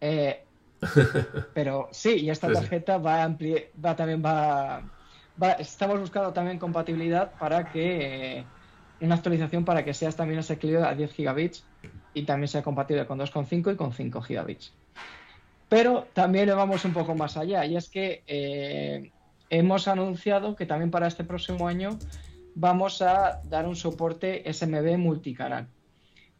eh, 0.00 0.44
pero 1.54 1.88
sí, 1.90 2.20
y 2.20 2.30
esta 2.30 2.52
tarjeta 2.52 2.98
va 2.98 3.16
a 3.16 3.24
ampliar, 3.24 3.64
va 3.84 3.96
también 3.96 4.22
va, 4.24 4.82
estamos 5.58 5.98
buscando 5.98 6.32
también 6.32 6.58
compatibilidad 6.58 7.32
para 7.38 7.70
que 7.70 8.38
eh, 8.38 8.44
una 9.00 9.16
actualización 9.16 9.64
para 9.64 9.84
que 9.84 9.94
seas 9.94 10.14
también 10.14 10.38
asequible 10.38 10.82
a 10.84 10.94
10 10.94 11.12
gigabits 11.12 11.64
y 12.14 12.22
también 12.24 12.48
sea 12.48 12.62
compatible 12.62 13.06
con 13.06 13.18
2,5 13.18 13.72
y 13.72 13.76
con 13.76 13.92
5 13.92 14.20
gigabits. 14.22 14.72
Pero 15.68 16.06
también 16.14 16.48
vamos 16.48 16.84
un 16.84 16.92
poco 16.92 17.14
más 17.14 17.36
allá 17.36 17.64
y 17.66 17.76
es 17.76 17.88
que 17.88 18.22
eh, 18.26 19.10
hemos 19.50 19.86
anunciado 19.86 20.56
que 20.56 20.66
también 20.66 20.90
para 20.90 21.06
este 21.06 21.24
próximo 21.24 21.68
año 21.68 21.98
vamos 22.54 23.02
a 23.02 23.40
dar 23.44 23.66
un 23.66 23.76
soporte 23.76 24.50
SMB 24.52 24.96
multicanal. 24.96 25.68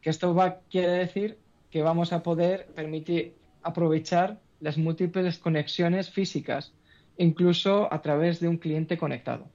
Que 0.01 0.11
esto 0.11 0.35
quiere 0.71 0.89
decir 0.89 1.39
que 1.71 1.83
vamos 1.83 2.13
a 2.13 2.23
poder 2.23 2.67
permitir 2.75 3.35
aprovechar 3.63 4.39
las 4.61 4.79
múltiples 4.79 5.39
conexiones 5.39 6.11
físicas, 6.11 6.73
incluso 7.19 7.93
a 7.93 8.01
través 8.01 8.41
de 8.41 8.49
un 8.49 8.57
cliente 8.57 8.97
conectado. 8.97 9.47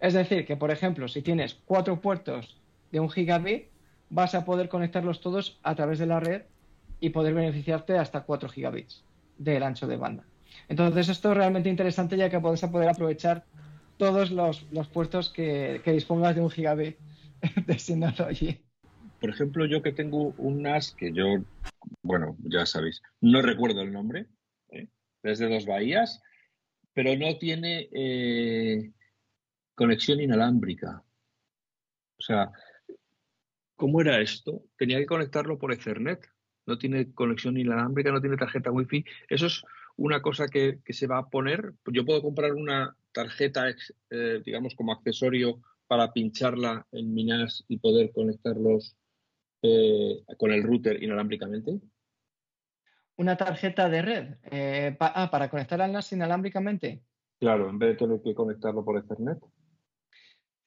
Es 0.00 0.14
decir, 0.14 0.44
que 0.44 0.56
por 0.56 0.70
ejemplo, 0.70 1.06
si 1.08 1.22
tienes 1.22 1.54
cuatro 1.64 2.00
puertos 2.00 2.60
de 2.90 3.00
un 3.00 3.08
gigabit, 3.08 3.71
vas 4.12 4.34
a 4.34 4.44
poder 4.44 4.68
conectarlos 4.68 5.20
todos 5.22 5.58
a 5.62 5.74
través 5.74 5.98
de 5.98 6.06
la 6.06 6.20
red 6.20 6.42
y 7.00 7.10
poder 7.10 7.32
beneficiarte 7.32 7.96
hasta 7.96 8.24
4 8.24 8.48
gigabits 8.50 9.02
del 9.38 9.62
ancho 9.62 9.86
de 9.86 9.96
banda. 9.96 10.24
Entonces 10.68 11.08
esto 11.08 11.30
es 11.30 11.36
realmente 11.38 11.70
interesante 11.70 12.18
ya 12.18 12.28
que 12.28 12.38
puedes 12.38 12.60
poder 12.60 12.90
aprovechar 12.90 13.44
todos 13.96 14.30
los, 14.30 14.60
puertos 14.92 15.30
que, 15.30 15.80
dispongas 15.86 16.34
de 16.34 16.42
un 16.42 16.50
gigabit 16.50 16.98
de 17.66 18.24
allí. 18.26 18.60
Por 19.18 19.30
ejemplo, 19.30 19.64
yo 19.64 19.82
que 19.82 19.92
tengo 19.92 20.34
un 20.36 20.62
NAS 20.62 20.92
que 20.92 21.12
yo, 21.12 21.42
bueno, 22.02 22.36
ya 22.44 22.66
sabéis, 22.66 23.00
no 23.20 23.40
recuerdo 23.40 23.80
el 23.80 23.92
nombre, 23.92 24.26
¿eh? 24.70 24.88
desde 25.22 25.48
dos 25.48 25.64
bahías, 25.64 26.20
pero 26.92 27.16
no 27.16 27.38
tiene 27.38 27.88
eh, 27.92 28.90
conexión 29.74 30.20
inalámbrica. 30.20 31.02
O 32.18 32.22
sea, 32.22 32.52
¿Cómo 33.82 34.00
era 34.00 34.20
esto? 34.20 34.62
Tenía 34.78 34.98
que 34.98 35.06
conectarlo 35.06 35.58
por 35.58 35.72
Ethernet. 35.72 36.24
No 36.66 36.78
tiene 36.78 37.12
conexión 37.12 37.58
inalámbrica, 37.58 38.12
no 38.12 38.20
tiene 38.20 38.36
tarjeta 38.36 38.70
Wi-Fi. 38.70 39.04
Eso 39.28 39.46
es 39.46 39.64
una 39.96 40.22
cosa 40.22 40.46
que, 40.46 40.78
se 40.88 41.08
va 41.08 41.18
a 41.18 41.28
poner. 41.28 41.72
Yo 41.92 42.04
puedo 42.04 42.22
comprar 42.22 42.52
una 42.52 42.96
tarjeta, 43.10 43.74
eh, 44.10 44.40
digamos, 44.46 44.76
como 44.76 44.92
accesorio 44.92 45.60
para 45.88 46.12
pincharla 46.12 46.86
en 46.92 47.12
mi 47.12 47.24
NAS 47.24 47.64
y 47.66 47.78
poder 47.78 48.12
conectarlos 48.12 48.94
eh, 49.62 50.22
con 50.38 50.52
el 50.52 50.62
router 50.62 51.02
inalámbricamente. 51.02 51.80
Una 53.16 53.36
tarjeta 53.36 53.88
de 53.88 54.02
red. 54.02 54.34
Eh, 54.52 54.96
ah, 55.00 55.28
para 55.28 55.50
conectar 55.50 55.82
al 55.82 55.90
NAS 55.90 56.12
inalámbricamente. 56.12 57.02
Claro, 57.40 57.68
en 57.68 57.80
vez 57.80 57.88
de 57.88 58.06
tener 58.06 58.22
que 58.22 58.32
conectarlo 58.32 58.84
por 58.84 58.96
Ethernet. 58.96 59.40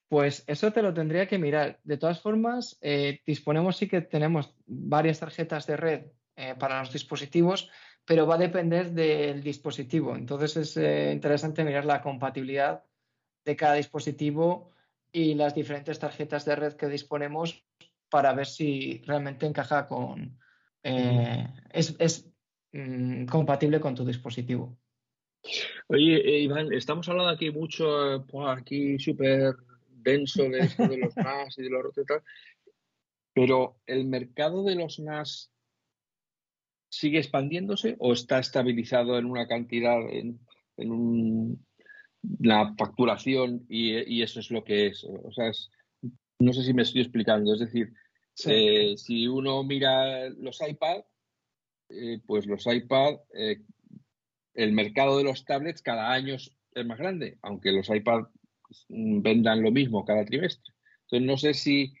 Pues 0.08 0.44
eso 0.46 0.72
te 0.72 0.82
lo 0.82 0.94
tendría 0.94 1.26
que 1.26 1.38
mirar. 1.38 1.80
De 1.82 1.96
todas 1.96 2.20
formas, 2.20 2.78
eh, 2.80 3.20
disponemos 3.26 3.76
sí 3.76 3.88
que 3.88 4.02
tenemos 4.02 4.54
varias 4.66 5.18
tarjetas 5.18 5.66
de 5.66 5.76
red 5.76 6.06
eh, 6.36 6.54
para 6.58 6.78
los 6.78 6.92
dispositivos, 6.92 7.70
pero 8.04 8.26
va 8.26 8.36
a 8.36 8.38
depender 8.38 8.92
del 8.92 9.42
dispositivo. 9.42 10.14
Entonces 10.14 10.56
es 10.56 10.76
eh, 10.76 11.10
interesante 11.12 11.64
mirar 11.64 11.84
la 11.84 12.02
compatibilidad 12.02 12.84
de 13.44 13.56
cada 13.56 13.74
dispositivo 13.74 14.72
y 15.10 15.34
las 15.34 15.54
diferentes 15.54 15.98
tarjetas 15.98 16.44
de 16.44 16.54
red 16.54 16.74
que 16.74 16.86
disponemos 16.86 17.64
para 18.08 18.32
ver 18.32 18.46
si 18.46 19.02
realmente 19.06 19.46
encaja 19.46 19.86
con 19.86 20.38
es, 20.82 21.96
es 21.98 22.30
mm, 22.70 23.26
compatible 23.26 23.80
con 23.80 23.96
tu 23.96 24.04
dispositivo. 24.04 24.78
Oye, 25.88 26.38
Iván, 26.38 26.72
estamos 26.72 27.08
hablando 27.08 27.32
aquí 27.32 27.50
mucho, 27.50 28.24
por 28.28 28.48
aquí 28.48 28.96
súper 29.00 29.56
denso 30.06 30.44
de 30.44 30.60
esto 30.60 30.86
de 30.86 30.98
los 30.98 31.16
NAS 31.16 31.58
y 31.58 31.64
de 31.64 31.70
los 31.70 31.98
y 31.98 32.04
tal. 32.04 32.22
Pero 33.34 33.76
¿el 33.86 34.06
mercado 34.06 34.64
de 34.64 34.76
los 34.76 34.98
NAS 34.98 35.50
sigue 36.88 37.18
expandiéndose 37.18 37.96
o 37.98 38.12
está 38.12 38.38
estabilizado 38.38 39.18
en 39.18 39.26
una 39.26 39.46
cantidad, 39.46 40.00
en, 40.08 40.40
en 40.78 41.58
la 42.38 42.74
facturación 42.78 43.66
y, 43.68 44.22
eso 44.22 44.40
es 44.40 44.50
lo 44.50 44.64
que 44.64 44.86
es? 44.86 45.04
O 45.04 45.32
sea, 45.32 45.50
no 46.38 46.52
sé 46.52 46.62
si 46.62 46.72
me 46.72 46.82
estoy 46.82 47.02
explicando. 47.02 47.52
Es 47.52 47.60
decir, 47.60 47.92
eh, 48.46 48.94
si 48.96 49.26
uno 49.26 49.62
mira 49.64 50.30
los 50.30 50.60
iPad, 50.66 51.02
eh, 51.90 52.20
pues 52.24 52.46
los 52.46 52.64
iPad, 52.66 53.16
eh, 53.34 53.60
el 54.54 54.72
mercado 54.72 55.18
de 55.18 55.24
los 55.24 55.44
tablets 55.44 55.82
cada 55.82 56.12
año 56.12 56.36
es 56.36 56.52
más 56.86 56.98
grande, 56.98 57.38
aunque 57.42 57.72
los 57.72 57.88
iPad 57.88 58.26
vendan 58.88 59.62
lo 59.62 59.70
mismo 59.70 60.04
cada 60.04 60.24
trimestre. 60.24 60.74
Entonces, 61.04 61.26
no 61.26 61.36
sé 61.36 61.54
si 61.54 61.94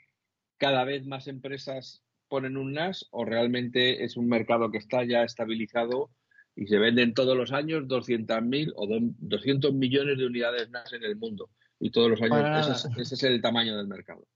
cada 0.58 0.84
vez 0.84 1.06
más 1.06 1.28
empresas 1.28 2.02
ponen 2.28 2.56
un 2.56 2.72
NAS 2.72 3.06
o 3.10 3.24
realmente 3.24 4.04
es 4.04 4.16
un 4.16 4.28
mercado 4.28 4.70
que 4.70 4.78
está 4.78 5.04
ya 5.04 5.22
estabilizado 5.22 6.10
y 6.56 6.66
se 6.66 6.78
venden 6.78 7.14
todos 7.14 7.36
los 7.36 7.52
años 7.52 7.84
200.000 7.84 8.72
o 8.74 8.86
200 8.88 9.74
millones 9.74 10.18
de 10.18 10.26
unidades 10.26 10.70
NAS 10.70 10.92
en 10.92 11.04
el 11.04 11.16
mundo. 11.16 11.50
Y 11.78 11.90
todos 11.90 12.10
los 12.10 12.22
años 12.22 12.86
ese 12.96 13.14
es, 13.14 13.22
el 13.22 13.42
tamaño 13.42 13.76
del 13.76 13.86
mercado. 13.86 14.26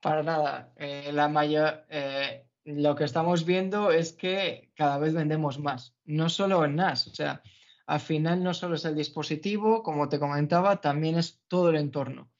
Para 0.00 0.22
nada. 0.22 0.72
Eh, 0.76 1.10
la 1.12 1.28
mayor, 1.28 1.84
eh, 1.88 2.44
lo 2.64 2.94
que 2.94 3.04
estamos 3.04 3.44
viendo 3.44 3.90
es 3.90 4.12
que 4.12 4.70
cada 4.74 4.98
vez 4.98 5.12
vendemos 5.12 5.58
más, 5.58 5.96
no 6.04 6.28
solo 6.28 6.64
en 6.64 6.76
NAS. 6.76 7.08
O 7.08 7.14
sea, 7.14 7.42
al 7.88 8.00
final 8.00 8.42
no 8.42 8.52
solo 8.52 8.74
es 8.74 8.84
el 8.84 8.94
dispositivo, 8.94 9.82
como 9.82 10.10
te 10.10 10.18
comentaba, 10.18 10.82
también 10.82 11.16
es 11.16 11.40
todo 11.48 11.70
el 11.70 11.76
entorno. 11.76 12.30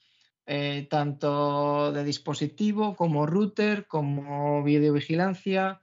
Eh, 0.45 0.87
tanto 0.91 1.91
de 1.91 2.05
dispositivo 2.05 2.95
como 2.95 3.25
router, 3.25 3.87
como 3.87 4.63
videovigilancia, 4.63 5.81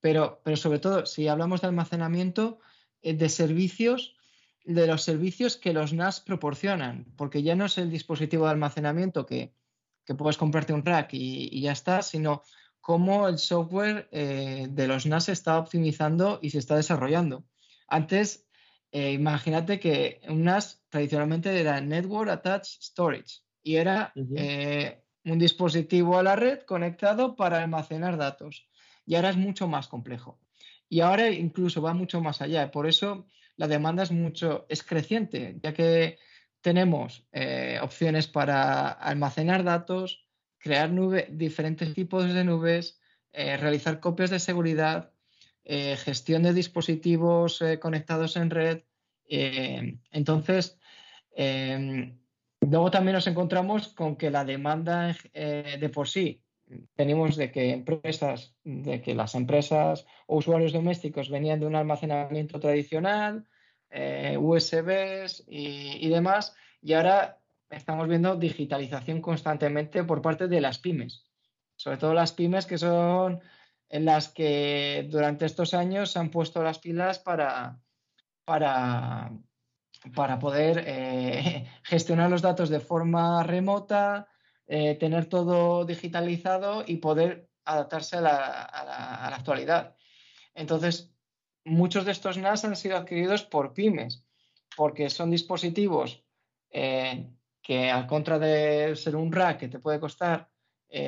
pero, 0.00 0.40
pero 0.42 0.56
sobre 0.56 0.78
todo, 0.78 1.04
si 1.04 1.28
hablamos 1.28 1.60
de 1.60 1.66
almacenamiento, 1.66 2.60
eh, 3.02 3.12
de 3.12 3.28
servicios, 3.28 4.16
de 4.64 4.86
los 4.86 5.02
servicios 5.02 5.58
que 5.58 5.74
los 5.74 5.92
NAS 5.92 6.20
proporcionan, 6.20 7.04
porque 7.18 7.42
ya 7.42 7.54
no 7.56 7.66
es 7.66 7.76
el 7.76 7.90
dispositivo 7.90 8.46
de 8.46 8.52
almacenamiento 8.52 9.26
que, 9.26 9.52
puedes 10.16 10.38
comprarte 10.38 10.72
un 10.72 10.84
rack 10.84 11.10
y, 11.12 11.60
ya 11.60 11.72
está, 11.72 12.00
sino 12.00 12.42
cómo 12.80 13.28
el 13.28 13.36
software 13.38 14.08
eh, 14.12 14.66
de 14.70 14.88
los 14.88 15.04
NAS 15.04 15.24
se 15.24 15.32
está 15.32 15.58
optimizando 15.58 16.38
y 16.40 16.50
se 16.50 16.58
está 16.58 16.76
desarrollando. 16.76 17.44
Antes, 17.86 18.44
imagínate 18.94 19.80
que 19.80 20.20
un 20.28 20.44
NAS 20.44 20.84
tradicionalmente 20.88 21.58
era 21.60 21.80
Network 21.80 22.30
Attached 22.30 22.80
Storage 22.80 23.40
y 23.62 23.76
era 23.76 24.12
eh, 24.36 25.02
un 25.24 25.38
dispositivo 25.38 26.18
a 26.18 26.22
la 26.22 26.36
red 26.36 26.60
conectado 26.60 27.34
para 27.34 27.62
almacenar 27.62 28.16
datos. 28.16 28.68
Y 29.04 29.16
ahora 29.16 29.30
es 29.30 29.36
mucho 29.36 29.66
más 29.66 29.88
complejo. 29.88 30.38
Y 30.88 31.00
ahora 31.00 31.28
incluso 31.30 31.82
va 31.82 31.94
mucho 31.94 32.20
más 32.20 32.40
allá. 32.40 32.70
Por 32.70 32.86
eso 32.86 33.26
la 33.56 33.66
demanda 33.66 34.02
es 34.02 34.12
mucho, 34.12 34.66
es 34.68 34.82
creciente, 34.82 35.58
ya 35.62 35.72
que 35.72 36.18
tenemos 36.60 37.26
eh, 37.32 37.78
opciones 37.82 38.28
para 38.28 38.88
almacenar 38.90 39.64
datos, 39.64 40.28
crear 40.58 40.90
nube, 40.90 41.26
diferentes 41.30 41.94
tipos 41.94 42.32
de 42.32 42.44
nubes, 42.44 43.00
eh, 43.32 43.56
realizar 43.56 43.98
copias 43.98 44.30
de 44.30 44.38
seguridad, 44.38 45.13
gestión 45.64 46.42
de 46.42 46.52
dispositivos 46.52 47.62
conectados 47.80 48.36
en 48.36 48.50
red. 48.50 48.82
entonces, 49.26 50.78
Luego 52.70 52.90
también 52.90 53.14
nos 53.14 53.26
encontramos 53.26 53.88
con 53.88 54.16
que 54.16 54.30
la 54.30 54.44
demanda 54.44 55.14
eh, 55.32 55.76
de 55.78 55.88
por 55.88 56.08
sí 56.08 56.42
tenemos 56.94 57.36
de 57.36 57.52
que 57.52 57.72
empresas, 57.72 58.54
de 58.64 59.02
que 59.02 59.14
las 59.14 59.34
empresas 59.34 60.06
o 60.26 60.38
usuarios 60.38 60.72
domésticos 60.72 61.28
venían 61.28 61.60
de 61.60 61.66
un 61.66 61.76
almacenamiento 61.76 62.58
tradicional, 62.58 63.46
eh, 63.90 64.36
USBs 64.38 65.44
y, 65.46 66.08
demás, 66.08 66.56
y 66.80 66.94
ahora 66.94 67.38
estamos 67.68 68.08
viendo 68.08 68.36
digitalización 68.36 69.20
constantemente 69.20 70.04
por 70.04 70.22
parte 70.22 70.48
de 70.48 70.60
las 70.62 70.78
pymes, 70.78 71.26
sobre 71.76 71.98
todo 71.98 72.14
las 72.14 72.32
pymes 72.32 72.64
que 72.64 72.78
son 72.78 73.40
en 73.88 74.04
las 74.04 74.28
que 74.28 75.06
durante 75.10 75.46
estos 75.46 75.74
años 75.74 76.12
se 76.12 76.18
han 76.18 76.30
puesto 76.30 76.62
las 76.62 76.78
pilas 76.78 77.18
para, 77.18 77.80
para 78.44 79.32
para 80.12 80.38
poder 80.38 80.84
eh, 80.86 81.66
gestionar 81.82 82.30
los 82.30 82.42
datos 82.42 82.68
de 82.68 82.80
forma 82.80 83.42
remota, 83.42 84.28
eh, 84.66 84.96
tener 84.96 85.26
todo 85.26 85.84
digitalizado 85.84 86.84
y 86.86 86.96
poder 86.96 87.48
adaptarse 87.64 88.16
a 88.16 88.20
la, 88.20 89.34
actualidad. 89.34 89.96
Entonces, 90.54 91.12
muchos 91.64 92.04
de 92.04 92.12
estos 92.12 92.36
NAS 92.36 92.64
han 92.64 92.76
sido 92.76 92.96
adquiridos 92.96 93.42
por 93.44 93.72
pymes, 93.72 94.24
porque 94.76 95.08
son 95.08 95.30
dispositivos 95.30 96.24
eh, 96.70 97.30
que, 97.62 97.90
al 97.90 98.06
contra 98.06 98.38
de 98.38 98.94
ser 98.96 99.16
un 99.16 99.32
rack 99.32 99.58
que 99.60 99.68
te 99.68 99.78
puede 99.78 100.00
costar 100.00 100.50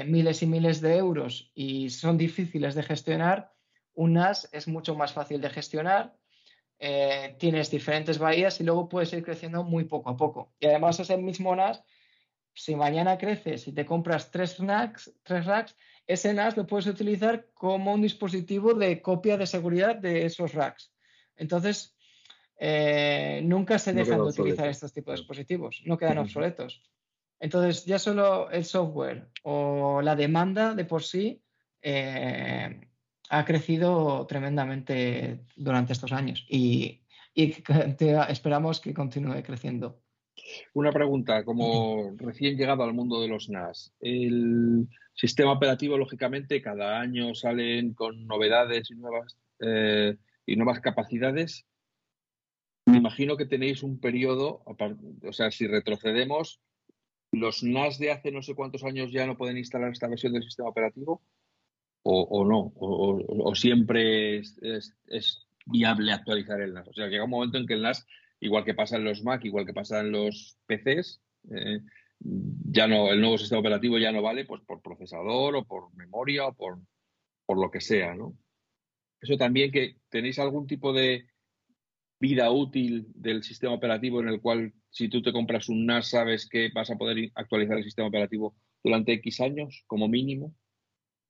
miles 0.07 0.43
y 0.43 0.47
miles 0.47 0.81
de 0.81 0.97
euros 0.97 1.53
y 1.55 1.91
son 1.91 2.19
difíciles 2.19 2.75
de 2.75 2.83
gestionar, 2.83 3.53
un 3.95 4.15
NAS 4.15 4.49
es 4.53 4.67
mucho 4.67 4.95
más 4.95 5.13
fácil 5.13 5.41
de 5.41 5.51
gestionar 5.51 6.17
eh, 6.79 7.35
tienes 7.39 7.71
diferentes 7.71 8.19
bahías 8.19 8.61
y 8.61 8.65
luego 8.65 8.89
puedes 8.89 9.13
ir 9.13 9.25
creciendo 9.25 9.65
muy 9.65 9.85
poco 9.85 10.11
a 10.11 10.17
poco. 10.17 10.53
Y 10.61 10.67
además 10.67 11.01
ese 11.01 11.17
mismo 11.17 11.57
NAS, 11.57 11.83
si 12.53 12.77
mañana 12.77 13.17
creces 13.17 13.67
y 13.69 13.73
te 13.73 13.87
compras 13.87 14.31
tres, 14.31 14.61
NAS, 14.61 15.13
tres 15.23 15.47
racks, 15.47 15.77
ese 16.07 16.35
NAS 16.35 16.57
lo 16.57 16.67
puedes 16.67 16.87
utilizar 16.87 17.49
como 17.55 17.95
un 17.95 18.03
dispositivo 18.03 18.75
de 18.75 19.01
copia 19.01 19.39
de 19.39 19.47
seguridad 19.47 19.97
de 19.97 20.27
esos 20.27 20.53
racks. 20.53 20.93
Entonces, 21.37 21.97
eh, 22.59 23.41
nunca 23.43 23.79
se 23.79 23.93
dejan 23.93 24.19
de 24.19 24.25
utilizar 24.25 24.69
estos 24.69 24.93
tipos 24.93 25.15
de 25.15 25.21
dispositivos, 25.21 25.83
no 25.87 25.97
quedan 25.97 26.19
obsoletos. 26.19 26.83
Entonces, 27.39 27.85
ya 27.85 27.99
solo 27.99 28.51
el 28.51 28.65
software 28.65 29.29
o 29.43 30.01
la 30.03 30.17
demanda 30.17 30.75
de 30.75 30.85
por 30.85 31.03
sí 31.03 31.43
eh, 31.83 32.81
ha 33.29 33.45
crecido 33.45 34.27
tremendamente 34.27 35.41
durante 35.57 35.93
estos 35.93 36.13
años 36.13 36.47
y, 36.49 37.03
esperamos 37.37 38.81
que 38.81 38.95
continúe 38.95 39.43
creciendo. 39.43 40.01
Una 40.75 40.93
pregunta, 40.93 41.45
como 41.45 42.15
recién 42.17 42.57
llegado 42.57 42.83
al 42.83 42.95
mundo 42.95 43.21
de 43.21 43.29
los 43.29 43.49
NAS, 43.49 43.93
el 44.01 44.89
sistema 45.15 45.53
operativo, 45.53 45.99
lógicamente, 45.99 46.63
cada 46.63 47.01
año 47.01 47.35
salen 47.35 47.95
con 47.95 48.27
novedades 48.27 48.91
y 48.91 48.95
nuevas, 48.95 49.37
eh, 49.61 50.17
y 50.47 50.57
nuevas 50.57 50.81
capacidades. 50.81 51.67
Me 52.87 52.99
imagino 52.99 53.37
que 53.37 53.47
tenéis 53.47 53.83
un 53.83 53.99
periodo, 53.99 54.63
o 54.65 55.33
sea, 55.33 55.51
si 55.51 55.67
retrocedemos, 55.67 56.61
los 57.41 57.63
NAS 57.63 57.99
de 57.99 58.11
hace 58.11 58.31
no 58.31 58.43
sé 58.43 58.55
cuántos 58.55 58.85
años 58.85 59.13
ya 59.13 59.27
no 59.27 59.37
pueden 59.37 59.59
instalar 59.59 59.93
esta 59.93 60.09
versión 60.09 60.33
del 60.33 60.43
sistema 60.43 60.69
operativo 60.69 61.23
o, 62.09 62.45
no, 62.45 62.73
o, 62.77 63.55
siempre 63.57 64.39
es, 64.39 65.47
viable 65.67 66.13
actualizar 66.13 66.61
el 66.61 66.73
NAS. 66.73 66.87
O 66.87 66.93
sea, 66.93 67.09
llega 67.09 67.25
un 67.25 67.31
momento 67.31 67.59
en 67.59 67.67
que 67.67 67.75
el 67.75 67.83
NAS, 67.83 68.07
igual 68.39 68.65
que 68.65 68.75
pasa 68.75 68.97
en 68.97 69.05
los 69.05 69.25
Mac, 69.25 69.45
igual 69.45 69.67
que 69.67 69.75
pasa 69.75 70.01
en 70.01 70.13
los 70.13 70.57
PCs, 70.67 71.21
eh, 71.51 71.81
ya 72.21 72.87
no, 72.87 73.11
el 73.11 73.21
nuevo 73.21 73.39
sistema 73.39 73.61
operativo 73.61 73.99
ya 73.99 74.13
no 74.13 74.23
vale 74.23 74.45
pues 74.45 74.63
por 74.63 74.81
procesador 74.81 75.57
o 75.57 75.65
por 75.65 75.93
memoria 75.95 76.47
o 76.47 76.55
por, 76.55 76.79
por 77.45 77.59
lo 77.59 77.71
que 77.71 77.81
sea. 77.81 78.15
Eso 79.21 79.37
también 79.37 79.73
que 79.73 79.97
tenéis 80.09 80.39
algún 80.39 80.67
tipo 80.67 80.93
de 80.93 81.27
vida 82.19 82.51
útil 82.51 83.07
del 83.15 83.43
sistema 83.43 83.75
operativo 83.75 84.21
en 84.21 84.29
el 84.29 84.41
cual 84.41 84.73
si 84.91 85.09
tú 85.09 85.23
te 85.23 85.33
compras 85.33 85.69
un 85.69 85.85
NAS 85.87 86.11
sabes 86.11 86.49
que 86.49 86.71
vas 86.75 86.91
a 86.91 86.97
poder 86.97 87.31
actualizar 87.35 87.77
el 87.77 87.85
sistema 87.85 88.09
operativo 88.09 88.57
durante 88.83 89.13
X 89.15 89.41
años 89.41 89.85
como 89.87 90.09
mínimo. 90.09 90.55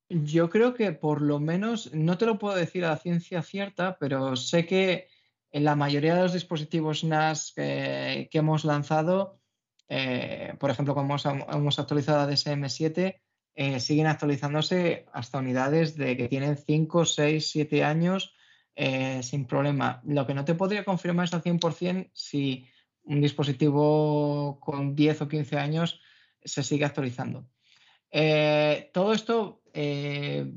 Yo 0.09 0.51
creo 0.51 0.75
que 0.75 0.93
por 0.93 1.21
lo 1.21 1.41
menos, 1.41 1.93
no 1.93 2.17
te 2.17 2.27
lo 2.27 2.39
puedo 2.39 2.55
decir 2.55 2.85
a 2.85 2.97
ciencia 2.97 3.43
cierta, 3.43 3.99
pero 3.99 4.37
sé 4.37 4.65
que 4.65 5.09
en 5.51 5.65
la 5.65 5.75
mayoría 5.75 6.15
de 6.15 6.23
los 6.23 6.33
dispositivos 6.33 7.03
NAS 7.03 7.53
que, 7.55 8.29
hemos 8.31 8.65
lanzado, 8.65 9.41
eh, 9.89 10.55
por 10.61 10.71
ejemplo, 10.71 10.95
como 10.95 11.17
hemos, 11.17 11.79
actualizado 11.79 12.21
a 12.21 12.31
DSM7, 12.31 13.21
eh, 13.55 13.81
siguen 13.81 14.07
actualizándose 14.07 15.07
hasta 15.13 15.39
unidades 15.39 15.97
de 15.97 16.17
que 16.17 16.29
tienen 16.29 16.57
5, 16.57 17.05
6, 17.05 17.51
7 17.51 17.83
años 17.83 18.36
eh, 18.77 19.23
sin 19.23 19.47
problema. 19.47 20.01
Lo 20.05 20.27
que 20.27 20.35
no 20.35 20.45
te 20.45 20.55
podría 20.55 20.85
confirmar 20.85 21.25
es 21.25 21.35
al 21.35 21.43
100% 21.43 22.11
si 22.13 22.67
un 23.03 23.21
dispositivo 23.21 24.61
con 24.61 24.95
10 24.95 25.23
o 25.23 25.29
15 25.29 25.59
años 25.59 26.01
se 26.45 26.63
sigue 26.63 26.85
actualizando. 26.85 27.49
todo 28.93 29.13
esto 29.13 29.63
eh, 29.79 30.51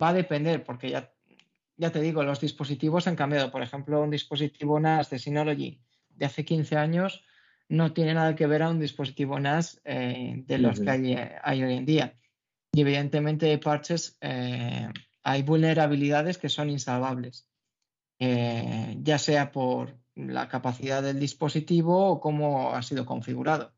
va 0.00 0.10
a 0.10 0.14
depender, 0.14 0.62
porque 0.62 0.90
ya, 0.90 1.12
ya 1.76 1.90
te 1.90 2.00
digo, 2.00 2.22
los 2.22 2.40
dispositivos 2.40 3.08
han 3.08 3.16
cambiado. 3.16 3.50
Por 3.50 3.62
ejemplo, 3.62 4.00
un 4.00 4.10
dispositivo 4.10 4.78
NAS 4.78 5.10
de 5.10 5.18
Synology 5.18 5.80
de 6.10 6.26
hace 6.26 6.44
15 6.44 6.76
años 6.76 7.24
no 7.68 7.92
tiene 7.92 8.14
nada 8.14 8.36
que 8.36 8.46
ver 8.46 8.62
a 8.62 8.70
un 8.70 8.78
dispositivo 8.78 9.40
NAS 9.40 9.80
eh, 9.84 10.44
de 10.46 10.58
los 10.58 10.78
que 10.78 10.90
hay, 11.42 11.62
hoy 11.64 11.74
en 11.74 11.84
día. 11.84 12.14
Y 12.72 12.82
evidentemente 12.82 13.46
de 13.46 13.58
parches 13.58 14.16
eh, 14.20 14.88
hay 15.24 15.42
vulnerabilidades 15.42 16.38
que 16.38 16.48
son 16.48 16.70
insalvables, 16.70 17.48
ya 18.18 19.18
sea 19.18 19.50
por 19.50 19.96
la 20.14 20.48
capacidad 20.48 21.02
del 21.02 21.18
dispositivo 21.18 22.06
o 22.06 22.20
cómo 22.20 22.74
ha 22.74 22.82
sido 22.82 23.04
configurado. 23.04 23.72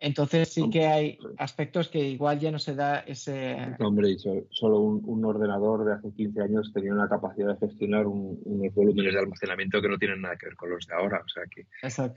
Entonces 0.00 0.48
sí 0.48 0.68
que 0.68 0.86
hay 0.86 1.18
aspectos 1.38 1.88
que 1.88 2.00
igual 2.00 2.40
ya 2.40 2.50
no 2.50 2.58
se 2.58 2.74
da 2.74 3.00
ese... 3.00 3.56
Hombre, 3.78 4.16
solo 4.50 4.80
un, 4.80 5.24
ordenador 5.24 5.84
de 5.84 5.92
hace 5.92 6.12
15 6.12 6.42
años 6.42 6.72
tenía 6.74 6.92
una 6.92 7.08
capacidad 7.08 7.54
de 7.54 7.68
gestionar 7.68 8.08
unos 8.08 8.74
volúmenes 8.74 9.12
de 9.12 9.20
almacenamiento 9.20 9.80
que 9.80 9.88
no 9.88 9.98
tienen 9.98 10.22
nada 10.22 10.36
que 10.36 10.46
ver 10.46 10.56
con 10.56 10.70
los 10.70 10.84
de 10.88 10.94
ahora. 10.94 11.22
O 11.24 11.28
sea 11.28 11.44
que 11.48 11.66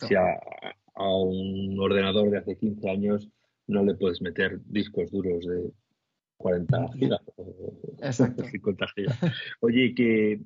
si 0.08 0.16
a, 0.16 0.24
un 0.96 1.78
ordenador 1.80 2.32
de 2.32 2.40
hace 2.40 2.58
15 2.58 2.90
años 2.90 3.30
no 3.68 3.84
le 3.84 3.94
puedes 3.94 4.20
meter 4.20 4.60
discos 4.66 5.12
duros 5.12 5.46
de 5.46 5.72
40 6.38 6.88
gigas 6.94 7.22
o 7.36 7.74
50 8.02 8.88
gigas. 8.96 9.20
Oye, 9.62 9.94
que 9.96 10.42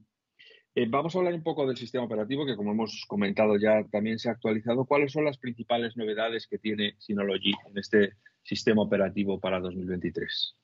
eh, 0.76 0.86
vamos 0.88 1.16
a 1.16 1.20
hablar 1.20 1.34
un 1.34 1.44
poco 1.44 1.68
del 1.68 1.78
sistema 1.78 2.06
operativo, 2.06 2.46
que 2.46 2.56
como 2.56 2.72
hemos 2.72 3.04
comentado 3.08 3.58
ya 3.58 3.84
también 3.92 4.20
se 4.20 4.30
ha 4.30 4.34
actualizado. 4.34 4.86
¿Cuáles 4.86 5.12
son 5.12 5.26
las 5.26 5.38
principales 5.38 5.98
novedades 5.98 6.48
que 6.48 6.60
tiene 6.60 6.96
Synology 7.00 7.54
en 7.68 7.78
este 7.78 8.14
sistema 8.44 8.84
operativo 8.84 9.40
para 9.40 9.60
2023? 9.60 10.56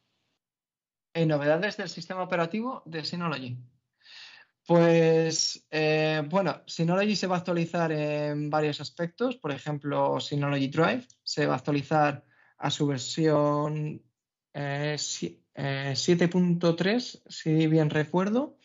Eh, 1.15 1.25
¿Novedades 1.25 1.77
del 1.77 1.89
sistema 1.89 2.23
operativo 2.23 2.83
de 2.85 3.03
Synology? 3.03 3.57
Pues 4.67 5.67
eh, 5.69 6.23
bueno, 6.29 6.61
Synology 6.65 7.15
se 7.15 7.27
va 7.27 7.35
a 7.35 7.39
actualizar 7.39 7.91
en 7.91 8.49
varios 8.49 8.81
aspectos. 8.81 9.37
Por 9.37 9.51
ejemplo, 9.51 10.19
Synology 10.19 10.67
Drive 10.67 11.07
se 11.23 11.45
va 11.45 11.53
a 11.53 11.57
actualizar 11.57 12.23
a 12.57 12.71
su 12.71 12.87
versión 12.87 14.01
7.3, 14.55 17.21
si 17.27 17.67
bien 17.67 17.89
recuerdo. 17.89 18.57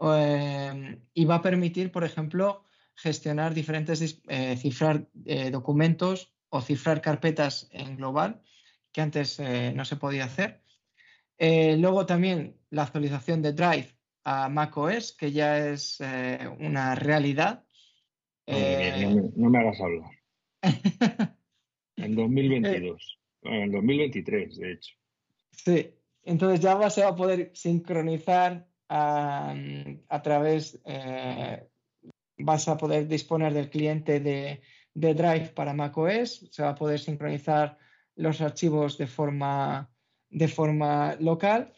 Em, 0.00 1.02
y 1.12 1.26
va 1.26 1.34
a 1.36 1.42
permitir, 1.42 1.92
por 1.92 2.04
ejemplo, 2.04 2.64
gestionar 2.94 3.52
diferentes, 3.52 4.22
eh, 4.28 4.56
cifrar 4.56 5.06
eh, 5.26 5.50
documentos 5.50 6.32
o 6.48 6.62
cifrar 6.62 7.02
carpetas 7.02 7.68
en 7.72 7.96
global, 7.96 8.40
que 8.92 9.02
antes 9.02 9.38
eh, 9.40 9.72
no 9.74 9.84
se 9.84 9.96
podía 9.96 10.24
hacer. 10.24 10.62
luego 11.38 12.06
también 12.06 12.56
la 12.70 12.82
actualización 12.82 13.42
de 13.42 13.52
Drive 13.52 13.94
a 14.24 14.48
macOS, 14.48 15.12
que 15.12 15.32
ya 15.32 15.70
es 15.70 16.00
una 16.58 16.94
realidad. 16.94 17.64
no, 18.46 19.50
me, 19.50 19.58
hagas 19.58 19.80
hablar. 19.80 20.10
en 21.96 22.14
2022, 22.14 23.18
en 23.42 23.72
2023, 23.72 24.58
de 24.58 24.72
hecho. 24.72 24.99
Sí, 25.52 25.94
entonces 26.22 26.60
ya 26.60 26.90
se 26.90 27.02
va 27.02 27.08
a 27.08 27.16
poder 27.16 27.50
sincronizar 27.54 28.66
a, 28.88 29.54
través, 30.22 30.80
eh, 30.84 31.68
vas 32.38 32.68
a 32.68 32.76
poder 32.76 33.06
disponer 33.06 33.54
del 33.54 33.70
cliente 33.70 34.20
de, 34.20 34.62
Drive 34.92 35.52
para 35.54 35.72
macOS, 35.72 36.48
se 36.50 36.62
va 36.62 36.70
a 36.70 36.74
poder 36.74 36.98
sincronizar 36.98 37.78
los 38.16 38.40
archivos 38.40 38.98
de 38.98 39.06
forma, 39.06 39.88
de 40.28 40.48
forma 40.48 41.14
local. 41.20 41.72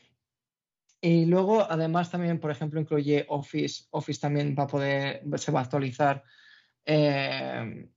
Y 1.00 1.26
luego, 1.26 1.60
además, 1.60 2.10
también, 2.10 2.40
por 2.40 2.50
ejemplo, 2.50 2.80
incluye 2.80 3.26
Office. 3.28 3.84
Office 3.90 4.20
también 4.20 4.56
va 4.58 4.62
a 4.62 4.66
poder, 4.66 5.22
se 5.36 5.52
va 5.52 5.60
a 5.60 5.62
actualizar 5.64 6.24
eh, 6.86 7.90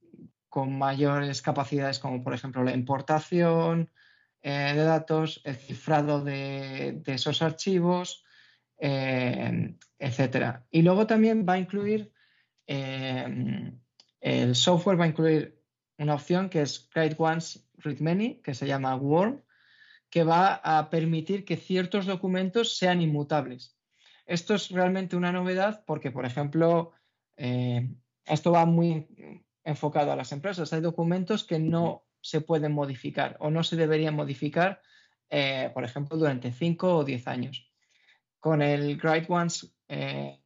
con 0.50 0.78
mayores 0.78 1.42
capacidades, 1.42 2.00
como 2.00 2.24
por 2.24 2.34
ejemplo 2.34 2.64
la 2.64 2.74
importación 2.74 3.90
eh, 4.48 4.74
de 4.76 4.84
datos, 4.84 5.42
el 5.44 5.56
cifrado 5.56 6.24
de, 6.24 7.02
esos 7.08 7.42
archivos, 7.42 8.24
eh, 8.78 9.76
etcétera. 9.98 10.68
Y 10.70 10.84
luego 10.84 11.08
también 11.08 11.48
va 11.50 11.54
a 11.54 11.58
incluir, 11.58 12.14
eh, 12.68 13.74
el 14.22 14.56
software 14.56 15.00
va 15.00 15.06
a 15.06 15.08
incluir 15.08 15.60
una 15.98 16.14
opción 16.14 16.50
que 16.50 16.62
es 16.62 16.88
Create 16.94 17.16
Once, 17.18 17.62
Read 17.78 18.02
Many, 18.02 18.40
que 18.44 18.54
se 18.54 18.68
llama 18.68 18.96
Worm, 18.96 19.42
que 20.12 20.24
va 20.24 20.62
a 20.64 20.92
permitir 20.92 21.44
que 21.44 21.58
ciertos 21.58 22.06
documentos 22.06 22.78
sean 22.78 23.02
inmutables. 23.02 23.76
Esto 24.28 24.54
es 24.54 24.70
realmente 24.70 25.16
una 25.16 25.32
novedad 25.32 25.84
porque, 25.88 26.12
por 26.12 26.24
ejemplo, 26.24 26.92
esto 27.36 28.52
va 28.52 28.68
muy 28.68 29.08
enfocado 29.64 30.12
a 30.12 30.16
las 30.16 30.32
empresas. 30.32 30.72
Hay 30.72 30.82
documentos 30.82 31.44
que 31.44 31.58
no 31.58 32.05
se 32.26 32.42
pueden 32.42 32.72
modificar 32.72 33.38
o 33.40 33.52
no 33.52 33.64
se 33.64 33.76
deberían 33.76 34.16
modificar, 34.16 34.82
por 35.74 35.84
ejemplo, 35.84 36.18
durante 36.18 36.52
5 36.52 36.98
o 36.98 37.04
10 37.04 37.28
años 37.28 37.72
con 38.46 38.62
el 38.62 39.00
Write 39.02 39.26
Once, 39.28 39.66
eh, 39.88 40.40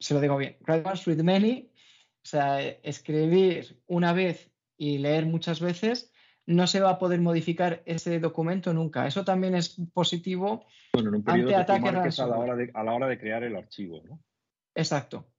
se 0.00 0.12
lo 0.12 0.20
digo 0.20 0.36
bien, 0.36 0.56
Write 0.66 0.88
Once, 0.88 1.04
Read 1.06 1.22
Many, 1.22 1.70
o 2.16 2.26
sea, 2.26 2.60
escribir 2.60 3.80
una 3.86 4.12
vez 4.12 4.50
y 4.76 4.98
leer 4.98 5.26
muchas 5.26 5.60
veces, 5.60 6.12
no 6.46 6.66
se 6.66 6.80
va 6.80 6.90
a 6.90 6.98
poder 6.98 7.20
modificar 7.20 7.80
ese 7.86 8.18
documento 8.18 8.74
nunca. 8.74 9.06
Eso 9.06 9.24
también 9.24 9.54
es 9.54 9.80
positivo 9.94 10.66
bueno, 10.94 11.10
en 11.10 11.14
un 11.14 11.24
ante 11.24 11.54
ataques 11.54 12.18
a 12.18 12.26
la, 12.26 12.38
hora 12.38 12.56
de, 12.56 12.72
a 12.74 12.82
la 12.82 12.92
hora 12.92 13.06
de 13.06 13.20
crear 13.20 13.44
el 13.44 13.54
archivo, 13.54 14.02
¿no? 14.04 14.18
Exacto, 14.74 15.31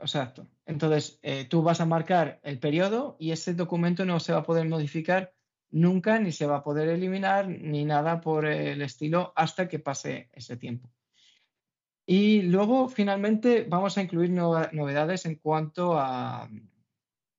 exacto. 0.00 0.46
Entonces, 0.66 1.18
eh, 1.22 1.44
tú 1.44 1.62
vas 1.62 1.80
a 1.80 1.86
marcar 1.86 2.40
el 2.42 2.58
periodo 2.58 3.16
y 3.18 3.30
ese 3.32 3.54
documento 3.54 4.04
no 4.04 4.20
se 4.20 4.32
va 4.32 4.40
a 4.40 4.44
poder 4.44 4.68
modificar 4.68 5.34
nunca, 5.70 6.18
ni 6.18 6.32
se 6.32 6.46
va 6.46 6.56
a 6.56 6.64
poder 6.64 6.88
eliminar, 6.88 7.48
ni 7.48 7.84
nada 7.84 8.20
por 8.20 8.46
el 8.46 8.82
estilo 8.82 9.32
hasta 9.36 9.68
que 9.68 9.78
pase 9.78 10.28
ese 10.32 10.56
tiempo. 10.56 10.90
Y 12.06 12.42
luego, 12.42 12.88
finalmente, 12.88 13.64
vamos 13.68 13.96
a 13.96 14.02
incluir 14.02 14.30
novedades 14.30 15.26
en 15.26 15.36
cuanto 15.36 15.96
a, 15.96 16.50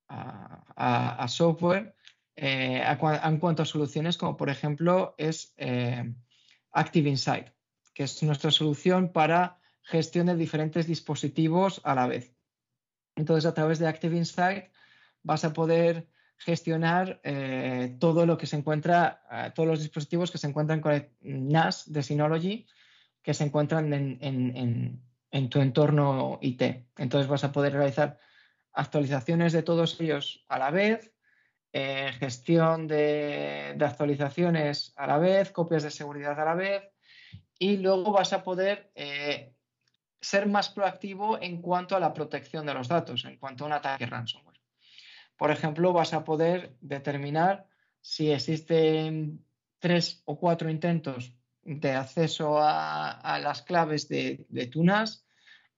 a, 0.07 1.28
software, 1.28 1.95
eh, 2.36 2.82
en 3.24 3.38
cuanto 3.39 3.64
a 3.64 3.66
soluciones, 3.66 4.18
como 4.18 4.38
por 4.38 4.49
ejemplo 4.49 5.14
es 5.18 5.53
eh, 5.57 6.14
Active 6.72 7.09
Insight, 7.09 7.47
que 7.93 8.03
es 8.03 8.24
nuestra 8.24 8.51
solución 8.51 9.12
para 9.12 9.59
gestión 9.84 10.28
de 10.28 10.36
diferentes 10.36 10.88
dispositivos 10.88 11.82
a 11.84 11.95
la 11.95 12.07
vez. 12.07 12.34
Entonces, 13.16 13.45
a 13.45 13.53
través 13.53 13.80
de 13.80 13.88
Active 13.88 14.16
Insight 14.16 14.66
vas 15.24 15.43
a 15.43 15.53
poder 15.53 16.07
gestionar 16.38 17.20
eh, 17.24 17.95
todo 17.99 18.26
lo 18.26 18.38
que 18.38 18.47
se 18.47 18.55
encuentra, 18.55 19.51
todos 19.53 19.70
los 19.70 19.80
dispositivos 19.80 20.32
que 20.32 20.39
se 20.39 20.47
encuentran 20.47 20.82
con 20.82 20.93
el 20.93 21.12
NAS 21.22 21.91
de 21.91 22.01
Synology 22.01 22.66
que 23.22 23.34
se 23.34 23.43
encuentran 23.43 23.93
en, 23.93 25.49
tu 25.49 25.62
entorno 25.62 26.39
IT. 26.41 26.62
Entonces 26.97 27.28
vas 27.28 27.43
a 27.43 27.51
poder 27.51 27.74
realizar 27.74 28.20
actualizaciones 28.74 29.53
de 29.53 29.64
todos 29.64 29.99
ellos 29.99 30.45
a 30.47 30.57
la 30.57 30.72
vez, 30.72 31.14
eh, 31.74 32.12
gestión 32.20 32.88
de, 32.88 33.78
actualizaciones 33.80 34.93
a 34.95 35.07
la 35.07 35.18
vez, 35.18 35.51
copias 35.51 35.84
de 35.84 35.91
seguridad 35.91 36.39
a 36.39 36.45
la 36.45 36.55
vez 36.55 36.84
y 37.59 37.78
luego 37.78 38.12
vas 38.12 38.34
a 38.34 38.43
poder 38.43 38.91
eh, 38.95 39.53
ser 40.22 40.48
más 40.48 40.70
proactivo 40.70 41.42
en 41.42 41.62
cuanto 41.62 41.96
a 41.96 42.00
la 42.00 42.14
protección 42.14 42.66
de 42.66 42.74
los 42.74 42.88
datos, 42.88 43.26
en 43.26 43.38
cuanto 43.38 43.64
a 43.64 43.68
un 43.68 43.74
ataque 43.74 44.06
ransomware. 44.06 44.62
Por 45.36 45.50
ejemplo, 45.50 45.92
vas 45.92 46.14
a 46.14 46.24
poder 46.24 46.76
determinar 46.82 47.66
si 48.00 48.32
existen 48.32 49.44
tres 49.80 50.22
o 50.26 50.40
cuatro 50.40 50.70
intentos 50.70 51.34
de 51.64 51.92
acceso 51.92 52.60
a, 52.60 53.40
las 53.42 53.64
claves 53.64 54.08
de, 54.08 54.46
de 54.50 54.72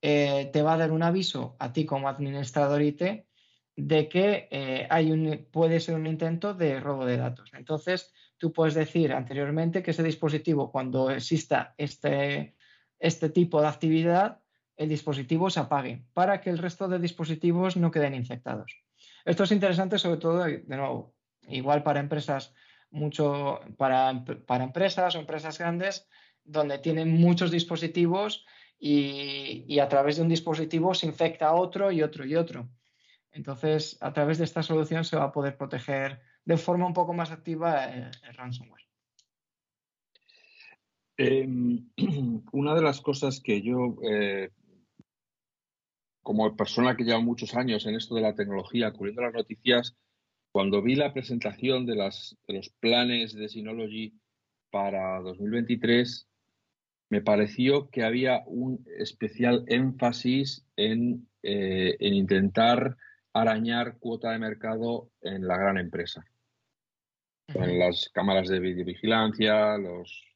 eh, 0.01 0.49
te 0.51 0.61
va 0.61 0.73
a 0.73 0.77
dar 0.77 0.91
un 0.91 1.03
aviso 1.03 1.55
a 1.59 1.71
ti 1.71 1.85
como 1.85 2.09
administrador 2.09 2.81
IT 2.81 3.25
de 3.75 4.09
que 4.09 4.47
eh, 4.51 5.47
puede 5.51 5.79
ser 5.79 5.95
un 5.95 6.07
intento 6.07 6.53
de 6.53 6.79
robo 6.79 7.05
de 7.05 7.17
datos. 7.17 7.51
Entonces, 7.53 8.13
tú 8.37 8.51
puedes 8.51 8.73
decir 8.73 9.13
anteriormente 9.13 9.81
que 9.81 9.91
ese 9.91 10.03
dispositivo, 10.03 10.71
cuando 10.71 11.09
exista 11.09 11.73
este, 11.77 12.55
este 13.03 13.29
tipo 13.29 13.61
de 13.61 13.67
actividad, 13.67 14.39
el 14.77 14.87
dispositivo 14.87 15.49
se 15.49 15.59
apague 15.59 16.05
para 16.13 16.39
que 16.39 16.49
el 16.49 16.57
resto 16.57 16.87
de 16.87 16.99
dispositivos 16.99 17.75
no 17.75 17.91
queden 17.91 18.15
infectados. 18.15 18.81
Esto 19.25 19.43
es 19.43 19.51
interesante 19.51 19.99
sobre 19.99 20.19
todo, 20.19 20.43
de 20.45 20.63
nuevo, 20.67 21.13
igual 21.47 21.83
para 21.83 21.99
empresas 21.99 22.53
mucho 22.89 23.59
para, 23.77 24.23
para 24.47 24.63
empresas 24.63 25.15
o 25.15 25.19
empresas 25.19 25.57
grandes 25.57 26.07
donde 26.45 26.77
tienen 26.79 27.11
muchos 27.11 27.51
dispositivos 27.51 28.45
y, 28.79 29.79
a 29.79 29.89
través 29.89 30.15
de 30.15 30.21
un 30.21 30.29
dispositivo 30.29 30.93
se 30.93 31.07
infecta 31.07 31.47
a 31.47 31.55
otro 31.55 31.91
y 31.91 32.01
otro 32.03 32.25
y 32.25 32.35
otro. 32.35 32.69
Entonces, 33.31 33.97
a 33.99 34.13
través 34.13 34.37
de 34.37 34.45
esta 34.45 34.63
solución 34.63 35.03
se 35.03 35.17
va 35.17 35.25
a 35.25 35.31
poder 35.31 35.57
proteger 35.57 36.21
de 36.45 36.57
forma 36.57 36.85
un 36.85 36.93
poco 36.93 37.13
más 37.13 37.31
activa 37.31 37.85
el, 37.85 38.11
ransomware. 38.33 38.82
Em, 41.17 41.89
una 42.51 42.73
de 42.75 42.81
las 42.81 43.01
cosas 43.01 43.39
que 43.39 43.61
yo, 43.61 43.97
eh, 44.09 44.49
como 46.23 46.55
persona 46.55 46.95
que 46.95 47.03
lleva 47.03 47.19
muchos 47.19 47.55
años 47.55 47.85
en 47.85 47.95
esto 47.95 48.15
de 48.15 48.21
la 48.21 48.35
tecnología, 48.35 48.91
cubriendo 48.91 49.21
las 49.21 49.33
noticias, 49.33 49.95
cuando 50.51 50.81
vi 50.81 50.95
la 50.95 51.13
presentación 51.13 51.85
de, 51.85 51.95
los 51.95 52.69
planes 52.79 53.33
de 53.33 53.49
Synology 53.49 54.13
para 54.71 55.19
2023, 55.21 56.27
me 57.09 57.21
pareció 57.21 57.89
que 57.89 58.03
había 58.03 58.43
un 58.45 58.83
especial 58.97 59.65
énfasis 59.67 60.65
en, 60.75 61.27
eh, 61.43 61.95
en 61.99 62.13
intentar 62.13 62.97
arañar 63.33 63.97
cuota 63.99 64.31
de 64.31 64.39
mercado 64.39 65.11
en 65.21 65.47
la 65.47 65.57
gran 65.57 65.77
empresa. 65.77 66.23
En 67.47 67.77
las 67.77 68.09
cámaras 68.13 68.47
de 68.47 68.59
videovigilancia, 68.59 69.77
los, 69.77 70.32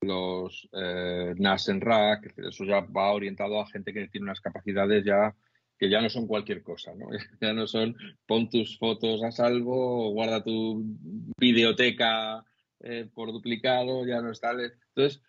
los 0.00 0.68
eh, 0.72 1.34
NAS 1.36 1.68
en 1.68 1.80
rack, 1.80 2.34
eso 2.38 2.64
ya 2.64 2.80
va 2.80 3.12
orientado 3.12 3.60
a 3.60 3.68
gente 3.68 3.92
que 3.92 4.08
tiene 4.08 4.24
unas 4.24 4.40
capacidades 4.40 5.04
ya 5.04 5.34
que 5.78 5.88
ya 5.88 6.00
no 6.00 6.10
son 6.10 6.26
cualquier 6.26 6.62
cosa, 6.62 6.92
¿no? 6.94 7.08
Ya 7.40 7.52
no 7.52 7.66
son 7.66 7.96
pon 8.26 8.50
tus 8.50 8.78
fotos 8.78 9.22
a 9.22 9.30
salvo, 9.30 10.10
guarda 10.10 10.42
tu 10.42 10.84
videoteca 11.38 12.44
eh, 12.80 13.08
por 13.14 13.32
duplicado, 13.32 14.06
ya 14.06 14.20
no 14.20 14.30
está. 14.30 14.52
Entonces, 14.52 15.22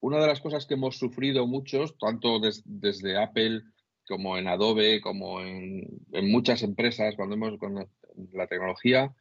una 0.00 0.20
de 0.20 0.28
las 0.28 0.40
cosas 0.40 0.66
que 0.66 0.74
hemos 0.74 0.96
sufrido 0.96 1.46
muchos, 1.46 1.98
tanto 1.98 2.40
desde 2.64 3.16
Apple 3.16 3.62
como 4.06 4.38
en 4.38 4.48
Adobe, 4.48 5.00
como 5.00 5.40
en, 5.40 5.86
muchas 6.22 6.62
empresas, 6.62 7.14
cuando 7.16 7.36
hemos 7.36 7.58
con 7.58 7.86
la 8.32 8.46
tecnología, 8.46 9.14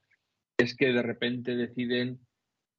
es 0.57 0.75
que 0.75 0.91
de 0.91 1.01
repente 1.01 1.55
deciden 1.55 2.19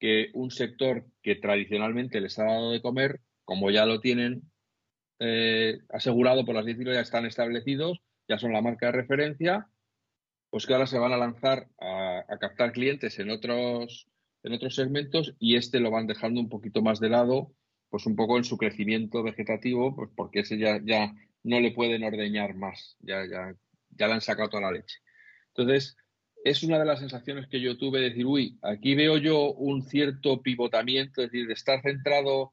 que 0.01 0.31
un 0.35 0.51
sector 0.51 1.07
que 1.23 1.37
tradicionalmente 1.37 2.21
les 2.21 2.39
ha 2.39 2.45
dado 2.45 2.73
de 2.73 2.83
comer, 2.83 3.21
como 3.45 3.71
ya 3.71 3.87
lo 3.87 4.01
tienen 4.01 4.51
eh, 5.21 5.79
asegurado, 5.91 6.45
por 6.45 6.57
así 6.57 6.69
decirlo, 6.69 6.93
ya 6.93 7.01
están 7.01 7.27
establecidos, 7.27 8.01
ya 8.27 8.39
son 8.39 8.53
la 8.53 8.63
marca 8.63 8.87
de 8.87 8.93
referencia, 8.93 9.69
pues 10.51 10.67
que 10.67 10.73
ahora 10.73 10.87
se 10.87 10.99
van 10.99 11.13
a 11.13 11.19
lanzar 11.19 11.69
a, 11.79 12.25
a 12.29 12.39
captar 12.39 12.73
clientes 12.73 13.19
en 13.21 13.31
otros, 13.31 14.09
en 14.43 14.55
otros 14.55 14.75
segmentos 14.75 15.37
y 15.39 15.57
este 15.57 15.79
lo 15.79 15.93
van 15.93 16.09
dejando 16.09 16.41
un 16.41 16.49
poquito 16.49 16.83
más 16.83 16.99
de 16.99 17.11
lado 17.11 17.53
pues 17.91 18.07
un 18.07 18.17
poco 18.17 18.39
en 18.39 18.45
su 18.45 18.57
crecimiento 18.57 19.23
vegetativo, 19.23 19.95
pues 19.95 20.11
porque 20.17 20.41
ese 20.41 20.57
ya, 20.57 20.81
ya 20.83 21.13
no 21.43 21.61
le 21.61 21.73
pueden 21.73 22.05
ordeñar 22.05 22.55
más, 22.55 22.97
ya, 23.01 23.27
ya, 23.27 23.55
ya 23.91 24.07
le 24.07 24.15
han 24.15 24.21
sacado 24.21 24.49
toda 24.49 24.63
la 24.63 24.73
leche. 24.73 24.99
Entonces, 25.49 25.97
es 26.45 26.63
una 26.63 26.79
de 26.79 26.87
las 26.87 27.01
sensaciones 27.01 27.47
que 27.49 27.61
yo 27.61 27.77
tuve 27.77 28.01
de 28.01 28.11
decir, 28.11 28.27
uy, 28.27 28.59
aquí 28.63 28.95
veo 28.95 29.19
yo 29.19 29.53
un 29.53 29.83
cierto 29.83 30.43
pivotamiento, 30.43 31.23
es 31.23 31.31
decir, 31.31 31.47
de 31.47 31.55
estar 31.55 31.83
centrado 31.83 32.53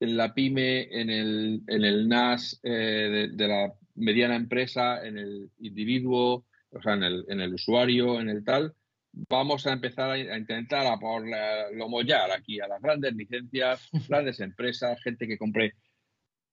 en 0.00 0.16
la 0.16 0.34
pyme, 0.34 0.88
en 0.90 1.10
el, 1.10 1.62
en 1.66 1.84
el 1.84 2.08
NAS 2.08 2.60
eh, 2.62 3.28
de, 3.32 3.48
la 3.48 3.72
mediana 3.94 4.36
empresa, 4.36 5.06
en 5.06 5.18
el 5.18 5.50
individuo, 5.60 6.44
o 6.70 6.82
sea, 6.82 6.94
en 6.94 7.04
el, 7.04 7.24
en 7.28 7.40
el 7.40 7.54
usuario, 7.54 8.20
en 8.20 8.28
el 8.28 8.44
tal, 8.44 8.74
vamos 9.12 9.66
a 9.66 9.72
empezar 9.72 10.10
a, 10.10 10.18
intentar 10.18 10.86
a 10.86 10.98
por 10.98 11.24
lo 11.74 11.88
mollar 11.88 12.30
aquí 12.32 12.60
a 12.60 12.68
las 12.68 12.80
grandes 12.80 13.14
licencias, 13.14 13.88
grandes 14.08 14.40
empresas, 14.40 15.00
gente 15.02 15.26
que 15.26 15.38
compre 15.38 15.74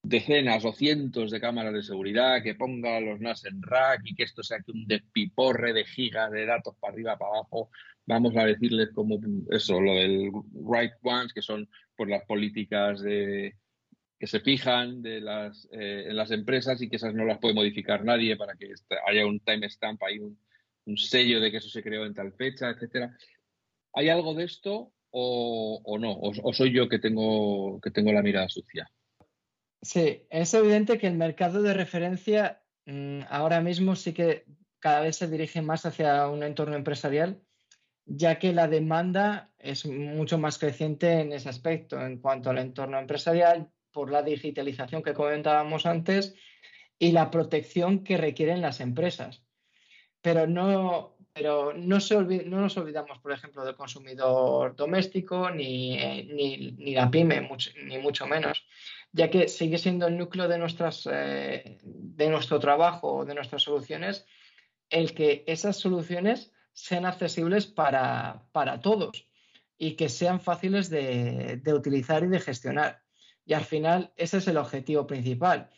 decenas 0.02 0.64
o 0.66 0.74
cientos 0.74 1.32
de 1.32 1.39
cámaras 1.39 1.74
de 1.74 1.84
seguridad, 1.84 2.41
que 2.41 2.56
ponga 2.56 3.00
los 3.00 3.20
NAS 3.20 3.45
en 3.45 3.62
rack 3.62 4.02
y 4.06 4.16
que 4.16 4.24
esto 4.24 4.43
sea 4.43 4.60
que 4.60 4.72
un 4.72 4.88
despiporre 4.88 5.74
de 5.74 5.86
gigas 5.86 6.32
de 6.32 6.45
datos 6.45 6.76
para 6.80 6.93
arriba, 6.93 7.18
para 7.18 7.32
abajo. 7.32 7.70
Vamos 8.06 8.36
a 8.38 8.45
decirles 8.45 8.89
como 8.93 9.20
eso, 9.52 9.80
lo 9.80 9.93
del 9.95 10.32
right 10.54 10.93
ones, 11.04 11.34
que 11.34 11.41
son 11.41 11.70
por 11.95 12.10
las 12.10 12.26
políticas 12.26 13.02
de, 13.02 13.56
que 14.20 14.28
se 14.28 14.41
fijan 14.41 15.02
de 15.02 15.22
las, 15.22 15.68
eh, 15.72 16.06
en 16.08 16.16
las 16.16 16.32
empresas 16.32 16.82
y 16.82 16.89
que 16.89 16.97
esas 16.97 17.14
no 17.14 17.26
las 17.26 17.39
puede 17.39 17.54
modificar 17.54 18.04
nadie 18.04 18.36
para 18.36 18.56
que 18.56 18.74
haya 19.08 19.26
un 19.26 19.39
timestamp, 19.39 20.02
hay 20.04 20.20
un, 20.20 20.38
un 20.86 20.97
sello 20.97 21.39
de 21.39 21.52
que 21.52 21.58
eso 21.58 21.70
se 21.70 21.82
creó 21.84 22.06
en 22.06 22.14
tal 22.14 22.34
fecha, 22.34 22.70
etcétera. 22.70 23.16
¿Hay 23.93 24.10
algo 24.10 24.34
de 24.34 24.43
esto 24.43 24.91
o, 25.12 25.97
no? 26.00 26.14
O, 26.20 26.54
soy 26.54 26.74
yo 26.74 26.89
que 26.89 27.00
tengo, 27.00 27.80
que 27.82 27.91
tengo 27.91 28.12
la 28.12 28.22
mirada 28.22 28.50
sucia? 28.50 28.89
Sí, 29.82 30.27
es 30.30 30.53
evidente 30.53 30.97
que 30.97 31.07
el 31.07 31.15
mercado 31.15 31.61
de 31.61 31.73
referencia 31.73 32.61
mm, 32.86 33.21
ahora 33.30 33.61
mismo 33.61 33.95
sí 33.95 34.13
que 34.13 34.45
cada 34.80 35.01
vez 35.01 35.17
se 35.17 35.27
dirige 35.27 35.61
más 35.61 35.86
hacia 35.86 36.27
un 36.27 36.43
entorno 36.43 36.75
empresarial, 36.75 37.41
ya 38.05 38.39
que 38.39 38.53
la 38.53 38.67
demanda 38.67 39.51
es 39.59 39.86
mucho 39.86 40.38
más 40.38 40.57
creciente 40.57 41.21
en 41.21 41.32
ese 41.32 41.49
aspecto, 41.49 42.01
en 42.01 42.19
cuanto 42.19 42.49
al 42.49 42.57
entorno 42.57 42.99
empresarial, 42.99 43.69
por 43.91 44.11
la 44.11 44.23
digitalización 44.23 45.03
que 45.03 45.13
comentábamos 45.13 45.86
antes 45.86 46.36
y 46.97 47.11
la 47.11 47.32
protección 47.32 48.03
que 48.03 48.17
requieren 48.17 48.61
las 48.61 48.82
empresas. 48.82 49.43
Pero 50.21 50.47
no, 50.47 51.17
pero 51.34 51.73
no, 51.73 51.99
se 51.99 52.15
no 52.15 52.59
nos 52.59 52.77
olvidamos, 52.77 53.19
por 53.19 53.32
ejemplo, 53.32 53.63
del 53.63 53.75
consumidor 53.75 54.75
doméstico 54.75 55.49
ni, 55.49 55.95
ni, 56.23 56.93
la 56.93 57.09
pyme, 57.09 57.49
ni 57.86 57.97
mucho 57.97 58.27
menos, 58.27 58.65
ya 59.12 59.30
que 59.30 59.47
sigue 59.47 59.78
siendo 59.78 60.07
el 60.07 60.18
núcleo 60.18 60.47
de, 60.47 60.57
nuestras, 60.57 61.07
eh, 61.12 61.80
de 61.84 62.30
nuestro 62.30 62.60
trabajo, 62.60 63.26
de 63.26 63.36
nuestras 63.36 63.64
soluciones, 63.64 64.26
el 64.89 65.14
que 65.14 65.43
esas 65.47 65.78
soluciones 65.78 66.51
sean 66.74 67.05
accesibles 67.05 67.68
para, 67.68 68.45
todos 68.82 69.28
y 69.78 69.93
que 69.93 70.10
sean 70.10 70.39
fáciles 70.39 70.89
de, 70.89 71.60
de 71.64 71.74
utilizar 71.74 72.24
y 72.24 72.28
de 72.28 72.39
gestionar. 72.39 73.01
Y 73.45 73.53
al 73.53 73.66
final 73.66 74.14
ese 74.16 74.38
es 74.38 74.47
el 74.47 74.57
objetivo 74.57 75.07
principal, 75.07 75.70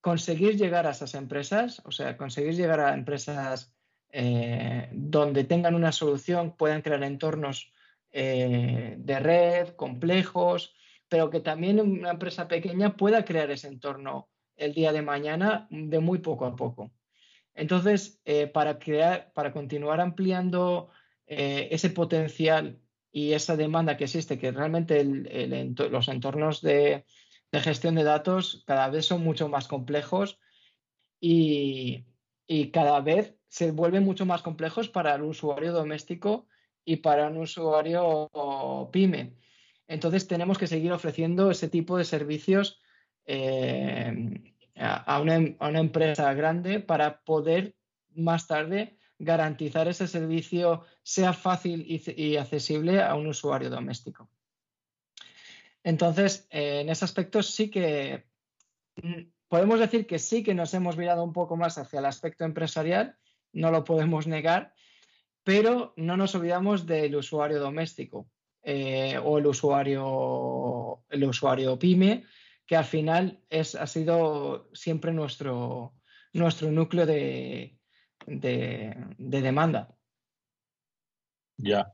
conseguir 0.00 0.56
llegar 0.56 0.86
a 0.86 0.90
esas 0.90 1.14
empresas, 1.14 1.80
o 1.84 1.92
sea, 1.92 2.16
conseguir 2.16 2.54
llegar 2.54 2.80
a 2.80 2.94
empresas 2.94 3.74
eh, 4.16 4.88
donde 4.92 5.42
tengan 5.42 5.74
una 5.74 5.90
solución, 5.90 6.56
puedan 6.56 6.82
crear 6.82 7.02
entornos 7.02 7.72
eh, 8.12 8.94
de 8.96 9.18
red 9.18 9.68
complejos, 9.70 10.72
pero 11.14 11.30
que 11.30 11.38
también 11.38 11.78
una 11.78 12.10
empresa 12.10 12.48
pequeña 12.48 12.96
pueda 12.96 13.24
crear 13.24 13.48
ese 13.48 13.68
entorno 13.68 14.28
el 14.56 14.74
día 14.74 14.92
de 14.92 15.00
mañana 15.00 15.68
de 15.70 16.00
muy 16.00 16.18
poco 16.18 16.44
a 16.44 16.56
poco. 16.56 16.90
Entonces, 17.54 18.20
eh, 18.24 18.48
para 18.48 18.80
crear, 18.80 19.30
para 19.32 19.52
continuar 19.52 20.00
ampliando 20.00 20.90
ese 21.24 21.90
potencial 21.90 22.80
y 23.12 23.32
esa 23.32 23.56
demanda 23.56 23.96
que 23.96 24.04
existe, 24.04 24.40
que 24.40 24.50
realmente 24.50 25.04
los 25.04 26.08
entornos 26.08 26.60
de, 26.62 27.04
gestión 27.52 27.94
de 27.94 28.02
datos 28.02 28.64
cada 28.66 28.88
vez 28.88 29.06
son 29.06 29.22
mucho 29.22 29.48
más 29.48 29.68
complejos 29.68 30.40
y, 31.20 32.06
y 32.48 32.72
cada 32.72 33.00
vez 33.02 33.36
se 33.46 33.70
vuelven 33.70 34.02
mucho 34.02 34.26
más 34.26 34.42
complejos 34.42 34.88
para 34.88 35.14
el 35.14 35.22
usuario 35.22 35.72
doméstico 35.72 36.48
y 36.84 36.96
para 36.96 37.28
un 37.28 37.36
usuario 37.36 38.28
pyme. 38.90 39.43
Entonces 39.86 40.26
tenemos 40.26 40.58
que 40.58 40.66
seguir 40.66 40.92
ofreciendo 40.92 41.50
ese 41.50 41.68
tipo 41.68 41.98
de 41.98 42.04
servicios 42.04 42.80
eh, 43.26 44.54
a, 44.76 45.20
una, 45.20 45.78
empresa 45.80 46.32
grande 46.34 46.80
para 46.80 47.20
poder 47.22 47.74
más 48.14 48.46
tarde 48.46 48.98
garantizar 49.18 49.88
ese 49.88 50.08
servicio 50.08 50.84
sea 51.02 51.32
fácil 51.32 51.84
y, 51.86 52.36
accesible 52.36 53.02
a 53.02 53.14
un 53.14 53.26
usuario 53.26 53.70
doméstico. 53.70 54.28
Entonces, 55.82 56.46
eh, 56.50 56.80
en 56.80 56.88
ese 56.88 57.04
aspecto 57.04 57.42
sí 57.42 57.70
que 57.70 58.26
mm, 58.96 59.22
podemos 59.48 59.78
decir 59.78 60.06
que 60.06 60.18
sí 60.18 60.42
que 60.42 60.54
nos 60.54 60.72
hemos 60.74 60.96
mirado 60.96 61.22
un 61.22 61.32
poco 61.32 61.56
más 61.56 61.78
hacia 61.78 61.98
el 61.98 62.06
aspecto 62.06 62.44
empresarial 62.44 63.16
no 63.54 63.70
lo 63.70 63.84
podemos 63.84 64.26
negar, 64.26 64.74
pero 65.44 65.94
no 65.96 66.16
nos 66.16 66.34
olvidamos 66.34 66.86
del 66.86 67.14
usuario 67.16 67.60
doméstico 67.60 68.28
eh, 68.64 69.18
o 69.22 69.38
el 69.38 69.46
usuario, 69.46 71.04
el 71.10 71.24
usuario 71.24 71.78
pyme, 71.78 72.24
que 72.66 72.76
al 72.76 72.84
final 72.84 73.40
es, 73.50 73.74
ha 73.74 73.86
sido 73.86 74.70
siempre 74.72 75.12
nuestro, 75.12 75.94
nuestro 76.32 76.70
núcleo 76.70 77.04
de, 77.06 77.78
de, 78.26 78.96
demanda. 79.18 79.94
Ya. 81.58 81.92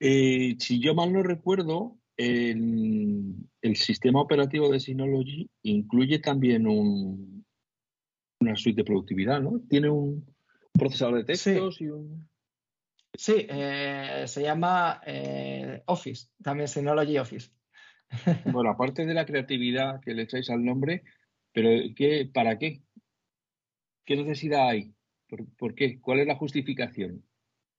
Eh, 0.00 0.56
si 0.58 0.80
yo 0.80 0.94
mal 0.94 1.12
no 1.12 1.22
recuerdo, 1.22 1.96
el, 2.16 3.34
el, 3.62 3.76
sistema 3.76 4.20
operativo 4.20 4.70
de 4.70 4.80
Synology 4.80 5.48
incluye 5.62 6.18
también 6.18 6.66
un, 6.66 7.44
una 8.40 8.56
suite 8.56 8.80
de 8.80 8.84
productividad, 8.84 9.40
¿no? 9.40 9.60
Tiene 9.68 9.88
un, 9.88 10.26
procesador 10.76 11.16
de 11.16 11.24
textos 11.24 11.76
sí. 11.76 11.84
y 11.84 11.88
un... 11.88 12.28
Sí, 13.16 13.46
eh, 13.48 14.24
se 14.26 14.42
llama 14.42 15.00
eh, 15.06 15.82
Office, 15.86 16.28
también 16.42 16.68
Synology 16.68 17.18
Office. 17.18 17.50
bueno, 18.52 18.70
aparte 18.70 19.06
de 19.06 19.14
la 19.14 19.26
creatividad 19.26 20.00
que 20.00 20.14
le 20.14 20.22
echáis 20.22 20.50
al 20.50 20.64
nombre, 20.64 21.02
pero 21.52 21.70
¿qué, 21.96 22.30
¿para 22.32 22.58
qué? 22.58 22.82
¿Qué 24.04 24.16
necesidad 24.16 24.68
hay? 24.68 24.92
¿Por, 25.58 25.74
qué? 25.74 26.00
¿Cuál 26.00 26.20
es 26.20 26.26
la 26.26 26.36
justificación? 26.36 27.24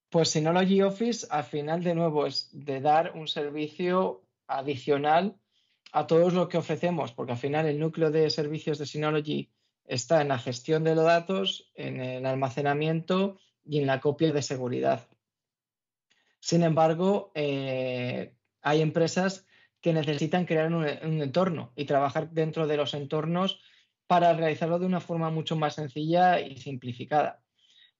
Pues 0.09 0.29
Synology 0.29 0.81
Office 0.81 1.27
al 1.29 1.43
final 1.43 1.83
de 1.83 1.95
nuevo 1.95 2.25
es 2.25 2.49
de 2.51 2.81
dar 2.81 3.13
un 3.15 3.27
servicio 3.27 4.23
adicional 4.47 5.37
a 5.93 6.07
todos 6.07 6.33
lo 6.33 6.49
que 6.49 6.57
ofrecemos, 6.57 7.13
porque 7.13 7.33
al 7.33 7.37
final 7.37 7.65
el 7.65 7.79
núcleo 7.79 8.11
de 8.11 8.29
servicios 8.29 8.77
de 8.77 8.85
Synology 8.85 9.49
está 9.85 10.21
en 10.21 10.29
la 10.29 10.37
gestión 10.37 10.83
de 10.83 10.95
los 10.95 11.05
datos, 11.05 11.71
en 11.75 12.01
el 12.01 12.25
almacenamiento 12.25 13.39
y 13.63 13.79
en 13.79 13.87
la 13.87 14.01
copia 14.01 14.33
de 14.33 14.41
seguridad. 14.41 15.07
Sin 16.39 16.63
embargo, 16.63 17.31
eh, 17.35 18.33
hay 18.61 18.81
empresas 18.81 19.47
que 19.81 19.93
necesitan 19.93 20.45
crear 20.45 20.73
un, 20.73 20.85
entorno 20.85 21.71
y 21.75 21.85
trabajar 21.85 22.31
dentro 22.31 22.67
de 22.67 22.77
los 22.77 22.93
entornos 22.93 23.61
para 24.07 24.33
realizarlo 24.33 24.79
de 24.79 24.85
una 24.85 24.99
forma 24.99 25.29
mucho 25.29 25.55
más 25.55 25.75
sencilla 25.75 26.39
y 26.39 26.57
simplificada. 26.57 27.43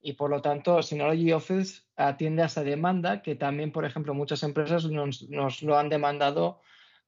y 0.02 0.14
por 0.14 0.30
lo 0.30 0.42
tanto 0.42 0.84
Synology 0.84 1.34
Office 1.34 1.82
atiende 1.96 2.44
a 2.44 2.46
esa 2.46 2.64
demanda 2.64 3.22
que 3.22 3.36
también, 3.36 3.72
por 3.72 3.84
ejemplo, 3.84 4.14
muchas 4.14 4.44
empresas 4.44 4.86
nos, 4.86 5.22
lo 5.62 5.78
han 5.78 5.90
demandado 5.90 6.62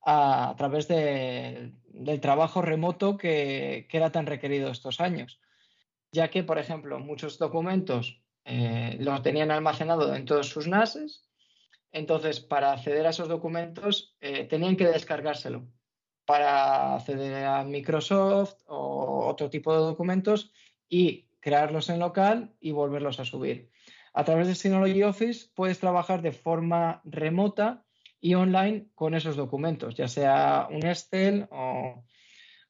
a, 0.05 0.55
través 0.57 0.87
del 0.87 2.21
trabajo 2.21 2.61
remoto 2.61 3.17
que, 3.17 3.87
era 3.91 4.11
tan 4.11 4.25
requerido 4.25 4.71
estos 4.71 4.99
años. 4.99 5.39
Ya 6.11 6.29
que, 6.29 6.43
por 6.43 6.57
ejemplo, 6.57 6.99
muchos 6.99 7.37
documentos 7.37 8.21
eh, 8.51 8.97
los 8.99 9.21
tenían 9.21 9.51
almacenados 9.51 10.17
en 10.17 10.25
todos 10.25 10.49
sus 10.49 10.67
NASes, 10.67 11.23
entonces 11.91 12.39
para 12.39 12.71
acceder 12.71 13.05
a 13.05 13.11
esos 13.11 13.27
documentos 13.27 14.15
eh, 14.21 14.45
tenían 14.45 14.75
que 14.75 14.87
descargárselo 14.87 15.67
para 16.25 16.95
acceder 16.95 17.45
a 17.45 17.63
Microsoft 17.63 18.55
o 18.65 19.27
otro 19.27 19.51
tipo 19.51 19.71
de 19.71 19.81
documentos 19.81 20.51
y 20.89 21.27
crearlos 21.39 21.89
en 21.89 21.99
local 21.99 22.51
y 22.59 22.71
volverlos 22.71 23.19
a 23.19 23.25
subir. 23.25 23.69
A 24.15 24.23
través 24.23 24.47
de 24.47 24.55
Synology 24.55 25.03
Office 25.03 25.49
puedes 25.53 25.79
trabajar 25.79 26.23
de 26.23 26.31
forma 26.31 27.01
remota 27.05 27.85
y 28.19 28.33
online 28.33 28.87
con 28.95 29.13
esos 29.13 29.35
documentos, 29.35 29.93
ya 29.93 30.07
sea 30.07 30.67
un 30.71 30.87
Excel 30.87 31.47
o 31.51 32.03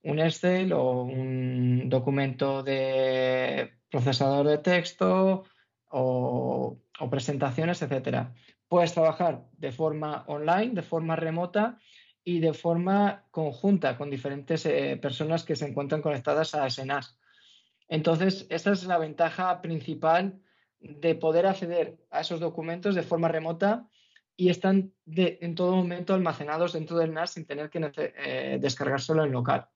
un 0.04 0.20
Excel 0.20 0.74
o 0.74 1.04
un 1.04 1.88
documento 1.88 2.64
de 2.64 3.72
procesador 3.90 4.46
de 4.46 4.58
texto 4.58 5.46
o, 5.90 6.78
presentaciones, 7.10 7.82
etcétera. 7.82 8.34
Puedes 8.68 8.94
trabajar 8.94 9.46
de 9.58 9.72
forma 9.72 10.24
online, 10.28 10.74
de 10.74 10.82
forma 10.82 11.16
remota 11.16 11.80
y 12.24 12.40
de 12.40 12.54
forma 12.54 13.26
conjunta 13.32 13.98
con 13.98 14.10
diferentes 14.10 14.66
eh, 14.66 14.98
personas 15.02 15.44
que 15.44 15.56
se 15.56 15.68
encuentran 15.68 16.02
conectadas 16.02 16.54
a 16.54 16.70
SNAS. 16.70 17.18
Entonces, 17.88 18.46
esa 18.50 18.72
es 18.72 18.84
la 18.84 18.98
ventaja 18.98 19.62
principal 19.62 20.40
de 20.80 21.16
poder 21.16 21.46
acceder 21.48 21.98
a 22.12 22.22
esos 22.22 22.40
documentos 22.40 22.96
de 22.96 23.04
forma 23.04 23.28
remota 23.28 23.88
y 24.38 24.50
están 24.50 24.94
en 25.06 25.56
todo 25.56 25.76
momento 25.76 26.14
almacenados 26.14 26.74
dentro 26.74 26.98
del 26.98 27.14
NAS 27.14 27.32
sin 27.32 27.46
tener 27.46 27.70
que 27.70 27.92
eh, 27.96 28.58
descargárselo 28.62 29.26
en 29.26 29.32
local. 29.32 29.68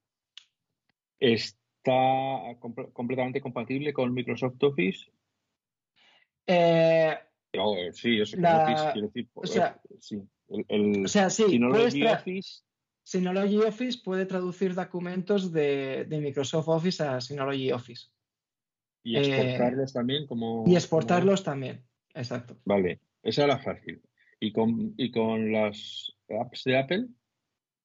¿Está 1.20 2.55
completamente 2.93 3.41
compatible 3.41 3.91
con 3.91 4.14
Microsoft 4.14 4.61
Office? 4.64 5.11
Eh, 6.47 7.17
oh, 7.57 7.75
sí, 7.93 8.19
eso 8.19 8.37
Office, 8.37 8.89
quiero 8.93 9.07
decir. 9.07 9.29
O 9.33 9.47
sea, 9.47 9.81
sí, 9.99 10.21
o 10.47 11.07
sea, 11.07 11.29
sí, 11.29 11.45
si 11.49 11.59
no 11.59 11.69
Office 11.69 12.63
Synology 13.03 13.57
Office 13.57 13.99
puede 14.03 14.25
traducir 14.25 14.73
documentos 14.73 15.51
de, 15.51 16.07
Microsoft 16.09 16.69
Office 16.69 17.03
a 17.03 17.19
Synology 17.19 17.71
Office. 17.71 18.07
Y 19.03 19.17
exportarlos 19.17 19.91
eh, 19.91 19.93
también 19.93 20.27
como... 20.27 20.63
Y 20.65 20.75
exportarlos 20.75 21.43
también, 21.43 21.83
exacto. 22.13 22.57
Vale, 22.63 23.01
esa 23.21 23.43
era 23.43 23.59
fácil. 23.59 24.01
¿Y 24.39 24.53
con, 24.53 24.93
¿Y 24.97 25.11
con 25.11 25.51
las 25.51 26.13
apps 26.29 26.63
de 26.63 26.77
Apple? 26.77 27.07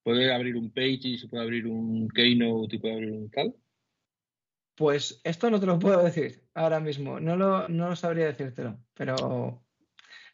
¿Puede 0.05 0.33
abrir 0.33 0.57
un 0.57 0.71
Page 0.71 1.01
y 1.03 1.19
se 1.19 1.27
puede 1.27 1.43
abrir 1.43 1.67
un 1.67 2.09
Keynote 2.09 2.77
y 2.77 2.79
puede 2.79 2.95
abrir 2.95 3.13
un 3.13 3.31
tal? 3.31 3.55
Pues 4.79 5.21
esto 5.25 5.51
no 5.51 5.59
te 5.59 5.67
lo 5.67 5.81
puedo 5.81 6.05
decir 6.05 6.45
ahora 6.55 6.79
mismo. 6.79 7.19
No 7.19 7.37
lo, 7.37 7.69
no 7.69 7.97
sabría 7.97 8.27
decírtelo, 8.27 8.79
pero... 8.95 9.61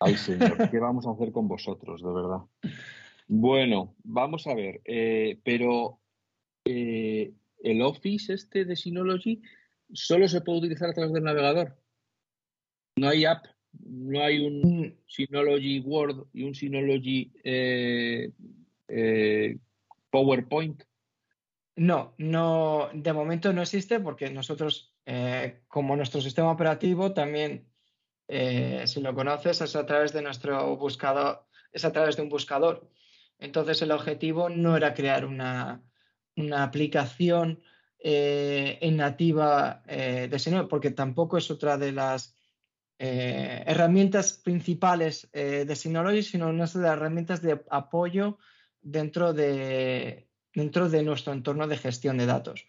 Ay, 0.01 0.17
señor, 0.17 0.71
¿qué 0.71 0.79
vamos 0.79 1.07
a 1.07 1.13
hacer 1.13 1.33
con 1.33 1.49
vosotros, 1.49 2.03
de 2.03 2.13
verdad? 2.13 2.41
Bueno, 3.27 3.97
vamos 4.03 4.47
a 4.47 4.55
ver, 4.55 4.83
eh, 4.85 5.41
pero 5.43 5.99
eh, 6.67 7.33
el 7.63 7.81
Office 7.81 8.35
este 8.35 8.67
de 8.67 8.77
Synology 8.77 9.41
solo 9.95 10.29
se 10.29 10.43
puede 10.43 10.59
utilizar 10.59 10.91
a 10.91 10.93
través 10.93 11.15
del 11.15 11.25
navegador. 11.25 11.79
No 12.97 13.09
hay 13.09 13.25
app, 13.25 13.47
no 13.73 14.23
hay 14.23 14.41
un. 14.41 15.01
Synology 15.07 15.81
Word 15.81 16.27
y 16.35 16.43
un 16.43 16.55
Synology 16.55 17.33
eh, 17.45 18.31
PowerPoint. 20.11 20.83
No, 21.77 22.15
no, 22.19 22.89
de 22.93 23.13
momento 23.13 23.53
no 23.53 23.63
existe 23.63 23.99
porque 23.99 24.31
nosotros, 24.31 24.95
como 25.67 25.97
nuestro 25.97 26.21
sistema 26.21 26.53
operativo, 26.53 27.13
también, 27.13 27.69
si 28.29 29.01
lo 29.01 29.15
conoces, 29.15 29.61
es 29.61 29.75
a 29.75 29.85
través 29.85 30.13
de 30.13 30.23
nuestro 30.23 30.77
buscador, 30.77 31.47
es 31.73 31.85
a 31.85 31.93
través 31.93 32.17
de 32.17 32.23
un 32.23 32.29
buscador. 32.29 32.89
Entonces 33.39 33.83
el 33.83 33.91
objetivo 33.91 34.49
no 34.49 34.77
era 34.77 34.95
crear 34.95 35.25
una, 35.27 35.83
aplicación 36.57 37.63
eh, 37.99 38.79
en 38.81 38.97
nativa 38.97 39.83
eh, 39.87 40.29
de 40.31 40.39
Synology, 40.39 40.69
porque 40.69 40.91
tampoco 40.91 41.39
es 41.39 41.51
otra 41.51 41.77
de 41.77 41.93
las 41.93 42.37
eh, 42.99 43.65
herramientas 43.67 44.33
principales 44.33 45.29
de 45.33 45.77
Synology, 45.77 46.23
sino 46.23 46.49
una 46.49 46.67
de 46.67 46.81
las 46.81 46.97
herramientas 46.97 47.43
de 47.43 47.61
apoyo 47.71 48.39
dentro 48.81 49.33
de, 49.33 50.29
dentro 50.55 50.89
de 50.89 51.03
nuestro 51.03 51.33
entorno 51.33 51.67
de 51.67 51.77
gestión 51.77 52.19
de 52.19 52.27
datos. 52.27 52.67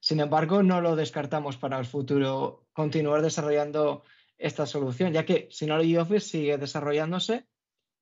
Sin 0.00 0.20
embargo, 0.20 0.62
no 0.62 0.80
lo 0.80 0.96
descartamos 0.96 1.56
para 1.56 1.78
el 1.78 1.86
futuro 1.86 2.66
continuar 2.72 3.22
desarrollando 3.22 4.04
esta 4.36 4.66
solución, 4.66 5.12
ya 5.12 5.24
que 5.24 5.48
Synology 5.50 5.96
Office 5.96 6.28
sigue 6.28 6.58
desarrollándose, 6.58 7.46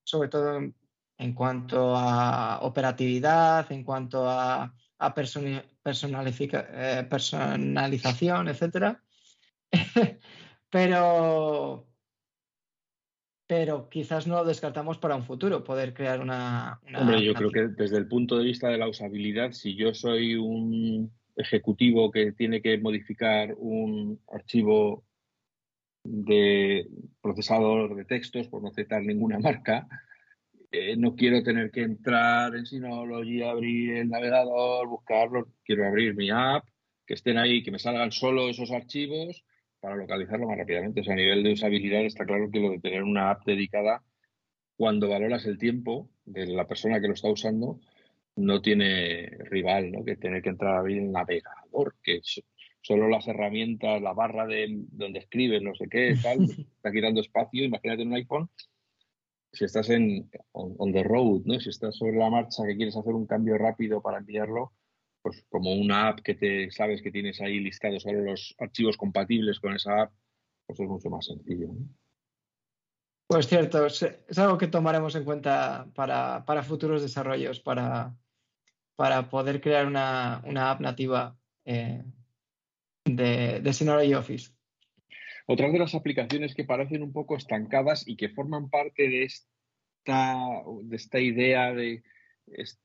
sobre 0.03 0.29
todo 0.29 0.59
en 1.19 1.35
cuanto 1.35 1.95
a 1.97 2.61
operatividad, 2.63 3.71
en 3.71 3.85
cuanto 3.85 4.29
a, 4.29 4.75
eh, 4.99 7.07
personalización, 7.09 8.49
etcétera. 8.49 9.03
pero, 10.71 11.87
pero 13.53 13.87
quizás 13.91 14.27
no 14.27 14.37
lo 14.37 14.45
descartamos 14.47 14.97
para 14.97 15.15
un 15.15 15.25
futuro, 15.25 15.63
poder 15.63 15.93
crear 15.93 16.23
una... 16.23 16.81
Hombre, 16.97 17.23
yo 17.23 17.35
creo 17.35 17.51
que 17.51 17.69
desde 17.69 17.99
el 17.99 18.09
punto 18.09 18.39
de 18.39 18.45
vista 18.45 18.71
de 18.71 18.79
la 18.79 18.89
usabilidad, 18.89 19.53
si 19.53 19.77
yo 19.77 19.93
soy 19.93 20.37
un 20.37 21.13
ejecutivo 21.37 22.11
que 22.11 22.33
tiene 22.33 22.63
que 22.63 22.79
modificar 22.79 23.55
un 23.59 24.19
archivo 24.33 25.05
de 26.03 26.89
procesador 27.21 27.95
de 27.95 28.07
textos, 28.07 28.49
por 28.49 28.63
no 28.63 28.71
citar 28.73 29.03
ninguna 29.03 29.39
marca, 29.39 29.87
eh, 30.71 30.97
no 30.97 31.15
quiero 31.15 31.43
tener 31.43 31.71
que 31.71 31.83
entrar 31.83 32.57
en 32.57 32.65
Synology, 32.65 33.43
abrir 33.43 33.97
el 33.99 34.09
navegador, 34.09 34.89
buscarlo. 34.89 35.49
Quiero 35.63 35.87
abrir 35.87 36.15
mi 36.15 36.31
app, 36.31 36.65
que 37.07 37.13
estén 37.13 37.37
ahí, 37.37 37.63
que 37.63 37.71
me 37.71 37.79
salgan 37.79 38.13
solo 38.13 38.49
esos 38.49 38.71
archivos 38.71 39.45
para 39.83 39.97
localizarlo 39.97 40.47
más 40.47 40.57
rápidamente. 40.57 41.01
O 41.01 41.05
sea, 41.05 41.15
a 41.15 41.17
nivel 41.17 41.43
de 41.43 41.55
usabilidad 41.55 42.03
está 42.03 42.25
claro 42.25 42.49
que 42.51 42.61
lo 42.61 42.71
de 42.71 42.79
tener 42.79 43.03
una 43.03 43.31
app 43.31 43.45
dedicada, 43.45 44.03
cuando 44.77 45.09
valoras 45.09 45.45
el 45.47 45.59
tiempo 45.59 46.09
de 46.25 46.47
la 46.47 46.69
persona 46.69 47.01
que 47.01 47.09
lo 47.09 47.15
está 47.15 47.29
usando, 47.29 47.81
no 48.37 48.63
tiene 48.63 49.27
rival, 49.51 49.91
¿no? 49.91 50.05
Que 50.05 50.17
tener 50.17 50.41
que 50.41 50.51
entrar 50.51 50.77
a 50.77 50.79
abrir 50.79 50.99
el 50.99 51.11
navegador, 51.11 51.97
que 52.01 52.21
solo 52.81 53.09
las 53.09 53.27
herramientas, 53.27 54.01
la 54.01 54.13
barra 54.13 54.47
de 54.47 54.69
donde 54.93 55.19
escribes, 55.19 55.63
no 55.63 55.75
sé 55.75 55.89
qué, 55.91 56.15
tal, 56.23 56.39
está 56.77 56.93
quitando 56.93 57.21
espacio. 57.21 57.65
Imagínate 57.65 58.05
un 58.05 58.15
iPhone 58.15 58.49
si 59.53 59.65
estás 59.65 59.91
en 59.91 60.31
on, 60.53 60.93
the 60.93 61.03
road, 61.03 61.43
¿no? 61.45 61.59
Si 61.61 61.71
estás 61.71 61.97
sobre 61.97 62.17
la 62.17 62.31
marcha 62.31 62.65
que 62.67 62.77
quieres 62.77 62.97
hacer 62.97 63.13
un 63.13 63.27
cambio 63.27 63.59
rápido 63.59 64.01
para 64.01 64.19
enviarlo, 64.19 64.73
pues 65.23 65.45
como 65.49 65.73
una 65.73 66.09
app 66.09 66.21
que 66.21 66.35
te 66.35 66.71
sabes 66.71 67.01
que 67.01 67.13
tienes 67.13 67.41
ahí 67.41 67.61
listados 67.61 68.03
solo 68.03 68.21
los 68.21 68.55
archivos 68.59 68.97
compatibles 68.97 69.61
con 69.61 69.75
esa 69.75 70.03
app, 70.03 70.13
pues 70.67 70.81
es 70.81 70.89
mucho 70.89 71.09
más 71.11 71.27
sencillo. 71.27 71.69
Pues 73.29 73.47
cierto, 73.47 73.87
es, 73.87 74.05
algo 74.37 74.59
que 74.59 74.67
tomaremos 74.67 75.15
en 75.15 75.25
cuenta 75.25 75.89
para, 75.95 76.63
futuros 76.65 77.01
desarrollos, 77.01 77.61
para, 77.61 78.15
para 78.97 79.31
poder 79.31 79.61
crear 79.61 79.87
una, 79.87 80.43
app 80.71 80.81
nativa 80.81 81.39
eh, 81.65 82.03
de, 83.05 83.61
de 83.61 83.73
Synology 83.73 84.15
Office. 84.15 84.53
Otras 85.47 85.73
de 85.73 85.79
las 85.79 85.95
aplicaciones 85.95 86.55
que 86.55 86.65
parecen 86.65 87.03
un 87.03 87.13
poco 87.13 87.37
estancadas 87.37 88.07
y 88.07 88.17
que 88.17 88.29
forman 88.29 88.69
parte 88.69 89.09
de 89.09 89.25
esta, 89.25 90.37
de 90.83 90.97
esta 90.97 91.21
idea 91.21 91.73
de 91.73 92.03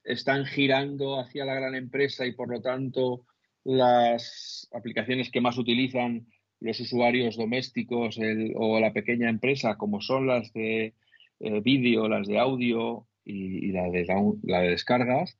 están 0.03 0.45
girando 0.45 1.19
hacia 1.19 1.45
la 1.45 1.55
gran 1.55 1.75
empresa 1.75 2.25
y 2.25 2.33
por 2.33 2.49
lo 2.49 2.61
tanto 2.61 3.25
las 3.63 4.69
aplicaciones 4.71 5.29
que 5.29 5.41
más 5.41 5.57
utilizan 5.57 6.27
los 6.59 6.79
usuarios 6.79 7.35
domésticos 7.35 8.17
o 8.55 8.79
la 8.79 8.93
pequeña 8.93 9.29
empresa, 9.29 9.75
como 9.75 10.01
son 10.01 10.27
las 10.27 10.51
de 10.53 10.95
eh, 11.39 11.61
vídeo, 11.61 12.07
las 12.07 12.27
de 12.27 12.39
audio 12.39 13.07
y, 13.25 13.71
la, 13.71 13.89
de, 13.89 14.05
la 14.43 14.61
de 14.61 14.69
descargas, 14.69 15.37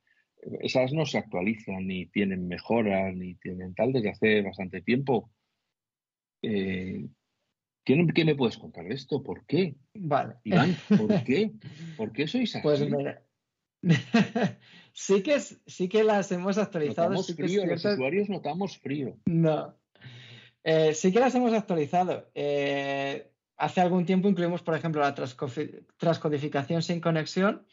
esas 0.61 0.93
no 0.93 1.05
se 1.05 1.18
actualizan 1.18 1.88
ni 1.88 2.05
tienen 2.07 2.47
mejoras 2.47 3.15
ni 3.15 3.36
tienen 3.36 3.74
tal 3.74 3.93
desde 3.93 4.09
hace 4.09 4.41
bastante 4.41 4.82
tiempo. 4.82 5.32
Eh, 6.41 7.07
¿qué, 7.84 8.26
me 8.26 8.36
puedes 8.36 8.57
contar 8.57 8.86
de 8.86 8.93
esto? 8.93 9.24
¿Por 9.24 9.45
qué? 9.45 9.76
Vale. 9.95 10.36
Iván, 10.43 10.76
¿por 10.97 11.24
qué? 11.24 11.51
¿Por 11.95 12.11
qué 12.11 12.28
sois 12.28 12.55
así? 12.55 12.63
Pues 12.63 12.82
sí, 14.93 15.23
que, 15.23 15.39
sí 15.39 15.89
que 15.89 16.03
las 16.03 16.32
hemos 16.32 16.57
actualizado. 16.57 17.09
Notamos 17.09 17.36
frío, 17.36 17.65
los 17.65 17.86
usuarios 17.86 18.30
notamos 18.30 18.78
frío. 18.78 19.17
No. 19.25 19.75
Eh, 20.63 20.93
sí 20.93 21.11
que 21.11 21.19
las 21.19 21.34
hemos 21.36 21.53
actualizado. 21.53 22.30
Eh, 22.36 23.32
hace 23.55 23.82
algún 23.82 24.05
tiempo 24.05 24.28
incluimos, 24.28 24.61
por 24.61 24.75
ejemplo, 24.75 25.01
la 25.01 25.15
transcodificación 25.15 26.82
sin 26.82 26.99
conexión, 26.99 27.65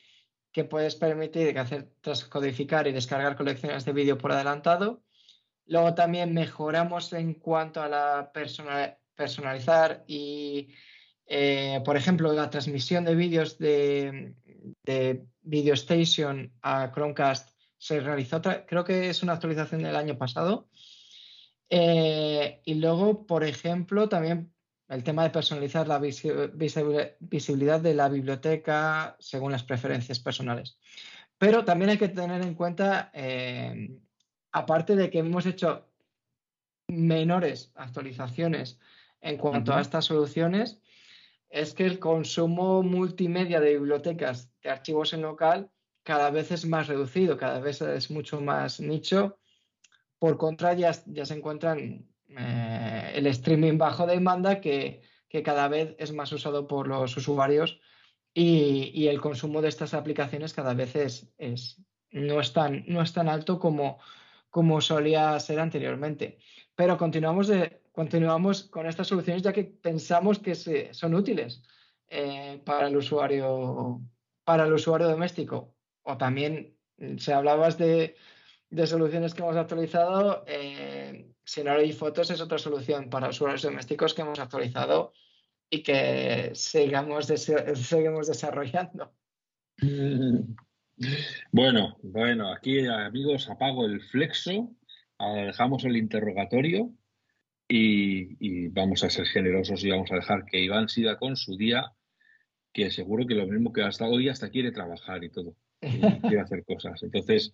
que 0.53 0.65
puedes 0.65 0.95
permitir 0.95 1.59
hacer 1.59 1.91
transcodificar 2.01 2.87
y 2.87 2.93
descargar 2.93 3.37
colecciones 3.37 3.85
de 3.85 3.93
vídeo 3.93 4.17
por 4.17 4.33
adelantado. 4.33 5.03
Luego 5.67 5.95
también 5.95 6.33
mejoramos 6.35 7.13
en 7.13 7.35
cuanto 7.35 7.83
a 7.83 7.89
la 7.89 8.33
personalizar 9.17 10.05
y, 10.07 10.69
eh, 11.27 11.81
por 11.85 11.97
ejemplo, 11.97 12.33
la 12.33 12.51
transmisión 12.51 13.05
de 13.05 13.15
vídeos 13.15 13.59
de, 13.59 14.35
de 14.85 15.27
Video 15.45 15.75
Station 15.75 16.53
a 16.63 16.91
Chromecast 16.93 17.51
se 17.79 18.01
realizó, 18.01 18.41
creo 18.67 18.85
que 18.85 19.11
es 19.11 19.23
una 19.23 19.35
actualización 19.35 19.83
del 19.83 19.97
año 19.97 20.17
pasado. 20.17 20.69
Eh, 21.69 22.63
y 22.65 22.75
luego, 22.75 23.27
por 23.27 23.45
ejemplo, 23.45 24.09
también 24.09 24.53
el 24.89 25.03
tema 25.03 25.23
de 25.23 25.31
personalizar 25.31 25.89
la 25.89 25.99
visibilidad 25.99 27.81
de 27.81 27.95
la 27.95 28.09
biblioteca 28.09 29.17
según 29.19 29.53
las 29.53 29.65
preferencias 29.65 30.19
personales. 30.21 30.79
Pero 31.39 31.65
también 31.65 31.91
hay 31.91 31.99
que 31.99 32.09
tener 32.09 32.43
en 32.43 32.55
cuenta, 32.55 33.11
eh, 33.13 33.99
aparte 34.53 34.95
de 34.97 35.11
que 35.11 35.19
hemos 35.19 35.47
hecho 35.47 35.89
menores 36.89 37.73
actualizaciones 37.75 38.79
en 39.21 39.39
cuanto 39.39 39.75
a 39.75 39.81
estas 39.81 40.05
soluciones, 40.05 40.81
es 41.55 41.73
que 41.73 41.87
el 41.87 42.01
consumo 42.01 42.83
multimedia 42.83 43.61
de 43.61 43.79
bibliotecas 43.79 44.53
de 44.61 44.71
archivos 44.71 45.13
en 45.13 45.23
local 45.23 45.71
cada 46.03 46.31
vez 46.31 46.51
es 46.51 46.67
más 46.67 46.89
reducido, 46.89 47.39
cada 47.39 47.61
vez 47.61 47.81
es 47.81 48.11
mucho 48.11 48.41
más 48.41 48.81
nicho. 48.81 49.39
Por 50.19 50.37
contra, 50.37 50.75
ya, 50.75 50.93
se 50.93 51.35
encuentran 51.35 52.09
eh, 52.37 53.13
el 53.15 53.29
streaming 53.29 53.79
bajo 53.79 54.05
demanda 54.05 54.61
que, 54.61 55.03
cada 55.45 55.67
vez 55.69 55.97
es 55.99 56.13
más 56.13 56.31
usado 56.33 56.67
por 56.69 56.87
los 56.87 57.17
usuarios 57.17 57.81
y, 58.33 59.07
el 59.07 59.21
consumo 59.21 59.63
de 59.63 59.69
estas 59.69 59.95
aplicaciones 59.95 60.55
cada 60.55 60.75
vez 60.75 60.95
es, 60.97 61.81
no, 62.11 62.41
es 62.41 62.53
tan, 62.53 62.85
no 62.89 63.01
es 63.01 63.13
tan 63.13 63.29
alto 63.29 63.61
como, 63.61 63.99
como 64.51 64.81
solía 64.81 65.39
ser 65.39 65.61
anteriormente. 65.61 66.39
Pero 66.75 66.99
continuamos, 66.99 67.47
de, 67.49 67.84
continuamos 67.95 68.65
con 68.65 68.87
estas 68.87 69.07
soluciones 69.07 69.43
ya 69.43 69.53
que 69.53 69.65
pensamos 69.65 70.41
que 70.41 70.55
son 70.93 71.15
útiles 71.15 71.63
eh, 72.09 72.61
para, 72.65 72.89
el 72.89 72.97
usuario, 72.97 74.03
para 74.43 74.65
el 74.65 74.73
usuario 74.73 75.09
doméstico. 75.09 75.77
O 76.03 76.19
también, 76.19 76.77
mm, 76.99 77.19
si 77.19 77.31
hablabas 77.31 77.79
de, 77.79 78.17
soluciones 78.85 79.33
que 79.33 79.43
hemos 79.43 79.57
actualizado, 79.57 80.45
eh, 80.49 81.31
no 81.65 81.71
hay 81.71 81.93
fotos 81.93 82.31
es 82.31 82.41
otra 82.41 82.59
solución 82.59 83.09
para 83.09 83.29
usuarios 83.29 83.63
domésticos 83.63 84.13
que 84.13 84.23
hemos 84.23 84.41
actualizado 84.41 85.13
y 85.71 85.85
que 85.85 86.51
sigamos, 86.55 87.27
seguimos 87.75 88.27
desarrollando. 88.27 89.15
Bueno, 91.51 91.97
bueno, 92.05 92.53
aquí 92.53 92.87
amigos 92.87 93.51
apago 93.51 93.85
el 93.85 94.01
flexo, 94.01 94.71
dejamos 95.19 95.85
el 95.85 95.97
interrogatorio 95.97 96.93
y, 97.69 98.69
vamos 98.69 99.05
a 99.05 99.11
ser 99.11 99.27
generosos 99.27 99.85
y 99.85 99.91
vamos 99.91 100.11
a 100.13 100.17
dejar 100.17 100.45
que 100.45 100.61
Iván 100.61 100.89
siga 100.89 101.19
con 101.19 101.37
su 101.37 101.57
día, 101.57 101.93
que 102.73 102.91
seguro 102.91 103.27
que 103.27 103.35
lo 103.35 103.47
mismo 103.47 103.73
que 103.73 103.83
hasta 103.83 104.07
hoy 104.07 104.29
hasta 104.29 104.51
quiere 104.51 104.73
trabajar 104.73 105.23
y 105.25 105.31
todo, 105.31 105.55
quiere 105.81 106.41
hacer 106.41 106.65
cosas. 106.65 107.03
Entonces, 107.03 107.53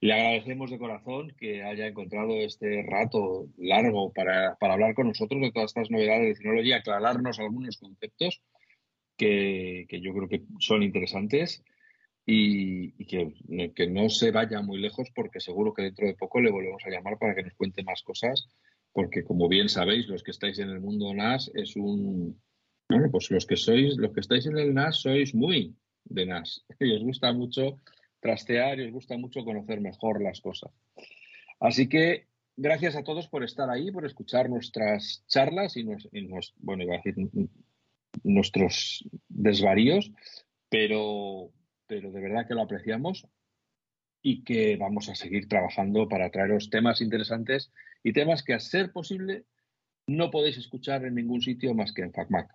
le 0.00 0.12
agradecemos 0.14 0.70
de 0.70 0.78
corazón 0.78 1.32
que 1.38 1.62
haya 1.62 1.86
encontrado 1.86 2.34
este 2.36 2.82
rato 2.82 3.48
largo 3.56 4.12
para, 4.12 4.56
hablar 4.60 4.94
con 4.94 5.08
nosotros 5.08 5.40
de 5.40 5.52
todas 5.52 5.70
estas 5.70 5.90
novedades 5.90 6.26
de 6.26 6.34
Synology 6.36 6.68
y 6.68 6.72
aclararnos 6.72 7.38
algunos 7.38 7.76
conceptos 7.78 8.42
que, 9.16 9.86
que 9.88 10.00
yo 10.00 10.12
creo 10.12 10.28
que 10.28 10.42
son 10.58 10.82
interesantes 10.82 11.62
y, 12.24 13.04
que, 13.04 13.34
que, 13.74 13.86
no 13.88 14.08
se 14.08 14.30
vaya 14.30 14.62
muy 14.62 14.78
lejos 14.78 15.08
porque 15.14 15.40
seguro 15.40 15.74
que 15.74 15.82
dentro 15.82 16.06
de 16.06 16.14
poco 16.14 16.40
le 16.40 16.52
volvemos 16.52 16.82
a 16.84 16.90
llamar 16.90 17.18
para 17.18 17.34
que 17.34 17.42
nos 17.42 17.54
cuente 17.54 17.82
más 17.82 18.02
cosas 18.02 18.48
porque 18.92 19.24
como 19.24 19.48
bien 19.48 19.68
sabéis 19.68 20.06
los 20.08 20.22
que 20.22 20.30
estáis 20.30 20.58
en 20.58 20.70
el 20.70 20.80
mundo 20.80 21.14
NAS 21.14 21.50
es 21.54 21.76
un 21.76 22.40
bueno 22.88 23.10
pues 23.10 23.30
los 23.30 23.46
que 23.46 23.56
sois 23.56 23.96
los 23.96 24.12
que 24.12 24.20
estáis 24.20 24.46
en 24.46 24.58
el 24.58 24.74
NAS 24.74 25.00
sois 25.00 25.34
muy 25.34 25.74
de 26.04 26.26
NAS. 26.26 26.64
Y 26.80 26.94
os 26.94 27.02
gusta 27.02 27.32
mucho 27.32 27.80
trastear 28.20 28.78
y 28.78 28.86
os 28.86 28.92
gusta 28.92 29.16
mucho 29.16 29.44
conocer 29.44 29.80
mejor 29.80 30.22
las 30.22 30.40
cosas. 30.40 30.70
Así 31.60 31.88
que 31.88 32.26
gracias 32.56 32.96
a 32.96 33.02
todos 33.02 33.28
por 33.28 33.44
estar 33.44 33.70
ahí 33.70 33.90
por 33.90 34.04
escuchar 34.04 34.50
nuestras 34.50 35.24
charlas 35.26 35.76
y, 35.76 35.84
nos, 35.84 36.08
bueno 36.58 36.84
decir 36.84 37.14
nuestros 38.24 39.04
desvaríos 39.28 40.12
pero 40.68 41.50
pero 41.86 42.12
de 42.12 42.20
verdad 42.20 42.46
que 42.46 42.54
lo 42.54 42.62
apreciamos 42.62 43.26
y 44.22 44.44
que 44.44 44.76
vamos 44.76 45.08
a 45.08 45.14
seguir 45.14 45.48
trabajando 45.48 46.08
para 46.08 46.30
traeros 46.30 46.70
temas 46.70 47.00
interesantes 47.00 47.72
y 48.02 48.12
temas 48.12 48.42
que 48.42 48.54
a 48.54 48.60
ser 48.60 48.92
posible 48.92 49.44
no 50.06 50.30
podéis 50.30 50.58
escuchar 50.58 51.04
en 51.04 51.14
ningún 51.14 51.40
sitio 51.40 51.74
más 51.74 51.92
que 51.92 52.02
en 52.02 52.12
FacMac. 52.12 52.50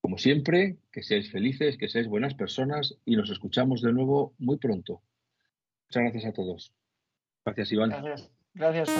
Como 0.00 0.18
siempre, 0.18 0.78
que 0.92 1.02
seáis 1.02 1.30
felices, 1.30 1.76
que 1.76 1.88
seáis 1.88 2.08
buenas 2.08 2.34
personas 2.34 2.96
y 3.04 3.16
nos 3.16 3.30
escuchamos 3.30 3.82
de 3.82 3.92
nuevo 3.92 4.34
muy 4.38 4.56
pronto. 4.56 5.02
Muchas 5.88 6.02
gracias 6.02 6.24
a 6.26 6.32
todos. 6.32 6.74
Gracias, 7.44 7.72
Iván. 7.72 7.90
Gracias. 7.90 8.30
Gracias, 8.54 8.90